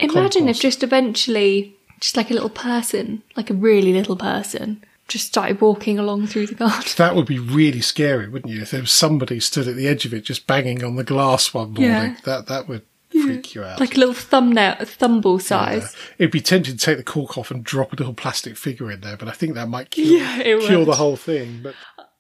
Imagine 0.01 0.49
if 0.49 0.61
just 0.61 0.82
eventually, 0.84 1.74
just 2.01 2.16
like 2.16 2.30
a 2.30 2.34
little 2.34 2.51
person, 2.51 3.22
like 3.36 3.51
a 3.51 3.55
really 3.55 3.93
little 3.93 4.14
person, 4.16 4.84
just 5.09 5.26
started 5.26 5.61
walking 5.61 5.99
along 5.99 6.26
through 6.28 6.47
the 6.47 6.55
garden. 6.55 6.84
that 6.99 7.16
would 7.16 7.26
be 7.26 7.39
really 7.39 7.80
scary, 7.80 8.28
wouldn't 8.28 8.53
you? 8.53 8.62
If 8.62 8.70
there 8.70 8.80
was 8.82 8.93
somebody 8.93 9.41
stood 9.41 9.66
at 9.66 9.74
the 9.74 9.89
edge 9.89 10.05
of 10.05 10.14
it 10.14 10.20
just 10.20 10.47
banging 10.47 10.84
on 10.84 10.97
the 10.97 11.03
glass 11.05 11.53
one 11.53 11.72
morning, 11.72 11.89
Yeah. 11.91 12.16
that 12.24 12.47
that 12.47 12.68
would 12.68 12.82
freak 13.11 13.55
you 13.57 13.64
out. 13.64 13.80
Like 13.80 13.97
a 13.97 13.99
little 13.99 14.14
thumbnail, 14.14 14.76
a 14.78 14.84
thumble 14.86 15.41
size. 15.41 15.97
It'd 16.18 16.30
be 16.30 16.41
tempting 16.41 16.76
to 16.76 16.84
take 16.84 16.99
the 16.99 17.03
cork 17.03 17.36
off 17.36 17.51
and 17.51 17.64
drop 17.64 17.93
a 17.93 17.97
little 17.97 18.14
plastic 18.14 18.57
figure 18.57 18.93
in 18.93 19.01
there, 19.01 19.16
but 19.16 19.26
I 19.26 19.32
think 19.32 19.55
that 19.55 19.68
might 19.68 19.91
kill, 19.91 20.07
Yeah, 20.20 20.55
would. 20.55 20.86
the 20.86 20.95
whole 20.95 21.16
thing. 21.16 21.61
But 21.64 21.74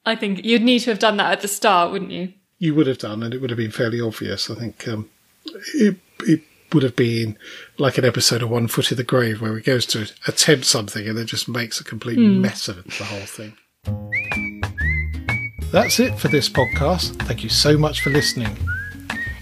I 0.04 0.16
think 0.16 0.44
you'd 0.44 0.62
need 0.62 0.80
to 0.80 0.90
have 0.90 0.98
done 0.98 1.18
that 1.18 1.30
at 1.30 1.40
the 1.42 1.48
start, 1.48 1.92
wouldn't 1.92 2.10
you? 2.10 2.32
You 2.58 2.74
would 2.74 2.86
have 2.86 2.98
done, 2.98 3.22
and 3.22 3.32
it 3.32 3.40
would 3.40 3.50
have 3.50 3.56
been 3.56 3.70
fairly 3.70 4.00
obvious. 4.00 4.50
I 4.50 4.54
think 4.54 4.86
um, 4.88 5.08
it 5.74 5.96
it 6.20 6.42
would 6.72 6.82
have 6.82 6.96
been 6.96 7.38
like 7.78 7.98
an 7.98 8.04
episode 8.04 8.42
of 8.42 8.50
One 8.50 8.68
Foot 8.68 8.90
in 8.90 8.96
the 8.96 9.04
Grave 9.04 9.40
where 9.40 9.56
he 9.56 9.62
goes 9.62 9.86
to 9.86 10.10
attempt 10.26 10.66
something 10.66 11.08
and 11.08 11.16
then 11.16 11.26
just 11.26 11.48
makes 11.48 11.80
a 11.80 11.84
complete 11.84 12.18
mess 12.18 12.68
of 12.68 12.78
it, 12.78 12.90
the 12.90 13.04
whole 13.04 13.20
thing. 13.20 13.56
That's 15.70 16.00
it 16.00 16.18
for 16.18 16.28
this 16.28 16.48
podcast. 16.48 17.16
Thank 17.26 17.42
you 17.42 17.48
so 17.50 17.76
much 17.76 18.00
for 18.00 18.10
listening. 18.10 18.56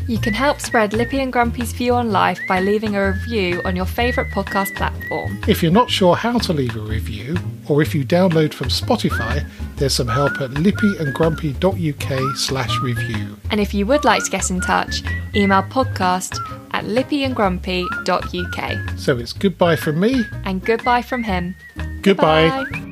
You 0.09 0.19
can 0.19 0.35
help 0.35 0.61
spread 0.61 0.93
Lippy 0.93 1.19
and 1.19 1.33
Grumpy's 1.33 1.73
view 1.73 1.95
on 1.95 2.13
life 2.13 2.39
by 2.47 2.61
leaving 2.61 2.95
a 2.95 3.09
review 3.09 3.61
on 3.65 3.75
your 3.75 3.87
favourite 3.87 4.31
podcast 4.31 4.77
platform. 4.77 5.41
If 5.49 5.63
you're 5.65 5.73
not 5.73 5.91
sure 5.91 6.15
how 6.15 6.39
to 6.39 6.53
leave 6.53 6.77
a 6.77 6.81
review, 6.81 7.37
or 7.69 7.83
if 7.83 7.95
you 7.95 8.05
download 8.05 8.55
from 8.55 8.69
Spotify, 8.69 9.47
there's 9.77 9.95
some 9.95 10.09
help 10.09 10.41
at 10.41 10.51
lippyandgrumpy.uk 10.51 12.37
slash 12.37 12.79
review. 12.81 13.37
And 13.51 13.61
if 13.61 13.75
you 13.75 13.87
would 13.87 14.05
like 14.05 14.25
to 14.25 14.31
get 14.31 14.51
in 14.51 14.61
touch, 14.61 15.03
email 15.35 15.63
podcast 15.63 16.39
at 16.73 16.85
lippyandgrumpy.uk. 16.85 18.99
So 18.99 19.19
it's 19.19 19.33
goodbye 19.33 19.77
from 19.77 20.01
me. 20.01 20.25
And 20.45 20.65
goodbye 20.65 21.03
from 21.03 21.23
him. 21.23 21.55
Goodbye. 22.03 22.49
Bye. 22.49 22.83